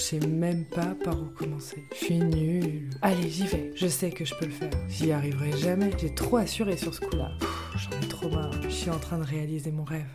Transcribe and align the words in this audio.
Je 0.00 0.06
sais 0.06 0.26
même 0.26 0.64
pas 0.64 0.96
par 1.04 1.12
où 1.20 1.26
commencer. 1.26 1.84
Je 1.92 2.04
suis 2.06 2.18
nulle. 2.18 2.88
Allez, 3.02 3.28
j'y 3.28 3.46
vais. 3.46 3.70
Je 3.76 3.86
sais 3.86 4.10
que 4.10 4.24
je 4.24 4.34
peux 4.34 4.46
le 4.46 4.50
faire. 4.50 4.70
J'y 4.88 5.12
arriverai 5.12 5.52
jamais. 5.58 5.90
J'ai 5.98 6.14
trop 6.14 6.38
assuré 6.38 6.78
sur 6.78 6.94
ce 6.94 7.00
coup-là. 7.00 7.32
J'en 7.76 8.00
ai 8.00 8.08
trop 8.08 8.30
marre. 8.30 8.50
Je 8.62 8.70
suis 8.70 8.88
en 8.88 8.98
train 8.98 9.18
de 9.18 9.24
réaliser 9.24 9.70
mon 9.70 9.84
rêve. 9.84 10.08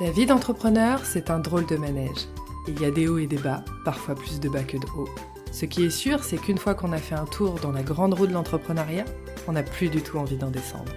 La 0.00 0.12
vie 0.12 0.26
d'entrepreneur, 0.26 1.04
c'est 1.04 1.28
un 1.28 1.40
drôle 1.40 1.66
de 1.66 1.74
manège. 1.74 2.28
Il 2.68 2.80
y 2.80 2.84
a 2.84 2.92
des 2.92 3.08
hauts 3.08 3.18
et 3.18 3.26
des 3.26 3.36
bas, 3.36 3.64
parfois 3.84 4.14
plus 4.14 4.38
de 4.38 4.48
bas 4.48 4.62
que 4.62 4.76
de 4.76 4.86
hauts. 4.96 5.10
Ce 5.50 5.64
qui 5.64 5.84
est 5.84 5.90
sûr, 5.90 6.22
c'est 6.22 6.38
qu'une 6.38 6.58
fois 6.58 6.76
qu'on 6.76 6.92
a 6.92 6.98
fait 6.98 7.16
un 7.16 7.26
tour 7.26 7.58
dans 7.58 7.72
la 7.72 7.82
grande 7.82 8.14
roue 8.14 8.28
de 8.28 8.32
l'entrepreneuriat, 8.32 9.06
on 9.48 9.52
n'a 9.52 9.64
plus 9.64 9.88
du 9.88 10.02
tout 10.02 10.18
envie 10.18 10.36
d'en 10.36 10.52
descendre. 10.52 10.92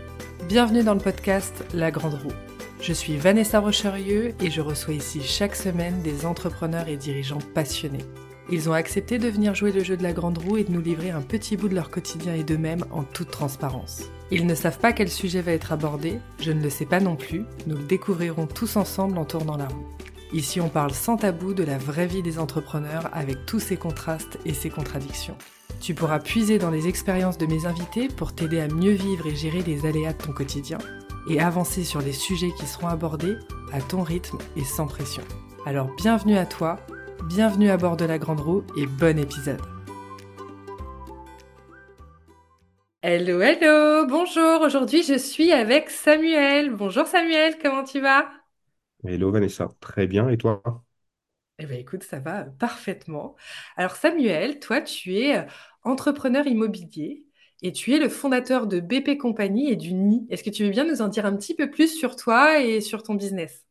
Bienvenue 0.48 0.84
dans 0.84 0.94
le 0.94 1.00
podcast 1.00 1.66
La 1.74 1.90
Grande 1.90 2.14
Roue. 2.14 2.51
Je 2.82 2.94
suis 2.94 3.16
Vanessa 3.16 3.60
Rocherieux 3.60 4.34
et 4.42 4.50
je 4.50 4.60
reçois 4.60 4.96
ici 4.96 5.22
chaque 5.22 5.56
semaine 5.56 6.02
des 6.02 6.26
entrepreneurs 6.26 6.88
et 6.88 6.98
dirigeants 6.98 7.38
passionnés. 7.54 8.04
Ils 8.50 8.70
ont 8.70 8.74
accepté 8.74 9.20
de 9.20 9.28
venir 9.28 9.54
jouer 9.54 9.72
le 9.72 9.84
jeu 9.84 9.96
de 9.96 10.02
la 10.02 10.14
grande 10.14 10.40
roue 10.40 10.58
et 10.58 10.64
de 10.64 10.72
nous 10.72 10.82
livrer 10.82 11.12
un 11.12 11.22
petit 11.22 11.58
bout 11.58 11.70
de 11.70 11.76
leur 11.76 11.92
quotidien 11.92 12.34
et 12.34 12.44
d'eux-mêmes 12.44 12.84
en 12.90 13.04
toute 13.04 13.30
transparence. 13.30 14.06
Ils 14.32 14.48
ne 14.48 14.56
savent 14.56 14.80
pas 14.80 14.94
quel 14.94 15.10
sujet 15.10 15.42
va 15.42 15.52
être 15.52 15.72
abordé, 15.72 16.18
je 16.40 16.52
ne 16.52 16.64
le 16.64 16.72
sais 16.72 16.88
pas 16.88 17.00
non 17.00 17.16
plus, 17.16 17.46
nous 17.68 17.78
le 17.78 17.84
découvrirons 17.84 18.48
tous 18.48 18.76
ensemble 18.78 19.20
en 19.20 19.26
tournant 19.26 19.58
la 19.58 19.68
roue. 19.68 19.88
Ici 20.34 20.60
on 20.60 20.70
parle 20.70 20.92
sans 20.92 21.18
tabou 21.18 21.54
de 21.54 21.64
la 21.64 21.78
vraie 21.78 22.08
vie 22.08 22.24
des 22.24 22.40
entrepreneurs 22.40 23.12
avec 23.14 23.46
tous 23.46 23.60
ses 23.60 23.78
contrastes 23.78 24.40
et 24.44 24.56
ses 24.56 24.72
contradictions. 24.72 25.38
Tu 25.82 25.94
pourras 25.94 26.20
puiser 26.20 26.58
dans 26.58 26.72
les 26.72 26.88
expériences 26.88 27.38
de 27.38 27.46
mes 27.46 27.68
invités 27.68 28.08
pour 28.08 28.34
t'aider 28.34 28.60
à 28.60 28.68
mieux 28.68 28.94
vivre 28.94 29.28
et 29.28 29.36
gérer 29.36 29.62
les 29.62 29.86
aléas 29.86 30.14
de 30.14 30.24
ton 30.24 30.34
quotidien 30.34 30.80
et 31.30 31.40
avancer 31.40 31.84
sur 31.84 32.02
les 32.02 32.14
sujets 32.14 32.52
qui 32.58 32.66
seront 32.66 32.88
abordés 32.88 33.36
à 33.72 33.82
ton 33.82 34.04
rythme 34.04 34.38
et 34.56 34.64
sans 34.64 34.88
pression. 34.88 35.24
Alors 35.66 35.94
bienvenue 35.96 36.38
à 36.38 36.46
toi, 36.46 36.80
bienvenue 37.28 37.70
à 37.70 37.78
bord 37.78 37.98
de 37.98 38.06
la 38.06 38.18
Grande 38.18 38.42
Roue 38.42 38.64
et 38.78 38.86
bon 38.86 39.20
épisode. 39.20 39.62
Hello, 43.04 43.42
hello, 43.42 44.06
bonjour, 44.08 44.62
aujourd'hui 44.62 45.04
je 45.04 45.18
suis 45.18 45.52
avec 45.52 45.90
Samuel. 45.90 46.72
Bonjour 46.72 47.08
Samuel, 47.08 47.58
comment 47.62 47.84
tu 47.84 48.00
vas? 48.00 48.30
Hello 49.04 49.32
Vanessa, 49.32 49.70
très 49.80 50.06
bien. 50.08 50.30
Et 50.30 50.38
toi? 50.38 50.62
Eh 51.58 51.66
bien 51.66 51.78
écoute, 51.78 52.04
ça 52.04 52.20
va 52.20 52.46
parfaitement. 52.46 53.36
Alors 53.76 53.96
Samuel, 53.96 54.60
toi 54.60 54.82
tu 54.82 55.16
es 55.18 55.46
entrepreneur 55.84 56.46
immobilier 56.48 57.26
et 57.62 57.72
tu 57.74 57.94
es 57.94 58.00
le 58.00 58.10
fondateur 58.10 58.68
de 58.68 58.80
BP 58.80 59.18
Compagnie 59.18 59.70
et 59.72 59.76
du 59.76 59.90
NI. 59.92 60.28
Est-ce 60.30 60.44
que 60.44 60.50
tu 60.50 60.64
veux 60.64 60.70
bien 60.72 60.86
nous 60.86 61.02
en 61.02 61.08
dire 61.10 61.26
un 61.26 61.36
petit 61.36 61.56
peu 61.56 61.70
plus 61.72 61.90
sur 61.98 62.16
toi 62.16 62.60
et 62.62 62.82
sur 62.82 63.04
ton 63.04 63.16
business? 63.16 63.66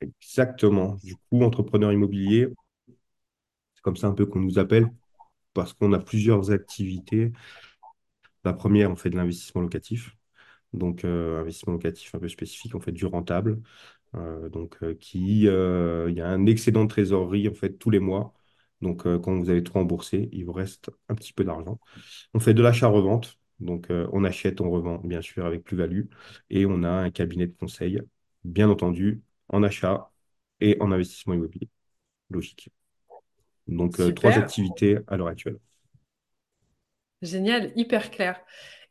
Exactement. 0.00 0.96
Du 1.04 1.16
coup, 1.16 1.42
entrepreneur 1.42 1.92
immobilier, 1.92 2.48
c'est 3.74 3.82
comme 3.82 3.96
ça 3.96 4.08
un 4.08 4.12
peu 4.12 4.26
qu'on 4.26 4.40
nous 4.40 4.58
appelle 4.58 4.90
parce 5.54 5.72
qu'on 5.74 5.92
a 5.94 5.98
plusieurs 6.00 6.50
activités. 6.52 7.32
La 8.44 8.52
première, 8.52 8.90
on 8.90 8.96
fait 8.96 9.10
de 9.10 9.16
l'investissement 9.16 9.60
locatif. 9.62 10.16
Donc, 10.74 11.04
euh, 11.04 11.40
investissement 11.40 11.74
locatif 11.74 12.14
un 12.14 12.20
peu 12.20 12.28
spécifique, 12.28 12.74
on 12.74 12.80
fait 12.80 12.92
du 12.92 13.06
rentable. 13.06 13.60
Euh, 14.16 14.48
donc, 14.50 14.78
euh, 14.82 14.94
qui, 14.96 15.42
il 15.42 15.44
y 15.44 16.20
a 16.20 16.28
un 16.28 16.46
excédent 16.46 16.84
de 16.84 16.90
trésorerie 16.90 17.48
en 17.48 17.54
fait 17.54 17.78
tous 17.78 17.90
les 17.90 18.00
mois. 18.00 18.34
Donc, 18.80 19.06
euh, 19.06 19.18
quand 19.18 19.36
vous 19.38 19.50
avez 19.50 19.62
tout 19.62 19.72
remboursé, 19.72 20.28
il 20.32 20.44
vous 20.44 20.52
reste 20.52 20.90
un 21.08 21.14
petit 21.14 21.32
peu 21.32 21.44
d'argent. 21.44 21.78
On 22.34 22.40
fait 22.40 22.54
de 22.54 22.62
l'achat-revente. 22.62 23.38
Donc, 23.60 23.90
euh, 23.90 24.08
on 24.12 24.24
achète, 24.24 24.60
on 24.60 24.70
revend, 24.70 24.98
bien 24.98 25.22
sûr, 25.22 25.46
avec 25.46 25.64
plus-value. 25.64 26.04
Et 26.50 26.66
on 26.66 26.82
a 26.84 26.90
un 26.90 27.10
cabinet 27.10 27.46
de 27.46 27.54
conseil, 27.54 28.00
bien 28.44 28.70
entendu, 28.70 29.22
en 29.48 29.62
achat 29.62 30.10
et 30.60 30.76
en 30.80 30.92
investissement 30.92 31.34
immobilier. 31.34 31.68
Logique. 32.30 32.70
Donc, 33.68 34.00
euh, 34.00 34.12
trois 34.12 34.38
activités 34.38 34.98
à 35.08 35.16
l'heure 35.16 35.28
actuelle. 35.28 35.58
Génial, 37.22 37.72
hyper 37.76 38.10
clair. 38.10 38.40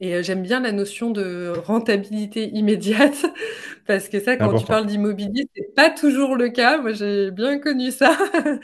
Et 0.01 0.13
euh, 0.15 0.23
j'aime 0.23 0.43
bien 0.43 0.59
la 0.59 0.71
notion 0.73 1.11
de 1.11 1.53
rentabilité 1.65 2.49
immédiate 2.49 3.25
parce 3.87 4.09
que 4.09 4.19
ça, 4.19 4.35
quand 4.37 4.53
tu 4.53 4.65
parles 4.67 4.85
d'immobilier, 4.87 5.47
c'est 5.55 5.73
pas 5.75 5.89
toujours 5.89 6.35
le 6.35 6.49
cas. 6.49 6.79
Moi, 6.81 6.93
j'ai 6.93 7.31
bien 7.31 7.59
connu 7.59 7.91
ça. 7.91 8.17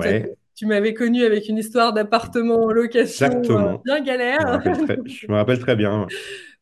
Tu 0.00 0.08
Ouais, 0.08 0.36
tu 0.54 0.66
m'avais 0.66 0.94
connu 0.94 1.24
avec 1.24 1.48
une 1.48 1.58
histoire 1.58 1.92
d'appartement 1.92 2.64
en 2.64 2.70
location 2.72 3.52
euh, 3.58 3.68
exactement. 3.68 3.84
bien 3.84 4.00
Je 4.38 4.44
me 4.44 4.48
galère. 4.48 4.48
rappelle 4.50 4.78
très, 4.78 5.00
je 5.06 5.26
me 5.32 5.36
rappelle 5.36 5.58
très 5.60 5.76
bien. 5.76 6.12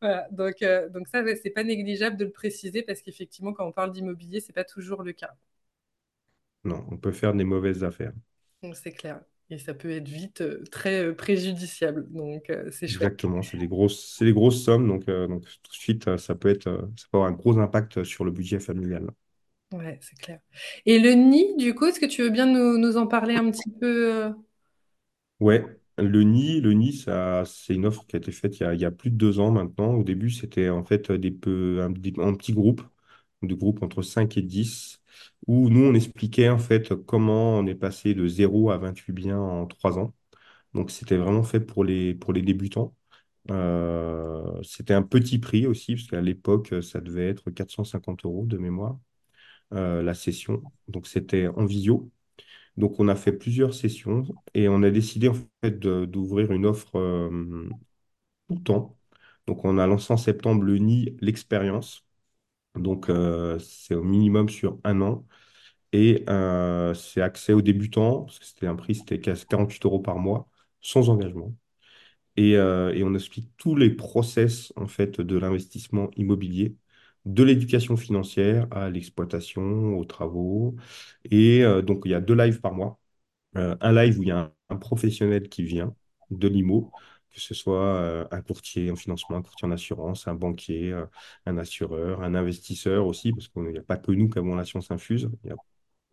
Voilà, 0.00 0.28
donc, 0.30 0.62
euh, 0.62 0.88
donc 0.90 1.08
ça, 1.08 1.22
c'est 1.42 1.50
pas 1.50 1.64
négligeable 1.64 2.16
de 2.16 2.24
le 2.26 2.30
préciser 2.32 2.82
parce 2.82 3.00
qu'effectivement, 3.02 3.52
quand 3.52 3.66
on 3.66 3.72
parle 3.72 3.92
d'immobilier, 3.92 4.40
c'est 4.40 4.52
pas 4.52 4.64
toujours 4.64 5.02
le 5.02 5.12
cas. 5.12 5.34
Non, 6.64 6.84
on 6.90 6.98
peut 6.98 7.12
faire 7.12 7.32
des 7.32 7.44
mauvaises 7.44 7.84
affaires. 7.84 8.12
Donc 8.62 8.76
c'est 8.76 8.92
clair. 8.92 9.20
Et 9.54 9.58
ça 9.58 9.74
peut 9.74 9.90
être 9.90 10.08
vite 10.08 10.40
euh, 10.42 10.64
très 10.70 11.04
euh, 11.06 11.14
préjudiciable. 11.14 12.06
Donc 12.12 12.50
euh, 12.50 12.70
c'est 12.72 12.88
chouette. 12.88 13.14
Exactement. 13.18 13.42
C'est 13.42 13.56
des 13.58 13.68
grosses, 13.68 14.14
c'est 14.16 14.24
des 14.26 14.32
grosses 14.32 14.62
sommes. 14.64 14.86
Donc, 14.88 15.06
donc 15.06 15.42
tout 15.62 15.70
de 15.70 15.74
suite, 15.74 16.16
ça 16.18 16.34
peut 16.34 16.48
être, 16.48 16.64
ça 16.96 17.06
peut 17.10 17.18
avoir 17.18 17.28
un 17.30 17.32
gros 17.32 17.58
impact 17.58 18.04
sur 18.04 18.24
le 18.24 18.30
budget 18.30 18.60
familial. 18.60 19.06
Ouais, 19.72 19.98
c'est 20.02 20.16
clair. 20.18 20.38
Et 20.86 20.98
le 21.00 21.12
nid, 21.14 21.56
du 21.56 21.74
coup, 21.74 21.86
est-ce 21.86 21.98
que 21.98 22.06
tu 22.06 22.22
veux 22.22 22.30
bien 22.30 22.46
nous, 22.46 22.78
nous 22.78 22.96
en 22.96 23.06
parler 23.08 23.34
un 23.34 23.50
petit 23.50 23.70
peu 23.70 24.32
Ouais, 25.40 25.64
le 25.98 26.22
nid, 26.22 26.60
le 26.60 26.72
nid, 26.72 26.92
ça, 26.96 27.44
c'est 27.44 27.74
une 27.74 27.86
offre 27.86 28.06
qui 28.06 28.16
a 28.16 28.18
été 28.18 28.32
faite 28.32 28.58
il 28.58 28.62
y 28.62 28.66
a, 28.66 28.74
il 28.74 28.80
y 28.80 28.84
a 28.84 28.90
plus 28.90 29.10
de 29.10 29.16
deux 29.16 29.40
ans 29.40 29.50
maintenant. 29.50 29.94
Au 29.94 30.04
début, 30.04 30.30
c'était 30.30 30.68
en 30.70 30.84
fait 30.84 31.10
des 31.12 31.30
peu, 31.30 31.82
un, 31.82 31.90
des- 31.90 32.14
un 32.18 32.34
petit 32.34 32.52
groupe, 32.52 32.82
de 33.42 33.54
groupe 33.54 33.82
entre 33.82 34.02
5 34.02 34.36
et 34.36 34.42
10, 34.42 35.02
où 35.46 35.68
nous, 35.70 35.84
on 35.84 35.94
expliquait 35.94 36.48
en 36.48 36.58
fait 36.58 36.94
comment 37.06 37.58
on 37.58 37.66
est 37.66 37.74
passé 37.74 38.14
de 38.14 38.26
zéro 38.28 38.70
à 38.70 38.78
28 38.78 39.12
biens 39.12 39.38
en 39.38 39.66
trois 39.66 39.98
ans. 39.98 40.14
Donc, 40.74 40.90
c'était 40.90 41.16
vraiment 41.18 41.44
fait 41.44 41.60
pour 41.60 41.84
les, 41.84 42.14
pour 42.14 42.32
les 42.32 42.42
débutants. 42.42 42.94
Euh, 43.50 44.62
c'était 44.62 44.94
un 44.94 45.02
petit 45.02 45.38
prix 45.38 45.66
aussi, 45.66 45.96
parce 45.96 46.08
qu'à 46.08 46.20
l'époque, 46.22 46.74
ça 46.82 47.00
devait 47.00 47.28
être 47.30 47.50
450 47.50 47.84
euros 47.84 48.46
de 48.46 48.58
mémoire, 48.58 48.98
euh, 49.74 50.02
la 50.02 50.14
session. 50.14 50.62
Donc, 50.88 51.06
c'était 51.06 51.48
en 51.48 51.64
visio. 51.66 52.10
Donc, 52.76 53.00
on 53.00 53.08
a 53.08 53.16
fait 53.16 53.32
plusieurs 53.32 53.74
sessions 53.74 54.24
et 54.54 54.68
on 54.68 54.82
a 54.84 54.90
décidé 54.90 55.28
en 55.28 55.34
fait 55.64 55.78
d'ouvrir 55.80 56.52
une 56.52 56.66
offre 56.66 56.96
euh, 56.98 57.68
tout 58.48 58.54
le 58.56 58.62
temps. 58.62 58.96
Donc, 59.46 59.64
on 59.64 59.78
a 59.78 59.86
lancé 59.86 60.12
en 60.12 60.16
septembre 60.16 60.64
le 60.64 60.76
NI, 60.76 61.16
l'expérience. 61.20 62.04
Donc, 62.76 63.08
euh, 63.08 63.58
c'est 63.60 63.94
au 63.94 64.02
minimum 64.02 64.48
sur 64.48 64.78
un 64.84 65.00
an 65.00 65.26
et 65.92 66.24
euh, 66.30 66.94
c'est 66.94 67.22
accès 67.22 67.52
aux 67.54 67.62
débutants, 67.62 68.24
parce 68.24 68.38
que 68.40 68.46
c'était 68.46 68.66
un 68.68 68.76
prix, 68.76 68.96
c'était 68.96 69.20
48 69.20 69.84
euros 69.86 70.00
par 70.00 70.18
mois, 70.18 70.48
sans 70.82 71.10
engagement. 71.10 71.54
Et, 72.36 72.56
euh, 72.56 72.92
et 72.94 73.04
on 73.04 73.14
explique 73.14 73.50
tous 73.56 73.76
les 73.76 73.90
process 73.90 74.72
en 74.76 74.86
fait 74.88 75.20
de 75.20 75.38
l'investissement 75.38 76.10
immobilier, 76.16 76.76
de 77.26 77.42
l'éducation 77.44 77.96
financière 77.96 78.66
à 78.72 78.90
l'exploitation, 78.90 79.96
aux 79.98 80.04
travaux. 80.04 80.76
Et 81.30 81.64
donc, 81.84 82.02
il 82.06 82.10
y 82.12 82.14
a 82.14 82.20
deux 82.20 82.34
lives 82.36 82.60
par 82.60 82.74
mois 82.74 83.00
un 83.54 83.92
live 83.92 84.18
où 84.18 84.22
il 84.22 84.28
y 84.28 84.32
a 84.32 84.38
un, 84.40 84.52
un 84.70 84.76
professionnel 84.76 85.48
qui 85.48 85.62
vient 85.64 85.94
de 86.30 86.48
l'IMO, 86.48 86.92
que 87.34 87.40
ce 87.40 87.54
soit 87.54 87.96
euh, 87.96 88.26
un 88.30 88.40
courtier 88.42 88.90
en 88.90 88.96
financement, 88.96 89.36
un 89.36 89.42
courtier 89.42 89.66
en 89.66 89.72
assurance, 89.72 90.28
un 90.28 90.34
banquier, 90.34 90.92
euh, 90.92 91.06
un 91.46 91.58
assureur, 91.58 92.22
un 92.22 92.34
investisseur 92.34 93.06
aussi, 93.06 93.32
parce 93.32 93.48
qu'il 93.48 93.64
n'y 93.64 93.78
a 93.78 93.82
pas 93.82 93.96
que 93.96 94.12
nous 94.12 94.28
qui 94.28 94.38
avons 94.38 94.54
la 94.54 94.64
science 94.64 94.90
infuse. 94.90 95.28
Il 95.44 95.50
y 95.50 95.52
a 95.52 95.56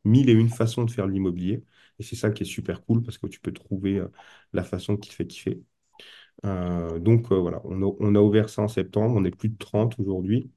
mille 0.06 0.30
et 0.30 0.34
une 0.34 0.50
façons 0.50 0.84
de 0.86 0.92
faire 0.92 1.08
de 1.08 1.12
l'immobilier. 1.12 1.64
Et 2.00 2.04
c'est 2.04 2.16
ça 2.16 2.32
qui 2.32 2.44
est 2.44 2.46
super 2.46 2.84
cool 2.86 3.04
parce 3.04 3.18
que 3.20 3.28
tu 3.28 3.40
peux 3.40 3.54
trouver 3.54 3.98
euh, 4.00 4.08
la 4.54 4.64
façon 4.64 4.98
qui 4.98 5.10
te 5.10 5.16
fait 5.16 5.28
kiffer. 5.28 5.62
Donc 6.44 7.32
voilà, 7.32 7.62
on 7.66 8.16
a, 8.16 8.20
ouvert 8.20 8.50
ça 8.50 8.64
en 8.64 8.68
septembre, 8.68 9.16
on 9.16 9.26
est 9.26 9.32
plus 9.32 9.50
de 9.50 9.58
30 9.58 10.00
aujourd'hui. 10.00 10.52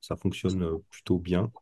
Ça 0.00 0.16
fonctionne 0.16 0.80
plutôt 0.90 1.18
bien. 1.18 1.52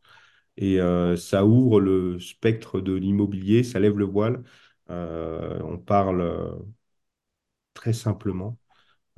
Et 0.57 0.79
ça 1.17 1.45
ouvre 1.45 1.79
le 1.81 2.19
spectre 2.19 2.81
de 2.81 2.93
l'immobilier, 2.93 3.63
ça 3.63 3.79
lève 3.79 3.97
le 3.97 4.05
voile. 4.05 4.43
On 4.89 5.77
parle 5.79 6.21
très 7.87 7.93
simplement. 7.93 8.57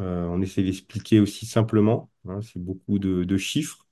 Euh, 0.02 0.28
on 0.28 0.42
essaie 0.42 0.64
d'expliquer 0.64 1.20
aussi 1.20 1.46
simplement. 1.48 2.12
hein, 2.28 2.42
c'est 2.42 2.60
beaucoup 2.60 3.00
de, 3.00 3.38
chiffres. 3.38 3.88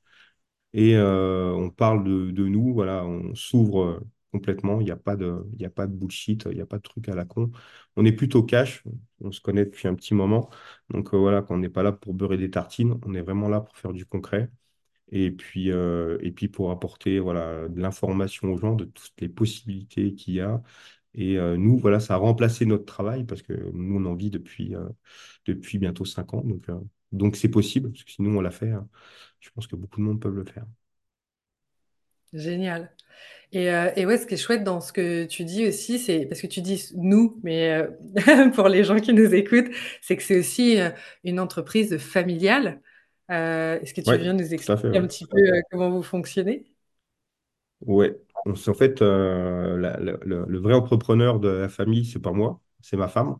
Et 0.73 0.95
euh, 0.95 1.53
on 1.53 1.71
parle 1.71 2.03
de, 2.05 2.47
nous, 2.47 2.73
voilà, 2.73 3.05
on 3.05 3.35
s'ouvre 3.35 3.83
euh, 3.83 3.99
complètement. 4.31 4.81
Il 4.81 4.85
n'y 4.85 4.91
a 4.91 4.97
pas 4.97 5.15
de, 5.17 5.43
y 5.59 5.65
a 5.65 5.69
pas 5.71 5.87
de 5.87 5.93
bullshit, 5.93 6.47
il 6.51 6.55
n'y 6.57 6.61
a 6.61 6.67
pas 6.67 6.77
de 6.77 6.83
truc 6.83 7.09
à 7.09 7.15
la 7.15 7.25
con. 7.25 7.51
On 7.97 8.05
est 8.05 8.13
plutôt 8.13 8.43
cash. 8.43 8.83
On 9.21 9.31
se 9.31 9.41
connaît 9.41 9.65
depuis 9.65 9.87
un 9.87 9.95
petit 9.95 10.13
moment. 10.15 10.49
Donc 10.91 11.13
voilà, 11.15 11.41
quand 11.41 11.55
on 11.55 11.59
n'est 11.59 11.69
pas 11.69 11.83
là 11.83 11.91
pour 11.93 12.13
beurrer 12.13 12.37
des 12.37 12.51
tartines, 12.51 12.99
on 13.05 13.15
est 13.15 13.21
vraiment 13.21 13.49
là 13.49 13.61
pour 13.61 13.77
faire 13.77 13.93
du 13.93 14.05
concret. 14.05 14.51
Et 15.11 15.31
puis, 15.31 15.69
et 15.69 16.31
puis 16.33 16.49
pour 16.49 16.71
apporter 16.71 17.19
voilà, 17.19 17.67
de 17.69 17.81
l'information 17.81 18.49
aux 18.53 18.57
gens 18.57 18.75
de 18.75 18.85
toutes 18.85 19.21
les 19.21 19.29
possibilités 19.29 20.13
qu'il 20.15 20.35
y 20.35 20.41
a. 20.41 20.61
Et 21.17 21.37
euh, 21.39 21.57
nous, 21.57 21.77
voilà, 21.79 21.99
ça 21.99 22.15
a 22.15 22.17
remplacé 22.17 22.65
notre 22.65 22.85
travail 22.85 23.25
parce 23.25 23.41
que 23.43 23.53
nous, 23.73 23.97
on 24.01 24.05
en 24.05 24.15
vit 24.15 24.29
depuis, 24.31 24.75
euh, 24.75 24.87
depuis 25.45 25.79
bientôt 25.79 26.05
cinq 26.05 26.33
ans. 26.35 26.41
Donc, 26.43 26.69
euh, 26.69 26.79
donc 27.13 27.35
c'est 27.37 27.49
possible, 27.49 27.91
parce 27.91 28.03
que 28.05 28.11
sinon, 28.11 28.37
on 28.39 28.41
l'a 28.41 28.51
fait. 28.51 28.71
hein. 28.71 28.89
Je 29.41 29.49
pense 29.51 29.67
que 29.67 29.75
beaucoup 29.75 29.99
de 30.01 30.05
monde 30.05 30.21
peuvent 30.21 30.35
le 30.35 30.45
faire. 30.45 30.65
Génial. 32.33 32.91
Et, 33.53 33.71
euh, 33.71 33.91
et 33.95 34.05
ouais, 34.05 34.17
ce 34.17 34.27
qui 34.27 34.35
est 34.35 34.37
chouette 34.37 34.63
dans 34.63 34.81
ce 34.81 34.93
que 34.93 35.25
tu 35.25 35.45
dis 35.45 35.67
aussi, 35.67 35.99
c'est 35.99 36.25
parce 36.27 36.41
que 36.41 36.47
tu 36.47 36.61
dis 36.61 36.89
nous, 36.95 37.39
mais 37.43 37.73
euh, 37.73 38.49
pour 38.55 38.69
les 38.69 38.83
gens 38.83 38.97
qui 38.99 39.13
nous 39.13 39.33
écoutent, 39.35 39.69
c'est 40.01 40.17
que 40.17 40.23
c'est 40.23 40.39
aussi 40.39 40.79
euh, 40.79 40.91
une 41.23 41.39
entreprise 41.39 41.97
familiale. 41.99 42.81
Est-ce 43.29 43.93
que 43.93 44.01
tu 44.01 44.15
Ouais, 44.15 44.19
viens 44.19 44.33
nous 44.33 44.53
fait, 44.55 44.55
expliquer 44.55 44.97
un 44.99 45.07
ouais. 45.07 45.07
petit 45.07 45.27
peu 45.27 45.39
comment 45.71 45.89
vous 45.91 46.03
fonctionnez? 46.03 46.65
Ouais. 47.81 48.15
On- 48.45 48.53
En 48.53 48.73
fait, 48.73 49.01
euh, 49.01 49.77
le, 49.77 50.59
vrai 50.59 50.73
entrepreneur 50.73 51.39
de 51.39 51.49
la 51.49 51.69
famille, 51.69 52.05
c'est 52.05 52.19
pas 52.21 52.31
moi, 52.31 52.61
c'est 52.81 52.97
ma 52.97 53.07
femme. 53.07 53.37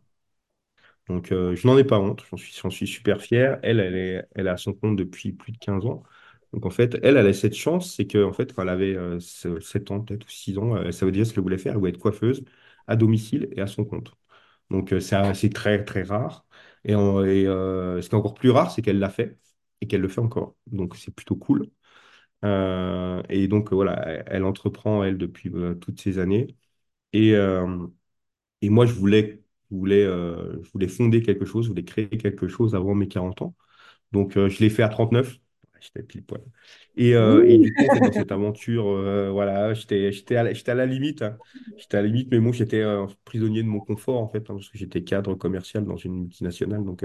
Donc, 1.08 1.32
euh, 1.32 1.54
je 1.56 1.66
n'en 1.66 1.78
ai 1.78 1.84
pas 1.84 1.98
honte, 1.98 2.24
j'en 2.30 2.70
suis, 2.70 2.86
super 2.86 3.20
fier. 3.22 3.58
Elle, 3.62 3.80
elle 3.80 3.96
est, 3.96 4.26
elle 4.34 4.48
à 4.48 4.56
son 4.56 4.74
compte 4.74 4.96
depuis 4.96 5.32
plus 5.32 5.52
de 5.52 5.58
15 5.58 5.86
ans. 5.86 6.02
Donc, 6.52 6.66
en 6.66 6.70
fait, 6.70 6.96
elle, 7.02 7.16
elle 7.16 7.26
a 7.26 7.32
cette 7.32 7.54
chance, 7.54 7.94
c'est 7.94 8.06
que, 8.06 8.22
en 8.24 8.32
fait, 8.32 8.52
quand 8.54 8.62
elle 8.62 8.68
avait 8.68 8.94
euh, 8.96 9.18
ce- 9.20 9.60
7 9.60 9.90
ans, 9.90 10.00
peut-être, 10.00 10.26
ou 10.26 10.30
6 10.30 10.58
ans, 10.58 10.90
ça 10.92 11.06
veut 11.06 11.12
dire 11.12 11.26
ce 11.26 11.32
qu'elle 11.34 11.42
voulait 11.42 11.58
faire. 11.58 11.72
Elle 11.72 11.78
voulait 11.78 11.90
être 11.92 11.98
coiffeuse 11.98 12.44
à 12.86 12.96
domicile 12.96 13.48
et 13.52 13.60
à 13.60 13.66
son 13.66 13.84
compte. 13.84 14.12
Donc, 14.70 14.92
euh, 14.92 15.00
c'est 15.00 15.50
très, 15.52 15.84
très 15.84 16.02
rare. 16.04 16.46
Et, 16.84 16.92
et, 16.92 16.96
ce 16.96 18.00
qui 18.08 18.14
est 18.14 18.14
encore 18.14 18.34
plus 18.34 18.50
rare, 18.50 18.70
c'est 18.70 18.82
qu'elle 18.82 18.98
l'a 18.98 19.10
fait 19.10 19.38
et 19.80 19.86
qu'elle 19.88 20.00
le 20.02 20.08
fait 20.08 20.20
encore. 20.20 20.56
Donc, 20.68 20.96
c'est 20.96 21.14
plutôt 21.14 21.36
cool. 21.36 21.70
Euh, 22.44 23.22
et 23.28 23.48
donc, 23.48 23.72
euh, 23.72 23.74
voilà, 23.76 23.94
elle, 24.26 24.44
entreprend, 24.44 25.02
elle, 25.04 25.18
depuis 25.18 25.50
euh, 25.54 25.74
toutes 25.74 26.00
ces 26.00 26.18
années. 26.18 26.56
Et, 27.14 27.34
et 28.62 28.70
moi, 28.70 28.86
je 28.86 28.92
voulais, 28.92 29.42
je 29.70 29.76
voulais, 29.76 30.04
je 30.04 30.70
voulais 30.72 30.88
fonder 30.88 31.22
quelque 31.22 31.44
chose, 31.44 31.64
je 31.64 31.70
voulais 31.70 31.84
créer 31.84 32.08
quelque 32.08 32.48
chose 32.48 32.74
avant 32.74 32.94
mes 32.94 33.08
40 33.08 33.42
ans. 33.42 33.54
Donc, 34.12 34.34
je 34.34 34.60
l'ai 34.60 34.70
fait 34.70 34.82
à 34.82 34.88
39. 34.88 35.34
Ouais, 35.74 35.80
J'étais 35.82 36.02
pile 36.04 36.24
poil. 36.24 36.42
Et, 36.96 37.14
du 37.58 37.74
coup, 37.74 37.88
dans 38.00 38.12
cette 38.12 38.32
aventure, 38.32 38.84
voilà, 39.32 39.74
j'étais, 39.74 40.12
j'étais 40.12 40.36
à 40.36 40.42
à 40.72 40.74
la 40.74 40.86
limite. 40.86 41.22
hein. 41.22 41.38
J'étais 41.76 41.98
à 41.98 42.02
la 42.02 42.08
limite, 42.08 42.30
mais 42.30 42.40
moi, 42.40 42.52
j'étais 42.52 42.84
prisonnier 43.24 43.62
de 43.64 43.68
mon 43.68 43.80
confort, 43.80 44.20
en 44.22 44.28
fait, 44.28 44.38
hein, 44.50 44.54
parce 44.56 44.68
que 44.70 44.78
j'étais 44.78 45.04
cadre 45.04 45.34
commercial 45.36 45.84
dans 45.86 45.96
une 45.96 46.14
multinationale. 46.22 46.84
Donc, 46.84 47.04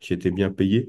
j'étais 0.00 0.30
bien 0.30 0.50
payé. 0.50 0.88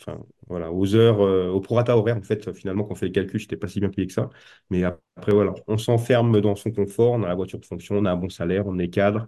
Enfin, 0.00 0.18
voilà, 0.48 0.72
aux 0.72 0.94
heures, 0.94 1.20
euh, 1.20 1.50
au 1.50 1.60
prorata 1.60 1.96
horaire, 1.96 2.16
en 2.16 2.22
fait, 2.22 2.52
finalement, 2.54 2.84
quand 2.84 2.92
on 2.92 2.94
fait 2.96 3.06
les 3.06 3.12
calculs, 3.12 3.38
j'étais 3.40 3.56
pas 3.56 3.68
si 3.68 3.80
bien 3.80 3.90
payé 3.90 4.06
que 4.06 4.12
ça. 4.14 4.30
Mais 4.70 4.82
après, 4.84 5.32
voilà, 5.32 5.52
on 5.66 5.76
s'enferme 5.78 6.40
dans 6.40 6.56
son 6.56 6.70
confort, 6.72 7.12
on 7.12 7.22
a 7.22 7.28
la 7.28 7.34
voiture 7.34 7.58
de 7.60 7.66
fonction, 7.66 7.96
on 7.96 8.04
a 8.06 8.12
un 8.12 8.16
bon 8.16 8.30
salaire, 8.30 8.66
on 8.66 8.78
est 8.78 8.88
cadre, 8.88 9.26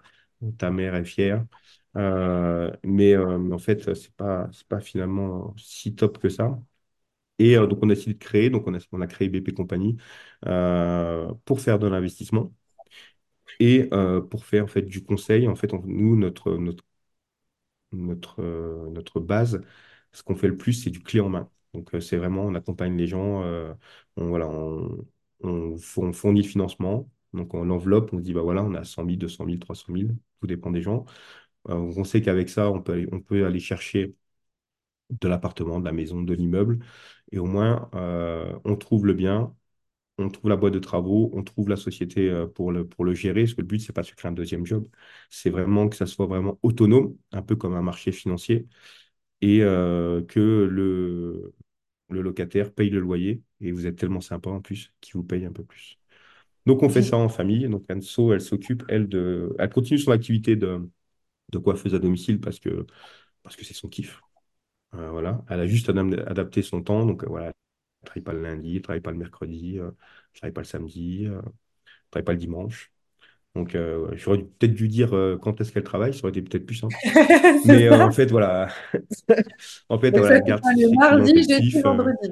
ta 0.59 0.71
mère 0.71 0.95
est 0.95 1.05
fière. 1.05 1.45
Euh, 1.97 2.71
mais, 2.85 3.15
euh, 3.15 3.51
en 3.53 3.59
fait, 3.59 3.95
c'est 3.95 4.15
pas, 4.15 4.49
c'est 4.53 4.67
pas 4.67 4.81
finalement 4.81 5.55
si 5.59 5.95
top 5.95 6.19
que 6.19 6.29
ça. 6.31 6.59
Et 7.39 7.57
donc, 7.57 7.79
on 7.83 7.91
a 7.91 7.95
décidé 7.95 8.15
de 8.15 8.19
créer, 8.21 8.51
donc 8.51 8.67
on 8.69 8.75
a, 8.75 8.79
on 8.93 9.01
a 9.03 9.07
créé 9.09 9.29
BP 9.29 9.53
Company 9.55 9.97
euh, 10.47 11.33
pour 11.45 11.61
faire 11.61 11.79
de 11.79 11.89
l'investissement 11.89 12.53
et 13.61 13.89
pour 14.31 14.45
faire 14.47 14.65
en 14.65 14.67
fait 14.67 14.83
du 14.83 15.03
conseil. 15.05 15.49
En 15.49 15.55
fait, 15.57 15.73
nous, 15.73 16.17
notre, 16.17 16.53
notre 16.57 16.85
notre 18.91 19.21
base, 19.21 19.61
ce 20.13 20.23
qu'on 20.23 20.35
fait 20.37 20.49
le 20.49 20.57
plus, 20.57 20.73
c'est 20.75 20.91
du 20.91 21.03
clé 21.03 21.21
en 21.21 21.29
main. 21.29 21.51
Donc, 21.75 21.95
euh, 21.95 22.01
c'est 22.01 22.17
vraiment, 22.17 22.43
on 22.45 22.55
accompagne 22.55 22.97
les 22.97 23.07
gens, 23.07 23.43
euh, 23.45 23.73
on, 24.17 24.29
voilà, 24.29 24.49
on, 24.49 25.07
on, 25.43 25.77
four- 25.79 26.05
on 26.05 26.13
fournit 26.13 26.43
le 26.43 26.49
financement. 26.49 27.09
Donc, 27.33 27.55
on 27.55 27.65
l'enveloppe, 27.65 28.13
on 28.13 28.21
dit, 28.21 28.35
bah 28.35 28.43
voilà, 28.43 28.63
on 28.63 28.75
a 28.75 28.85
100 28.85 29.05
000, 29.05 29.19
200 29.19 29.47
000, 29.47 29.61
300 29.61 29.93
000, 29.93 30.19
tout 30.41 30.47
dépend 30.47 30.71
des 30.71 30.83
gens. 30.83 31.05
Euh, 31.71 31.75
on 31.77 32.05
sait 32.05 32.23
qu'avec 32.23 32.49
ça, 32.51 32.71
on 32.71 32.83
peut 32.83 32.93
aller, 32.95 33.09
on 33.13 33.21
peut 33.21 33.47
aller 33.47 33.61
chercher 33.61 34.15
de 35.11 35.29
l'appartement, 35.29 35.79
de 35.81 35.85
la 35.85 35.93
maison, 35.93 36.23
de 36.23 36.35
l'immeuble. 36.35 36.79
Et 37.33 37.39
au 37.39 37.47
moins, 37.47 37.91
on 38.65 38.77
trouve 38.77 39.07
le 39.07 39.15
bien, 39.15 39.55
on 40.19 40.29
trouve 40.31 40.51
la 40.51 40.57
boîte 40.57 40.75
de 40.75 40.81
travaux, 40.81 41.31
on 41.35 41.45
trouve 41.45 41.69
la 41.71 41.77
société 41.77 42.47
pour 42.55 42.73
le, 42.73 42.87
pour 42.89 43.05
le 43.05 43.15
gérer. 43.15 43.43
Parce 43.45 43.55
que 43.55 43.63
le 43.63 43.69
but, 43.69 43.81
c'est 43.81 43.93
pas 43.95 44.03
de 44.03 44.09
se 44.09 44.15
créer 44.15 44.31
un 44.31 44.35
deuxième 44.35 44.67
job. 44.67 44.89
C'est 45.31 45.51
vraiment 45.51 45.89
que 45.89 45.97
ça 45.97 46.07
soit 46.07 46.27
vraiment 46.27 46.59
autonome, 46.63 47.17
un 47.33 47.43
peu 47.43 47.57
comme 47.57 47.75
un 47.75 47.83
marché 47.83 48.13
financier 48.13 48.69
et 49.43 49.63
euh, 49.63 50.23
que 50.25 50.41
le, 50.41 51.55
le 52.11 52.23
locataire 52.23 52.73
paye 52.73 52.91
le 52.91 53.01
loyer 53.01 53.43
et 53.61 53.73
vous 53.73 53.87
êtes 53.87 53.97
tellement 53.97 54.21
sympa 54.23 54.51
en 54.51 54.61
plus 54.63 54.95
qu'il 55.03 55.15
vous 55.15 55.25
paye 55.25 55.47
un 55.47 55.53
peu 55.53 55.65
plus. 55.65 55.99
Donc 56.67 56.83
on 56.83 56.89
fait 56.91 57.03
ça 57.03 57.17
en 57.19 57.29
famille. 57.29 57.69
Donc 57.69 57.85
Anso, 57.91 58.33
elle 58.33 58.41
s'occupe, 58.41 58.85
elle, 58.89 59.09
de... 59.09 59.55
Elle 59.59 59.71
continue 59.71 59.99
son 59.99 60.13
activité 60.13 60.57
de, 60.57 60.89
de 61.53 61.59
coiffeuse 61.59 61.95
à 61.95 61.99
domicile 62.01 62.41
parce 62.41 62.61
que 62.61 62.87
parce 63.43 63.57
que 63.57 63.65
c'est 63.65 63.75
son 63.75 63.89
kiff. 63.89 64.21
Euh, 64.95 65.11
voilà. 65.11 65.45
Elle 65.49 65.61
a 65.61 65.67
juste 65.67 65.89
adapté 65.91 66.63
son 66.63 66.83
temps. 66.83 67.07
Donc 67.07 67.25
euh, 67.25 67.29
voilà, 67.29 67.47
elle 67.49 67.53
ne 68.03 68.07
travaille 68.07 68.23
pas 68.25 68.33
le 68.35 68.43
lundi, 68.43 68.71
elle 68.71 68.77
ne 68.77 68.81
travaille 68.83 69.01
pas 69.03 69.11
le 69.13 69.19
mercredi, 69.19 69.79
euh, 69.79 69.85
elle 69.85 69.89
ne 69.91 70.35
travaille 70.41 70.53
pas 70.55 70.61
le 70.63 70.67
samedi, 70.67 71.25
elle 71.25 71.33
ne 71.33 71.43
travaille 72.11 72.25
pas 72.27 72.33
le 72.33 72.39
dimanche. 72.39 72.92
Donc 73.55 73.75
euh, 73.75 74.09
j'aurais 74.15 74.39
peut-être 74.39 74.73
dû 74.73 74.89
dire 74.89 75.15
euh, 75.15 75.37
quand 75.37 75.61
est-ce 75.61 75.73
qu'elle 75.73 75.85
travaille, 75.85 76.15
ça 76.15 76.21
aurait 76.21 76.31
été 76.31 76.43
peut-être 76.43 76.65
plus 76.65 76.77
simple. 76.77 76.97
Mais 77.67 77.87
euh, 77.89 78.03
en 78.03 78.11
fait, 78.11 78.27
voilà. 78.31 78.69
En 79.89 79.99
fait, 79.99 80.11
voilà, 80.17 80.41
garde 80.41 80.63
le 80.65 80.97
mardi, 80.97 81.33
jeudi, 81.49 81.81
vendredi. 81.81 82.31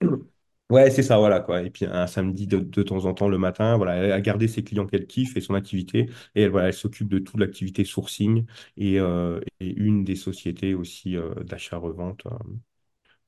Ouais, 0.68 0.90
c'est 0.90 1.04
ça, 1.04 1.16
voilà, 1.18 1.38
quoi. 1.38 1.62
Et 1.62 1.70
puis 1.70 1.84
un 1.84 2.08
samedi 2.08 2.48
de, 2.48 2.58
de 2.58 2.82
temps 2.82 3.04
en 3.04 3.14
temps 3.14 3.28
le 3.28 3.38
matin, 3.38 3.76
voilà, 3.76 3.94
elle 3.94 4.10
a 4.10 4.20
gardé 4.20 4.48
ses 4.48 4.64
clients 4.64 4.84
qu'elle 4.84 5.06
kiffe 5.06 5.36
et 5.36 5.40
son 5.40 5.54
activité. 5.54 6.10
Et 6.34 6.42
elle, 6.42 6.50
voilà, 6.50 6.66
elle 6.68 6.74
s'occupe 6.74 7.08
de 7.08 7.20
toute 7.20 7.38
l'activité 7.38 7.84
sourcing 7.84 8.46
et, 8.76 8.96
et 8.96 9.66
une 9.76 10.02
des 10.02 10.16
sociétés 10.16 10.74
aussi 10.74 11.14
d'achat-revente. 11.44 12.26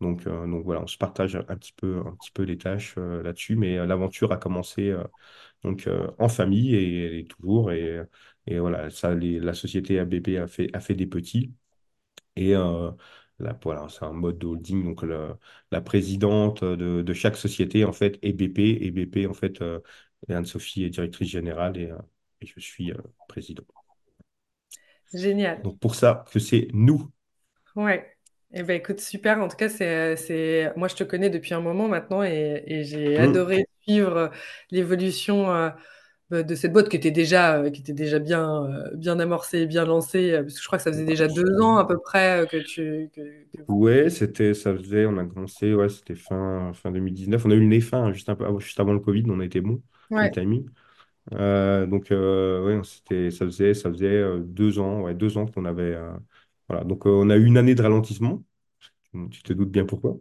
Donc, 0.01 0.27
euh, 0.27 0.47
donc 0.47 0.65
voilà, 0.65 0.83
on 0.83 0.87
se 0.87 0.97
partage 0.99 1.37
un 1.37 1.43
petit 1.57 1.73
peu, 1.73 1.99
un 2.07 2.15
petit 2.17 2.31
peu 2.31 2.45
les 2.45 2.59
tâches 2.59 2.95
euh, 2.99 3.23
là-dessus. 3.23 3.57
Mais 3.57 3.79
euh, 3.79 3.87
l'aventure 3.87 4.33
a 4.33 4.37
commencé 4.37 4.95
donc, 5.65 5.89
en 6.19 6.29
famille 6.29 6.75
et 6.77 7.07
elle 7.07 7.15
est 7.15 7.31
toujours. 7.31 7.73
Et, 7.73 8.03
et 8.47 8.59
voilà, 8.61 8.91
ça, 8.91 9.15
les- 9.15 9.41
la 9.41 9.55
société 9.55 9.99
ABP 9.99 10.39
a 10.39 10.47
fait, 10.49 10.75
a 10.75 10.81
fait 10.81 10.95
des 10.95 11.07
petits. 11.07 11.55
Et 12.37 12.55
là, 12.55 13.59
voilà, 13.63 13.89
c'est 13.89 14.05
un 14.05 14.13
mode 14.13 14.39
de 14.39 14.47
holding. 14.47 14.85
Donc, 14.85 15.03
le- 15.03 15.37
la 15.71 15.81
présidente 15.81 16.65
de, 16.65 17.03
de 17.03 17.13
chaque 17.15 17.37
société, 17.37 17.85
en 17.85 17.93
fait, 17.93 18.19
est 18.23 18.33
BP. 18.33 18.63
Et 18.83 18.91
BP, 18.91 19.27
en 19.27 19.35
fait, 19.35 19.63
Anne-Sophie 20.29 20.85
est 20.85 20.91
directrice 20.91 21.29
générale 21.31 21.77
et, 21.79 21.93
et 22.41 22.47
je 22.47 22.61
suis 22.61 22.93
président. 23.29 23.65
Génial. 25.13 25.63
Donc, 25.63 25.79
pour 25.79 25.95
ça, 25.95 26.25
que 26.33 26.39
c'est 26.41 26.67
nous. 26.73 27.13
Ouais. 27.75 28.18
Eh 28.55 28.63
ben 28.63 28.77
écoute, 28.77 29.01
super. 29.01 29.39
En 29.41 29.49
tout 29.49 29.57
cas, 29.57 29.69
c'est, 29.69 30.17
c'est... 30.17 30.73
moi, 30.77 30.89
je 30.89 30.95
te 30.97 31.05
connais 31.05 31.29
depuis 31.29 31.53
un 31.55 31.61
moment 31.61 31.87
maintenant 31.87 32.23
et, 32.23 32.63
et 32.67 32.85
j'ai 32.85 33.19
Hmm. 33.19 33.19
adoré 33.19 33.67
suivre 33.83 34.31
l'évolution 34.71 35.53
euh, 35.53 35.69
bah, 36.31 36.43
de 36.43 36.55
cette 36.55 36.73
boîte 36.73 36.89
qui 36.89 36.97
était 36.97 37.11
déjà, 37.11 37.59
euh, 37.61 37.71
qui 37.71 37.83
était 37.83 37.93
déjà 37.93 38.19
bien, 38.21 38.65
euh, 38.67 38.91
bien 38.97 39.19
amorcée 39.21 39.67
bien 39.67 39.85
lancée. 39.85 40.33
euh, 40.33 40.43
Parce 40.45 40.55
que 40.55 40.61
je 40.63 40.67
crois 40.67 40.79
que 40.79 40.85
ça 40.85 40.93
faisait 40.93 41.05
déjà 41.05 41.29
deux 41.29 41.61
ans 41.63 41.77
à 41.79 41.87
peu 41.87 41.99
près 42.01 42.43
euh, 42.43 42.47
que 42.47 42.57
tu, 42.59 43.11
que. 43.15 43.23
Ouais, 43.69 44.09
c'était, 44.09 44.55
ça 44.55 44.75
faisait, 44.75 45.05
on 45.05 45.19
a 45.19 45.27
commencé, 45.27 45.75
ouais, 45.75 45.91
c'était 45.91 46.15
fin, 46.15 46.73
fin 46.73 46.91
2019. 46.91 47.45
On 47.45 47.51
a 47.51 47.55
eu 47.55 47.61
le 47.61 47.67
nez 47.67 47.81
fin, 47.83 48.05
hein, 48.05 48.13
juste, 48.13 48.29
un 48.31 48.59
juste 48.59 48.81
avant 48.81 48.95
le 48.95 49.01
Covid, 49.01 49.25
on 49.29 49.41
a 49.41 49.45
été 49.45 49.61
bon 49.61 49.83
Ouais. 50.11 50.33
timing. 50.33 50.67
Euh, 51.35 51.87
donc, 51.87 52.13
euh, 52.13 52.65
ouais, 52.65 52.85
c'était, 52.85 53.31
ça 53.31 53.47
faisait, 53.47 53.75
ça 53.75 53.91
faisait 53.91 54.07
euh, 54.09 54.41
deux 54.41 54.79
ans, 54.81 55.03
ouais, 55.03 55.15
deux 55.15 55.39
ans 55.39 55.47
qu'on 55.47 55.65
avait. 55.67 55.99
Voilà, 56.69 56.85
donc, 56.85 57.07
euh, 57.07 57.11
on 57.11 57.31
a 57.31 57.37
eu 57.37 57.45
une 57.47 57.57
année 57.59 57.75
de 57.75 57.83
ralentissement. 57.83 58.45
Tu 59.31 59.43
te 59.43 59.53
doutes 59.53 59.71
bien 59.71 59.87
pourquoi. 59.87 60.19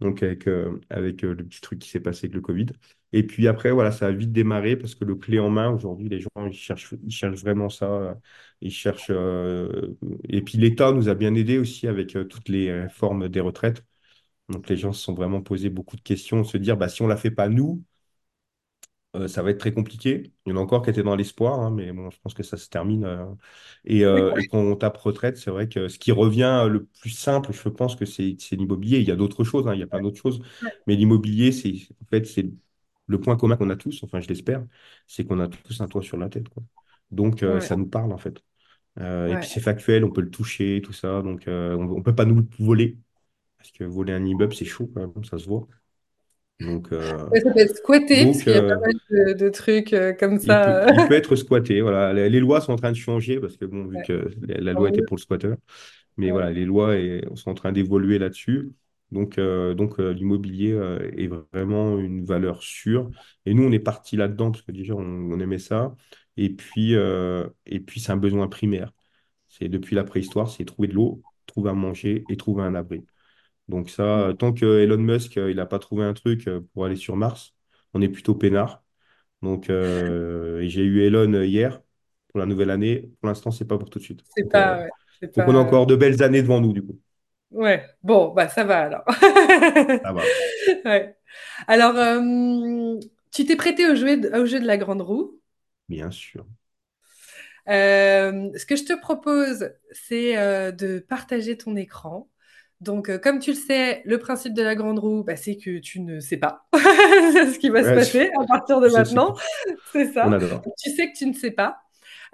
Donc, 0.00 0.22
avec, 0.22 0.48
euh, 0.48 0.80
avec 0.90 1.24
euh, 1.24 1.34
le 1.34 1.44
petit 1.46 1.60
truc 1.60 1.80
qui 1.80 1.90
s'est 1.90 2.00
passé 2.00 2.26
avec 2.26 2.34
le 2.36 2.42
Covid. 2.42 2.66
Et 3.12 3.24
puis 3.26 3.48
après, 3.48 3.72
voilà, 3.72 3.92
ça 3.92 4.08
a 4.08 4.12
vite 4.12 4.32
démarré 4.32 4.76
parce 4.76 4.94
que 4.96 5.04
le 5.04 5.16
clé 5.16 5.38
en 5.40 5.50
main, 5.50 5.70
aujourd'hui, 5.70 6.08
les 6.08 6.20
gens, 6.20 6.30
ils 6.46 6.54
cherchent, 6.54 6.94
vraiment 7.42 7.70
ça. 7.70 8.18
Ils 8.62 8.72
cherchent. 8.72 9.10
Et 10.28 10.42
puis, 10.42 10.58
l'État 10.58 10.92
nous 10.92 11.08
a 11.08 11.14
bien 11.14 11.34
aidés 11.34 11.58
aussi 11.58 11.86
avec 11.86 12.16
toutes 12.28 12.48
les 12.48 12.68
euh, 12.68 12.88
formes 12.88 13.28
des 13.28 13.40
retraites. 13.40 13.84
Donc, 14.50 14.68
les 14.68 14.76
gens 14.76 14.92
se 14.92 15.02
sont 15.02 15.14
vraiment 15.14 15.42
posé 15.42 15.70
beaucoup 15.70 15.96
de 15.96 16.02
questions, 16.02 16.44
se 16.44 16.58
dire, 16.58 16.76
bah, 16.76 16.88
si 16.88 17.02
on 17.02 17.06
ne 17.06 17.10
la 17.10 17.16
fait 17.16 17.30
pas 17.32 17.48
nous, 17.48 17.82
euh, 19.14 19.28
ça 19.28 19.42
va 19.42 19.50
être 19.50 19.58
très 19.60 19.72
compliqué. 19.72 20.32
Il 20.46 20.50
y 20.50 20.52
en 20.52 20.58
a 20.58 20.60
encore 20.60 20.82
qui 20.82 20.90
étaient 20.90 21.02
dans 21.02 21.16
l'espoir, 21.16 21.60
hein, 21.60 21.70
mais 21.70 21.92
bon, 21.92 22.10
je 22.10 22.18
pense 22.20 22.34
que 22.34 22.42
ça 22.42 22.56
se 22.56 22.68
termine. 22.68 23.04
euh. 23.04 23.26
Et, 23.84 24.04
euh, 24.04 24.32
et 24.36 24.46
quand 24.46 24.58
on 24.58 24.76
tape 24.76 24.96
retraite, 24.98 25.36
c'est 25.36 25.50
vrai 25.50 25.68
que 25.68 25.88
ce 25.88 25.98
qui 25.98 26.12
revient 26.12 26.66
le 26.70 26.84
plus 27.00 27.10
simple, 27.10 27.52
je 27.52 27.68
pense 27.68 27.96
que 27.96 28.04
c'est 28.06 28.36
c'est 28.40 28.56
l'immobilier. 28.56 28.98
Il 29.00 29.08
y 29.08 29.10
a 29.12 29.16
d'autres 29.16 29.44
choses, 29.44 29.66
hein, 29.68 29.74
il 29.74 29.80
y 29.80 29.82
a 29.82 29.86
plein 29.86 30.00
d'autres 30.02 30.18
choses. 30.20 30.40
Mais 30.86 30.96
l'immobilier, 30.96 31.52
c'est 31.52 31.72
en 32.02 32.06
fait, 32.10 32.24
c'est 32.26 32.50
le 33.06 33.20
point 33.20 33.36
commun 33.36 33.56
qu'on 33.56 33.70
a 33.70 33.76
tous, 33.76 34.02
enfin, 34.04 34.20
je 34.20 34.28
l'espère, 34.28 34.64
c'est 35.06 35.24
qu'on 35.24 35.40
a 35.40 35.48
tous 35.48 35.80
un 35.80 35.88
toit 35.88 36.02
sur 36.02 36.16
la 36.16 36.28
tête, 36.28 36.48
quoi. 36.48 36.62
Donc, 37.10 37.42
euh, 37.42 37.60
Ouais. 37.60 37.60
ça 37.60 37.76
nous 37.76 37.86
parle, 37.86 38.12
en 38.12 38.18
fait. 38.18 38.42
Euh, 39.00 39.28
et 39.28 39.36
puis, 39.38 39.48
Ouais. 39.48 39.50
c'est 39.50 39.60
factuel, 39.60 40.04
on 40.04 40.10
peut 40.12 40.20
le 40.22 40.30
toucher, 40.30 40.82
tout 40.82 40.92
ça. 40.92 41.22
Donc, 41.22 41.48
euh, 41.48 41.76
on 41.76 41.98
ne 41.98 42.02
peut 42.02 42.14
pas 42.14 42.24
nous 42.26 42.36
le 42.36 42.46
voler. 42.58 42.98
Parce 43.58 43.72
que 43.72 43.84
voler 43.84 44.12
un 44.12 44.24
immeuble, 44.26 44.54
c'est 44.54 44.64
chaud, 44.66 44.90
quand 44.94 45.00
même, 45.14 45.24
ça 45.24 45.38
se 45.38 45.46
voit. 45.46 45.68
Donc, 46.60 46.92
euh, 46.92 47.28
ça 47.34 47.50
peut 47.52 47.58
être 47.60 47.76
squatté 47.76 48.26
parce 48.26 48.38
donc, 48.38 48.42
qu'il 48.42 48.52
y 48.52 48.56
a 48.56 48.62
pas 48.62 48.74
euh, 48.74 48.80
mal 48.80 48.92
de, 49.10 49.32
de 49.34 49.48
trucs 49.50 49.92
euh, 49.92 50.12
comme 50.12 50.38
Il 50.42 50.58
peut, 50.60 50.82
ça. 50.82 50.86
il 50.90 51.04
peut 51.04 51.14
être 51.14 51.36
squatté. 51.36 51.80
Voilà. 51.80 52.12
Les, 52.12 52.40
lois 52.40 52.60
sont 52.60 52.72
en 52.72 52.76
train 52.76 52.92
de 52.92 52.96
changer 52.96 53.40
parce 53.40 53.56
que, 53.56 53.64
bon, 53.64 53.86
vu 53.86 53.98
Ouais. 53.98 54.02
que 54.02 54.30
la 54.42 54.72
loi 54.74 54.88
était 54.90 55.02
pour 55.02 55.16
le 55.16 55.22
squatteur, 55.22 55.56
mais 56.16 56.30
voilà, 56.30 56.50
les 56.52 56.64
lois 56.64 56.94
sont 57.36 57.50
en 57.50 57.54
train 57.54 57.72
d'évoluer 57.72 58.18
là-dessus. 58.18 58.72
Donc, 59.12 59.38
euh, 59.38 59.74
donc 59.74 60.00
euh, 60.00 60.12
l'immobilier 60.12 60.72
euh, 60.72 61.10
est 61.16 61.28
vraiment 61.52 61.98
une 61.98 62.24
valeur 62.24 62.62
sûre. 62.62 63.10
Et 63.46 63.54
nous, 63.54 63.64
on 63.64 63.72
est 63.72 63.78
parti 63.80 64.16
là-dedans 64.16 64.50
parce 64.52 64.62
que 64.62 64.72
déjà, 64.72 64.94
on, 64.94 65.00
on 65.32 65.40
aimait 65.40 65.58
ça. 65.58 65.94
Et 66.36 66.50
puis, 66.50 66.94
et 66.94 67.80
puis 67.80 68.00
c'est 68.00 68.12
un 68.12 68.16
besoin 68.16 68.48
primaire. 68.48 68.92
C'est 69.48 69.68
depuis 69.68 69.96
la 69.96 70.04
préhistoire, 70.04 70.50
c'est 70.50 70.64
trouver 70.64 70.88
de 70.88 70.94
l'eau, 70.94 71.22
trouver 71.46 71.70
à 71.70 71.74
manger 71.74 72.24
et 72.28 72.36
trouver 72.36 72.64
un 72.64 72.74
abri. 72.74 73.04
Donc 73.68 73.90
ça, 73.90 74.32
tant 74.38 74.52
que 74.52 74.80
Elon 74.80 74.98
Musk, 74.98 75.36
il 75.36 75.56
n'a 75.56 75.66
pas 75.66 75.78
trouvé 75.78 76.04
un 76.04 76.14
truc 76.14 76.48
pour 76.74 76.84
aller 76.84 76.96
sur 76.96 77.16
Mars, 77.16 77.54
on 77.94 78.02
est 78.02 78.08
plutôt 78.08 78.34
peinard. 78.34 78.82
Donc, 79.42 79.70
euh, 79.70 80.62
j'ai 80.68 80.82
eu 80.84 81.02
Elon 81.02 81.42
hier 81.44 81.82
pour 82.28 82.40
la 82.40 82.46
nouvelle 82.46 82.70
année. 82.70 83.10
Pour 83.20 83.28
l'instant, 83.28 83.50
c'est 83.52 83.66
pas 83.66 83.78
pour 83.78 83.90
tout 83.90 83.98
de 84.00 84.04
suite. 84.04 84.24
C'est 84.36 84.48
Donc, 84.54 84.56
euh, 84.56 84.62
pas, 84.62 84.82
ouais, 84.82 84.90
c'est 85.20 85.32
donc 85.36 85.48
on 85.48 85.56
a 85.56 85.58
encore 85.60 85.86
de 85.86 85.96
belles 85.96 86.22
années 86.22 86.42
devant 86.42 86.60
nous, 86.60 86.72
du 86.74 86.82
coup. 86.84 87.00
Ouais. 87.50 87.86
Bon, 88.02 88.32
bah 88.34 88.48
ça 88.48 88.64
va 88.64 88.80
alors. 88.82 89.04
Ça 90.02 90.12
va, 90.12 90.34
Ouais. 90.84 91.16
Alors, 91.68 91.96
euh, 91.96 92.98
tu 93.32 93.44
t'es 93.46 93.56
prêté 93.56 93.88
au 93.90 93.94
jeu, 93.96 94.16
de, 94.18 94.28
au 94.38 94.46
jeu 94.46 94.60
de 94.60 94.66
la 94.66 94.76
grande 94.78 95.02
roue? 95.02 95.40
bien 95.88 96.10
sûr. 96.10 96.46
Euh, 97.68 98.50
ce 98.58 98.66
que 98.66 98.76
je 98.76 98.84
te 98.84 98.92
propose, 98.98 99.70
c'est 99.92 100.36
euh, 100.38 100.70
de 100.72 100.98
partager 100.98 101.56
ton 101.56 101.76
écran. 101.76 102.28
Donc, 102.80 103.08
euh, 103.08 103.18
comme 103.18 103.38
tu 103.38 103.50
le 103.52 103.56
sais, 103.56 104.02
le 104.04 104.18
principe 104.18 104.52
de 104.54 104.62
la 104.62 104.74
grande 104.74 104.98
roue, 104.98 105.22
bah, 105.24 105.36
c'est 105.36 105.56
que 105.56 105.78
tu 105.78 106.00
ne 106.00 106.20
sais 106.20 106.36
pas 106.36 106.66
ce 106.72 107.58
qui 107.58 107.70
va 107.70 107.82
se 107.82 107.88
je, 107.88 107.94
passer 107.94 108.30
à 108.38 108.44
partir 108.46 108.80
de 108.80 108.88
maintenant. 108.88 109.34
C'est 109.92 110.12
On 110.20 110.30
ça. 110.30 110.36
Tu 110.82 110.90
sais 110.90 111.10
que 111.12 111.16
tu 111.16 111.26
ne 111.26 111.32
sais 111.32 111.50
pas. 111.52 111.78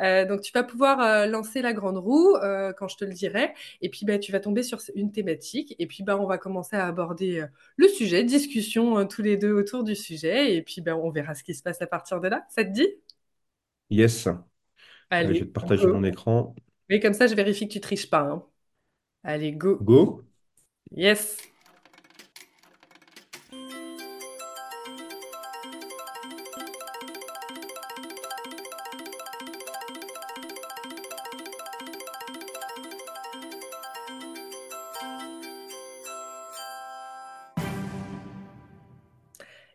Euh, 0.01 0.25
donc, 0.25 0.41
tu 0.41 0.51
vas 0.53 0.63
pouvoir 0.63 1.01
euh, 1.01 1.27
lancer 1.27 1.63
la 1.63 1.73
grande 1.73 1.99
roue 1.99 2.35
euh, 2.37 2.73
quand 2.73 2.89
je 2.89 2.97
te 2.97 3.05
le 3.05 3.13
dirai. 3.13 3.53
Et 3.83 3.91
puis, 3.91 4.07
bah, 4.07 4.19
tu 4.19 4.33
vas 4.33 4.41
tomber 4.41 4.63
sur 4.63 4.79
une 4.95 5.13
thématique. 5.13 5.75
Et 5.79 5.87
puis, 5.87 6.03
bah, 6.03 6.19
on 6.19 6.27
va 6.27 6.39
commencer 6.39 6.77
à 6.77 6.87
aborder 6.87 7.45
le 7.77 7.89
sujet, 7.89 8.25
discussion 8.25 8.99
euh, 8.99 9.05
tous 9.05 9.23
les 9.23 9.37
deux 9.37 9.53
autour 9.53 9.85
du 9.85 9.95
sujet. 9.95 10.55
Et 10.57 10.63
puis, 10.63 10.81
bah, 10.81 10.97
on 10.97 11.11
verra 11.11 11.35
ce 11.35 11.45
qui 11.45 11.55
se 11.55 11.63
passe 11.63 11.83
à 11.83 11.87
partir 11.87 12.21
de 12.21 12.29
là. 12.29 12.45
Ça 12.49 12.65
te 12.65 12.71
dit? 12.71 12.89
Yes. 13.91 14.29
Allez, 15.11 15.35
je 15.35 15.41
vais 15.41 15.47
te 15.47 15.53
partager 15.53 15.87
go. 15.87 15.93
mon 15.93 16.05
écran. 16.05 16.55
Mais 16.89 17.01
comme 17.01 17.15
ça, 17.15 17.27
je 17.27 17.35
vérifie 17.35 17.69
que 17.69 17.75
tu 17.75 17.81
triches 17.81 18.11
pas. 18.11 18.21
hein. 18.23 18.47
Allez, 19.25 19.53
go. 19.53 19.89
Go. 19.89 20.23
Yes. 20.93 21.37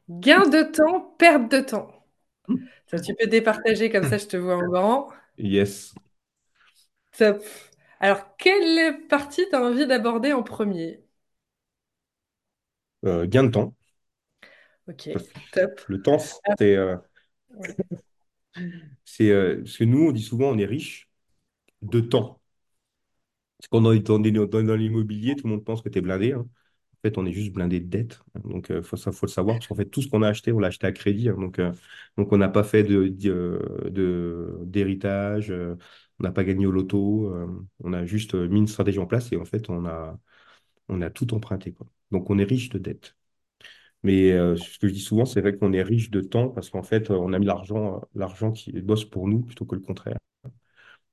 Gain 0.09 0.47
de 0.49 0.63
temps, 0.63 1.15
perte 1.17 1.49
de 1.51 1.59
temps. 1.61 1.91
Ça, 2.87 2.99
tu 2.99 3.15
peux 3.15 3.27
départager 3.27 3.89
comme 3.89 4.03
ça, 4.05 4.17
je 4.17 4.25
te 4.27 4.37
vois 4.37 4.57
en 4.57 4.67
grand. 4.67 5.09
Yes. 5.37 5.95
Top. 7.17 7.43
Alors, 7.99 8.35
quelle 8.37 9.07
partie 9.07 9.47
tu 9.49 9.55
as 9.55 9.61
envie 9.61 9.87
d'aborder 9.87 10.33
en 10.33 10.43
premier? 10.43 11.04
Euh, 13.05 13.27
gain 13.27 13.43
de 13.43 13.51
temps. 13.51 13.75
Ok, 14.87 15.09
top. 15.51 15.81
le 15.87 16.01
temps, 16.01 16.19
c'est, 16.19 16.75
euh, 16.75 16.95
ouais. 17.55 17.75
c'est, 19.03 19.31
euh, 19.31 19.57
parce 19.57 19.77
que 19.77 19.83
nous, 19.83 20.07
on 20.07 20.11
dit 20.11 20.21
souvent, 20.21 20.49
on 20.49 20.57
est 20.57 20.65
riche 20.65 21.09
de 21.81 21.99
temps. 21.99 22.41
Parce 23.57 23.67
qu'on 23.69 23.91
est 23.91 23.99
dans, 23.99 24.19
dans, 24.19 24.63
dans 24.63 24.75
l'immobilier, 24.75 25.35
tout 25.35 25.47
le 25.47 25.53
monde 25.53 25.63
pense 25.65 25.81
que 25.81 25.89
tu 25.89 25.97
es 25.99 26.01
blindé. 26.01 26.33
hein. 26.33 26.45
En 26.47 27.07
fait, 27.07 27.17
on 27.17 27.25
est 27.25 27.31
juste 27.31 27.53
blindé 27.53 27.79
de 27.79 27.87
dettes. 27.87 28.19
Donc, 28.43 28.67
il 28.69 28.81
faut, 28.83 28.95
le 28.95 29.27
savoir. 29.27 29.57
Parce 29.57 29.67
qu'en 29.67 29.75
fait, 29.75 29.85
tout 29.85 30.01
ce 30.01 30.07
qu'on 30.07 30.21
a 30.23 30.29
acheté, 30.29 30.51
on 30.51 30.59
l'a 30.59 30.67
acheté 30.67 30.87
à 30.87 30.91
crédit. 30.91 31.29
hein. 31.29 31.35
Donc, 31.39 31.59
euh, 31.59 31.71
donc 32.17 32.31
on 32.31 32.37
n'a 32.37 32.49
pas 32.49 32.63
fait 32.63 32.83
de, 32.83 33.07
d'héritage. 34.65 35.51
on 35.51 36.23
n'a 36.23 36.31
pas 36.31 36.43
gagné 36.43 36.65
au 36.65 36.71
loto. 36.71 37.33
on 37.83 37.93
a 37.93 38.05
juste 38.05 38.35
mis 38.35 38.59
une 38.59 38.67
stratégie 38.67 38.99
en 38.99 39.07
place 39.07 39.31
et 39.31 39.37
en 39.37 39.45
fait, 39.45 39.69
on 39.69 39.85
a, 39.85 40.19
on 40.89 41.01
a 41.01 41.09
tout 41.09 41.33
emprunté, 41.33 41.73
quoi. 41.73 41.87
Donc, 42.11 42.29
on 42.29 42.39
est 42.39 42.43
riche 42.43 42.69
de 42.69 42.79
dettes. 42.79 43.15
Mais 44.03 44.31
euh, 44.33 44.55
ce 44.57 44.79
que 44.79 44.87
je 44.87 44.93
dis 44.93 45.01
souvent, 45.01 45.25
c'est 45.25 45.41
vrai 45.41 45.57
qu'on 45.57 45.73
est 45.73 45.83
riche 45.83 46.11
de 46.11 46.21
temps 46.21 46.49
parce 46.49 46.69
qu'en 46.71 46.83
fait, 46.83 47.11
on 47.11 47.33
a 47.33 47.39
mis 47.39 47.45
l'argent, 47.47 48.01
l'argent 48.15 48.51
qui 48.53 48.71
bosse 48.81 49.05
pour 49.05 49.27
nous 49.27 49.41
plutôt 49.41 49.65
que 49.65 49.75
le 49.75 49.81
contraire. 49.81 50.17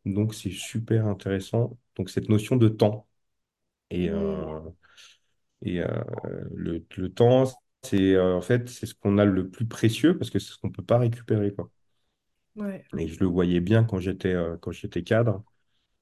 Donc, 0.05 0.35
c'est 0.35 0.51
super 0.51 1.07
intéressant. 1.07 1.79
Donc, 1.97 2.11
cette 2.11 2.29
notion 2.29 2.57
de 2.57 2.69
temps. 2.69 3.07
Et, 3.91 4.11
euh, 4.11 4.61
Et 5.63 5.81
euh, 5.81 5.87
le, 6.55 6.85
le 6.97 7.13
temps, 7.13 7.45
c'est 7.83 8.15
euh, 8.15 8.37
en 8.37 8.41
fait, 8.43 8.69
c'est 8.69 8.87
ce 8.87 8.95
qu'on 8.95 9.19
a 9.19 9.25
le 9.25 9.49
plus 9.51 9.67
précieux 9.67 10.17
parce 10.19 10.31
que 10.31 10.39
c'est 10.39 10.53
ce 10.53 10.59
qu'on 10.59 10.69
ne 10.69 10.73
peut 10.73 10.85
pas 10.85 10.99
récupérer, 10.99 11.53
quoi. 11.55 11.71
ouais. 12.57 12.85
Et 12.99 13.09
je 13.09 13.19
le 13.21 13.27
voyais 13.27 13.61
bien 13.61 13.85
quand 13.85 13.99
j'étais 14.01 14.35
euh, 14.35 14.57
quand 14.59 14.73
j'étais 14.73 15.03
cadre, 15.03 15.43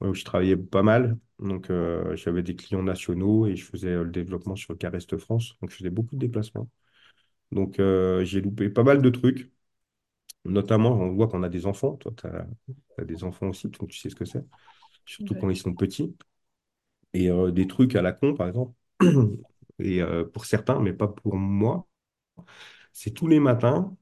où 0.01 0.13
je 0.15 0.25
travaillais 0.25 0.57
pas 0.57 0.83
mal. 0.83 1.17
Donc, 1.41 1.69
euh, 1.71 2.15
j'avais 2.15 2.43
des 2.43 2.55
clients 2.55 2.83
nationaux 2.83 3.47
et 3.47 3.55
je 3.55 3.65
faisais 3.65 3.89
euh, 3.89 4.03
le 4.03 4.11
développement 4.11 4.55
sur 4.55 4.73
le 4.73 4.77
Carest 4.77 5.17
France. 5.17 5.57
Donc, 5.61 5.71
je 5.71 5.77
faisais 5.77 5.89
beaucoup 5.89 6.15
de 6.15 6.19
déplacements. 6.19 6.69
Donc, 7.51 7.79
euh, 7.79 8.23
j'ai 8.25 8.41
loupé 8.41 8.69
pas 8.69 8.83
mal 8.83 9.01
de 9.01 9.09
trucs. 9.09 9.51
Notamment, 10.45 10.91
on 10.93 11.13
voit 11.13 11.27
qu'on 11.27 11.43
a 11.43 11.49
des 11.49 11.65
enfants. 11.65 11.97
Toi, 11.97 12.13
tu 12.17 12.27
as, 12.27 13.05
des 13.05 13.23
enfants 13.23 13.49
aussi, 13.49 13.69
donc 13.69 13.89
tu 13.89 13.99
sais 13.99 14.09
ce 14.09 14.15
que 14.15 14.25
c'est. 14.25 14.45
Surtout 15.05 15.35
quand 15.35 15.49
ils 15.49 15.57
sont 15.57 15.73
petits. 15.73 16.15
Et 17.13 17.29
euh, 17.29 17.51
des 17.51 17.67
trucs 17.67 17.95
à 17.95 18.01
la 18.01 18.13
con, 18.13 18.35
par 18.35 18.47
exemple. 18.47 18.73
Et 19.79 20.01
pour 20.33 20.45
certains, 20.45 20.79
mais 20.79 20.93
pas 20.93 21.07
pour 21.07 21.35
moi. 21.35 21.87
C'est 22.93 23.11
tous 23.11 23.27
les 23.27 23.39
matins, 23.39 23.95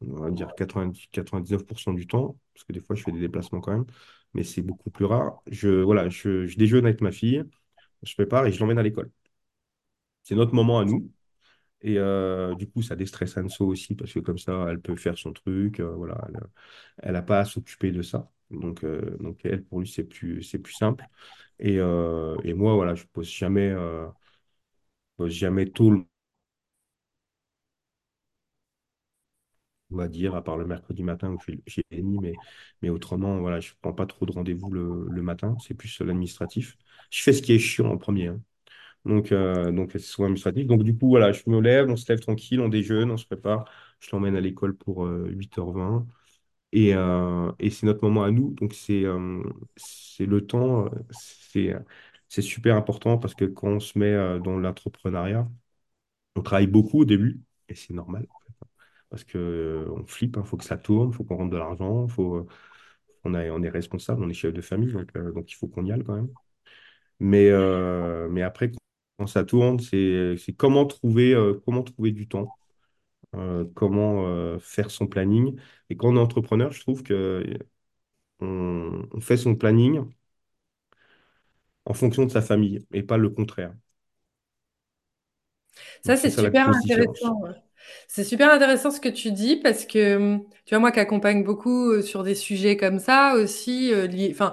on 0.00 0.16
va 0.22 0.30
dire 0.30 0.54
90, 0.56 1.08
99% 1.12 1.92
du 1.92 2.06
temps, 2.06 2.38
parce 2.54 2.64
que 2.64 2.72
des 2.72 2.80
fois 2.80 2.96
je 2.96 3.02
fais 3.02 3.12
des 3.12 3.20
déplacements 3.20 3.60
quand 3.60 3.72
même, 3.72 3.86
mais 4.34 4.44
c'est 4.44 4.62
beaucoup 4.62 4.90
plus 4.90 5.04
rare. 5.04 5.42
Je, 5.50 5.68
voilà, 5.82 6.08
je, 6.08 6.46
je 6.46 6.56
déjeune 6.58 6.86
avec 6.86 7.00
ma 7.00 7.12
fille, 7.12 7.44
je 8.04 8.14
prépare 8.14 8.46
et 8.46 8.52
je 8.52 8.60
l'emmène 8.60 8.78
à 8.78 8.82
l'école. 8.84 9.10
C'est 10.22 10.34
notre 10.34 10.54
moment 10.54 10.78
à 10.78 10.84
nous. 10.84 11.10
Et 11.82 11.98
euh, 11.98 12.54
du 12.56 12.68
coup, 12.70 12.82
ça 12.82 12.96
déstresse 12.96 13.36
Anso 13.38 13.66
aussi, 13.66 13.94
parce 13.96 14.12
que 14.12 14.20
comme 14.20 14.38
ça, 14.38 14.66
elle 14.70 14.80
peut 14.80 14.96
faire 14.96 15.18
son 15.18 15.32
truc. 15.32 15.80
euh, 15.80 15.94
voilà, 15.96 16.18
elle 17.02 17.12
n'a 17.14 17.22
pas 17.22 17.40
à 17.40 17.46
s'occuper 17.46 17.92
de 17.92 18.02
ça. 18.02 18.30
Donc, 18.50 18.84
euh, 18.84 19.16
donc 19.20 19.40
elle, 19.44 19.64
pour 19.64 19.80
lui, 19.80 19.88
c'est 19.88 20.04
plus, 20.04 20.40
plus 20.62 20.74
simple. 20.74 21.06
Et, 21.60 21.74
et 21.76 22.54
moi, 22.54 22.74
voilà, 22.74 22.94
je 22.96 23.04
ne 23.04 23.08
pose 23.08 23.28
jamais, 23.30 23.74
pose 25.16 25.32
jamais 25.34 25.66
tôt 25.70 25.90
le 25.90 26.04
on 29.92 29.96
va 29.96 30.08
dire, 30.08 30.34
à 30.34 30.42
part 30.44 30.56
le 30.58 30.66
mercredi 30.66 31.02
matin 31.02 31.30
où 31.32 31.38
j'ai 31.66 31.84
Eni, 31.90 32.18
mais, 32.82 32.90
autrement, 32.90 33.38
voilà, 33.40 33.60
je 33.60 33.70
ne 33.72 33.76
prends 33.82 33.92
pas 33.94 34.06
trop 34.06 34.26
de 34.26 34.32
rendez-vous 34.32 34.70
le, 34.70 35.22
matin, 35.22 35.56
c'est 35.60 35.74
plus 35.74 36.00
l'administratif. 36.00 36.76
Je 37.10 37.22
fais 37.22 37.32
ce 37.32 37.42
qui 37.42 37.52
est 37.52 37.58
chiant 37.58 37.86
en 37.90 37.98
premier. 37.98 38.28
hein. 38.28 38.40
Donc, 39.04 39.32
euh, 39.32 39.72
donc 39.72 39.90
c'est 39.92 39.98
souvent 40.00 40.26
administratif. 40.26 40.66
Donc, 40.66 40.82
du 40.82 40.96
coup, 40.96 41.08
voilà, 41.08 41.32
je 41.32 41.42
me 41.48 41.60
lève, 41.60 41.88
on 41.90 41.96
se 41.96 42.10
lève 42.12 42.20
tranquille, 42.20 42.60
on 42.60 42.68
déjeune, 42.68 43.10
on 43.10 43.16
se 43.16 43.26
prépare. 43.26 43.64
Je 44.00 44.10
l'emmène 44.12 44.36
à 44.36 44.40
l'école 44.40 44.76
pour 44.76 45.06
euh, 45.06 45.28
8h20. 45.30 46.06
Et, 46.72 46.94
euh, 46.94 47.50
et 47.60 47.70
c'est 47.70 47.86
notre 47.86 48.02
moment 48.04 48.24
à 48.24 48.30
nous. 48.30 48.52
Donc, 48.54 48.74
c'est 48.74 49.04
euh, 49.04 49.42
le 50.20 50.46
temps, 50.46 50.86
euh, 50.86 50.90
c'est 51.10 51.74
c'est 52.28 52.42
super 52.42 52.76
important 52.76 53.16
parce 53.18 53.34
que 53.34 53.44
quand 53.46 53.68
on 53.68 53.80
se 53.80 53.98
met 53.98 54.06
euh, 54.12 54.38
dans 54.38 54.58
l'entrepreneuriat, 54.58 55.48
on 56.36 56.42
travaille 56.42 56.66
beaucoup 56.68 57.00
au 57.02 57.04
début, 57.06 57.40
et 57.68 57.74
c'est 57.76 57.94
normal 57.94 58.26
parce 59.10 59.24
que 59.24 59.38
euh, 59.38 59.90
on 59.92 60.06
flippe, 60.06 60.36
il 60.38 60.44
faut 60.44 60.56
que 60.56 60.64
ça 60.64 60.76
tourne, 60.78 61.10
il 61.10 61.14
faut 61.16 61.24
qu'on 61.24 61.36
rentre 61.36 61.50
de 61.52 61.56
l'argent, 61.58 62.08
faut, 62.08 62.36
euh, 62.36 62.46
on 63.24 63.34
a- 63.34 63.50
on 63.50 63.62
est 63.62 63.68
responsable, 63.70 64.22
on 64.24 64.28
est 64.30 64.34
chef 64.34 64.52
de 64.54 64.60
famille, 64.62 64.92
donc, 64.92 65.10
euh, 65.16 65.32
donc 65.32 65.50
il 65.52 65.56
faut 65.56 65.68
qu'on 65.68 65.84
y 65.86 65.92
aille 65.92 66.04
quand 66.04 66.16
même. 66.16 66.30
Mais, 67.20 67.50
mais 68.30 68.42
après, 68.42 68.72
quand 69.18 69.26
ça 69.26 69.44
tourne, 69.44 69.80
c'est 69.80 70.36
comment 70.56 70.86
trouver, 70.86 71.34
comment 71.64 71.82
trouver 71.82 72.12
du 72.12 72.28
temps, 72.28 72.54
euh, 73.36 73.64
comment 73.74 74.26
euh, 74.28 74.58
faire 74.60 74.90
son 74.90 75.06
planning. 75.08 75.58
Et 75.90 75.96
quand 75.96 76.08
on 76.10 76.16
est 76.16 76.20
entrepreneur, 76.20 76.72
je 76.72 76.80
trouve 76.80 77.02
que 77.04 77.44
on, 78.40 79.08
on 79.12 79.20
fait 79.20 79.36
son 79.36 79.54
planning 79.56 80.02
en 81.86 81.92
fonction 81.94 82.24
de 82.24 82.30
sa 82.30 82.40
famille 82.42 82.86
et 82.92 83.02
pas 83.02 83.16
le 83.18 83.30
contraire. 83.30 83.74
Ça, 86.02 86.16
c'est 86.16 86.30
super 86.30 86.68
intéressant. 86.68 87.40
ouais. 87.40 87.54
C'est 88.08 88.24
super 88.24 88.50
intéressant 88.52 88.90
ce 88.90 89.00
que 89.00 89.08
tu 89.08 89.32
dis 89.32 89.56
parce 89.56 89.84
que, 89.86 90.36
tu 90.64 90.70
vois, 90.74 90.78
moi 90.80 90.92
qui 90.92 91.00
accompagne 91.00 91.44
beaucoup 91.44 91.90
euh, 91.90 92.02
sur 92.02 92.22
des 92.22 92.34
sujets 92.34 92.76
comme 92.76 92.98
ça 92.98 93.34
aussi, 93.34 93.92
euh, 93.92 94.08
enfin, 94.30 94.52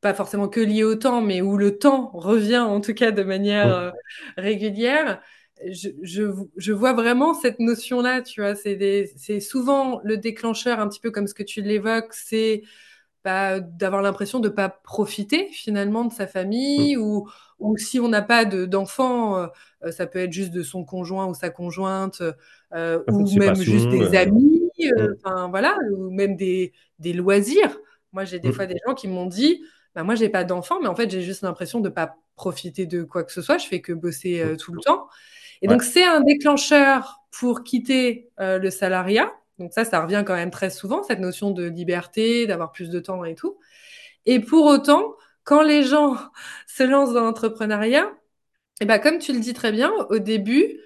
pas 0.00 0.14
forcément 0.14 0.48
que 0.48 0.60
liés 0.60 0.84
au 0.84 0.96
temps, 0.96 1.20
mais 1.22 1.42
où 1.42 1.56
le 1.58 1.78
temps 1.78 2.10
revient 2.14 2.58
en 2.58 2.80
tout 2.80 2.94
cas 2.94 3.12
de 3.12 3.22
manière 3.22 3.74
euh, 3.74 3.90
régulière, 4.36 5.20
je, 5.70 5.90
je, 6.02 6.24
je 6.56 6.72
vois 6.72 6.92
vraiment 6.94 7.34
cette 7.34 7.60
notion-là, 7.60 8.22
tu 8.22 8.40
vois, 8.42 8.54
c'est 8.56 9.40
souvent 9.40 10.00
le 10.04 10.16
déclencheur, 10.18 10.80
un 10.80 10.88
petit 10.88 11.00
peu 11.00 11.10
comme 11.10 11.26
ce 11.28 11.34
que 11.34 11.44
tu 11.44 11.62
l'évoques, 11.62 12.12
c'est 12.14 12.62
bah, 13.24 13.60
d'avoir 13.60 14.02
l'impression 14.02 14.40
de 14.40 14.48
pas 14.48 14.68
profiter 14.68 15.48
finalement 15.52 16.04
de 16.04 16.12
sa 16.12 16.26
famille 16.26 16.96
Mm. 16.96 17.00
ou, 17.00 17.28
ou 17.60 17.76
si 17.76 18.00
on 18.00 18.08
n'a 18.08 18.22
pas 18.22 18.44
de, 18.44 18.64
d'enfant, 18.66 19.36
euh, 19.36 19.46
euh, 19.84 19.92
ça 19.92 20.06
peut 20.06 20.18
être 20.18 20.32
juste 20.32 20.50
de 20.52 20.62
son 20.62 20.84
conjoint 20.84 21.26
ou 21.26 21.34
sa 21.34 21.50
conjointe 21.50 22.22
euh, 22.74 23.02
ou 23.08 23.30
même 23.38 23.54
juste 23.56 23.88
des 23.88 24.16
amis, 24.16 24.70
euh, 24.98 25.14
enfin 25.24 25.48
voilà, 25.48 25.76
ou 25.96 26.10
même 26.10 26.36
des, 26.36 26.72
des 26.98 27.12
loisirs. 27.12 27.78
Moi, 28.12 28.24
j'ai 28.24 28.38
des 28.40 28.52
fois 28.52 28.64
mm, 28.64 28.68
des 28.68 28.76
gens 28.86 28.94
qui 28.94 29.08
m'ont 29.08 29.26
dit, 29.26 29.62
bah, 29.94 30.02
moi, 30.02 30.14
j'ai 30.14 30.28
pas 30.28 30.44
d'enfant, 30.44 30.80
mais 30.80 30.88
en 30.88 30.94
fait, 30.96 31.10
j'ai 31.10 31.22
juste 31.22 31.42
l'impression 31.42 31.80
de 31.80 31.88
pas 31.88 32.16
profiter 32.34 32.86
de 32.86 33.02
quoi 33.04 33.24
que 33.24 33.32
ce 33.32 33.42
soit. 33.42 33.58
Je 33.58 33.66
fais 33.66 33.80
que 33.80 33.92
bosser 33.92 34.42
tout 34.58 34.72
le 34.72 34.80
temps. 34.80 35.06
Et 35.60 35.68
Ouais, 35.68 35.74
donc, 35.74 35.82
c'est 35.82 36.04
un 36.04 36.20
déclencheur 36.20 37.20
pour 37.30 37.62
quitter 37.62 38.30
le 38.38 38.68
salariat. 38.70 39.30
Donc 39.62 39.72
ça, 39.72 39.84
ça 39.84 40.00
revient 40.02 40.24
quand 40.26 40.34
même 40.34 40.50
très 40.50 40.70
souvent, 40.70 41.04
cette 41.04 41.20
notion 41.20 41.52
de 41.52 41.64
liberté, 41.64 42.46
d'avoir 42.46 42.72
plus 42.72 42.90
de 42.90 42.98
temps 42.98 43.24
et 43.24 43.36
tout. 43.36 43.58
Et 44.26 44.40
pour 44.40 44.66
autant, 44.66 45.14
quand 45.44 45.62
les 45.62 45.84
gens 45.84 46.16
se 46.66 46.82
lancent 46.82 47.12
dans 47.12 47.22
l'entrepreneuriat, 47.22 48.10
et 48.80 48.86
ben 48.86 48.98
comme 48.98 49.18
tu 49.18 49.32
le 49.32 49.38
dis 49.38 49.54
très 49.54 49.70
bien, 49.70 49.92
au 50.10 50.18
début, 50.18 50.80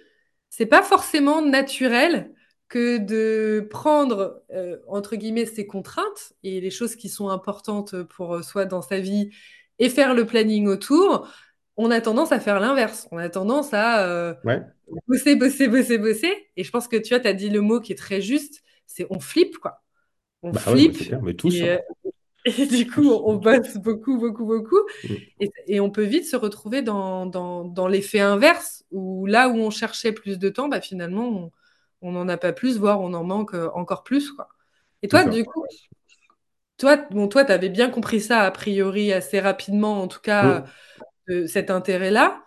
c'est 0.51 0.67
pas 0.67 0.83
forcément 0.83 1.41
naturel 1.43 2.33
que 2.69 2.99
de 2.99 3.67
prendre 3.71 4.43
euh, 4.53 4.79
entre 4.89 5.17
guillemets 5.17 5.47
ses 5.47 5.67
contraintes 5.67 6.35
et 6.43 6.61
les 6.61 6.71
choses 6.71 6.97
qui 6.97 7.09
sont 7.09 7.31
importantes 7.31 8.03
pour 8.03 8.45
soi 8.45 8.67
dans 8.67 8.83
sa 8.83 8.99
vie 8.99 9.31
et 9.79 9.89
faire 9.89 10.15
le 10.15 10.27
planning 10.27 10.67
autour. 10.67 11.33
On 11.77 11.91
a 11.91 12.01
tendance 12.01 12.33
à 12.33 12.41
faire 12.41 12.61
l'inverse. 12.61 13.09
On 13.13 13.19
a 13.19 13.29
tendance 13.29 13.73
à 13.73 14.07
euh, 14.07 14.35
ouais. 14.45 14.63
bosser, 15.09 15.37
bosser, 15.37 15.69
bosser, 15.69 15.99
bosser. 15.99 16.49
Et 16.57 16.65
je 16.65 16.71
pense 16.71 16.89
que 16.89 16.97
tu 16.97 17.11
vois, 17.11 17.21
tu 17.21 17.29
as 17.29 17.35
dit 17.35 17.51
le 17.51 17.61
mot 17.61 17.81
qui 17.81 17.93
est 17.93 17.97
très 17.97 18.21
juste, 18.21 18.63
c'est 18.87 19.07
on 19.11 19.21
flippe, 19.21 19.59
quoi. 19.59 19.83
On 20.43 20.53
Bah 20.53 20.63
ouais, 20.67 20.81
bah, 20.81 20.91
flippe 20.91 20.95
c'est 20.95 21.05
clair, 21.07 21.23
mais 21.23 21.35
tous, 21.35 21.63
et, 21.63 21.63
hein. 21.63 21.71
euh, 21.71 21.79
et 22.47 22.67
du 22.67 22.87
coup, 22.91 23.03
Tous. 23.03 23.23
on 23.25 23.37
bosse 23.37 23.77
beaucoup, 23.79 24.19
beaucoup, 24.19 24.47
beaucoup. 24.47 24.81
Mm. 25.03 25.17
Et, 25.41 25.51
et 25.69 25.81
on 25.81 25.91
peut 25.91 26.05
vite 26.05 26.27
se 26.27 26.37
retrouver 26.37 26.83
dans, 26.83 27.27
dans, 27.27 27.65
dans 27.65 27.89
l'effet 27.89 28.21
inverse, 28.21 28.85
où 28.93 29.27
là 29.27 29.49
où 29.49 29.57
on 29.57 29.71
cherchait 29.71 30.13
plus 30.13 30.39
de 30.39 30.49
temps, 30.51 30.69
bah, 30.69 30.81
finalement, 30.81 31.53
on 32.03 32.13
n'en 32.13 32.29
a 32.29 32.37
pas 32.39 32.53
plus, 32.53 32.79
voire 32.79 33.01
on 33.01 33.15
en 33.15 33.25
manque 33.25 33.55
euh, 33.55 33.71
encore 33.75 34.05
plus, 34.05 34.33
quoi. 34.33 34.49
Et 35.03 35.09
toi, 35.09 35.25
du 35.27 35.45
coup, 35.45 35.65
toi, 36.79 36.97
bon, 37.11 37.29
toi, 37.29 37.45
tu 37.45 37.53
avais 37.53 37.69
bien 37.69 37.91
compris 37.91 38.21
ça 38.21 38.43
a 38.43 38.51
priori 38.51 39.13
assez 39.13 39.41
rapidement, 39.41 40.03
en 40.03 40.09
tout 40.09 40.21
cas, 40.21 40.61
Mm. 40.61 40.65
euh, 41.31 41.47
cet 41.47 41.71
intérêt-là. 41.71 42.45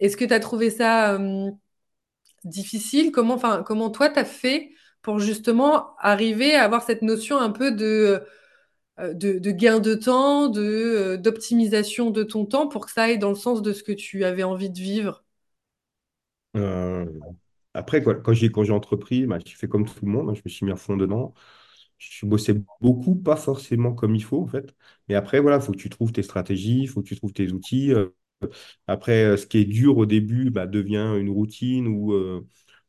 Est-ce 0.00 0.16
que 0.16 0.24
tu 0.24 0.34
as 0.34 0.40
trouvé 0.40 0.70
ça 0.70 1.14
euh, 1.14 1.50
difficile? 2.44 3.12
Comment, 3.12 3.38
comment 3.64 3.90
toi, 3.90 4.10
tu 4.10 4.18
as 4.18 4.24
fait 4.24 4.70
pour 5.06 5.20
justement 5.20 5.96
arriver 6.00 6.56
à 6.56 6.64
avoir 6.64 6.82
cette 6.82 7.02
notion 7.02 7.38
un 7.38 7.50
peu 7.52 7.70
de, 7.72 8.24
euh, 9.00 9.14
gain 9.14 9.80
de 9.80 9.94
temps, 9.94 10.52
euh, 10.56 11.16
d'optimisation 11.18 12.10
de 12.10 12.24
ton 12.24 12.46
temps 12.46 12.68
pour 12.68 12.86
que 12.86 12.92
ça 12.92 13.04
aille 13.04 13.18
dans 13.18 13.30
le 13.30 13.36
sens 13.36 13.62
de 13.62 13.72
ce 13.72 13.82
que 13.84 13.92
tu 13.92 14.24
avais 14.24 14.44
envie 14.44 14.70
de 14.70 14.78
vivre? 14.80 15.24
Euh, 16.56 17.06
après, 17.74 18.02
quand 18.02 18.32
j'ai 18.34 18.72
entrepris, 18.72 19.26
bah, 19.26 19.38
j'ai 19.44 19.54
fait 19.54 19.68
comme 19.68 19.86
tout 19.86 20.04
le 20.04 20.10
monde, 20.12 20.30
hein, 20.30 20.34
je 20.34 20.42
me 20.44 20.50
suis 20.50 20.64
mis 20.66 20.72
à 20.72 20.76
fond 20.76 20.96
dedans. 20.96 21.34
Je 21.98 22.26
bossais 22.26 22.54
beaucoup, 22.80 23.16
pas 23.16 23.36
forcément 23.36 23.94
comme 23.94 24.14
il 24.16 24.24
faut, 24.24 24.42
en 24.42 24.46
fait. 24.46 24.74
Mais 25.08 25.14
après, 25.14 25.40
voilà, 25.40 25.58
il 25.58 25.62
faut 25.62 25.72
que 25.72 25.78
tu 25.78 25.90
trouves 25.90 26.12
tes 26.12 26.22
stratégies, 26.22 26.80
il 26.82 26.88
faut 26.88 27.02
que 27.02 27.08
tu 27.08 27.16
trouves 27.16 27.32
tes 27.32 27.52
outils. 27.52 27.92
Après, 28.86 29.36
ce 29.36 29.46
qui 29.46 29.58
est 29.58 29.64
dur 29.64 29.98
au 29.98 30.06
début 30.06 30.50
bah, 30.50 30.66
devient 30.66 31.14
une 31.18 31.30
routine 31.30 31.88
ou 31.88 32.12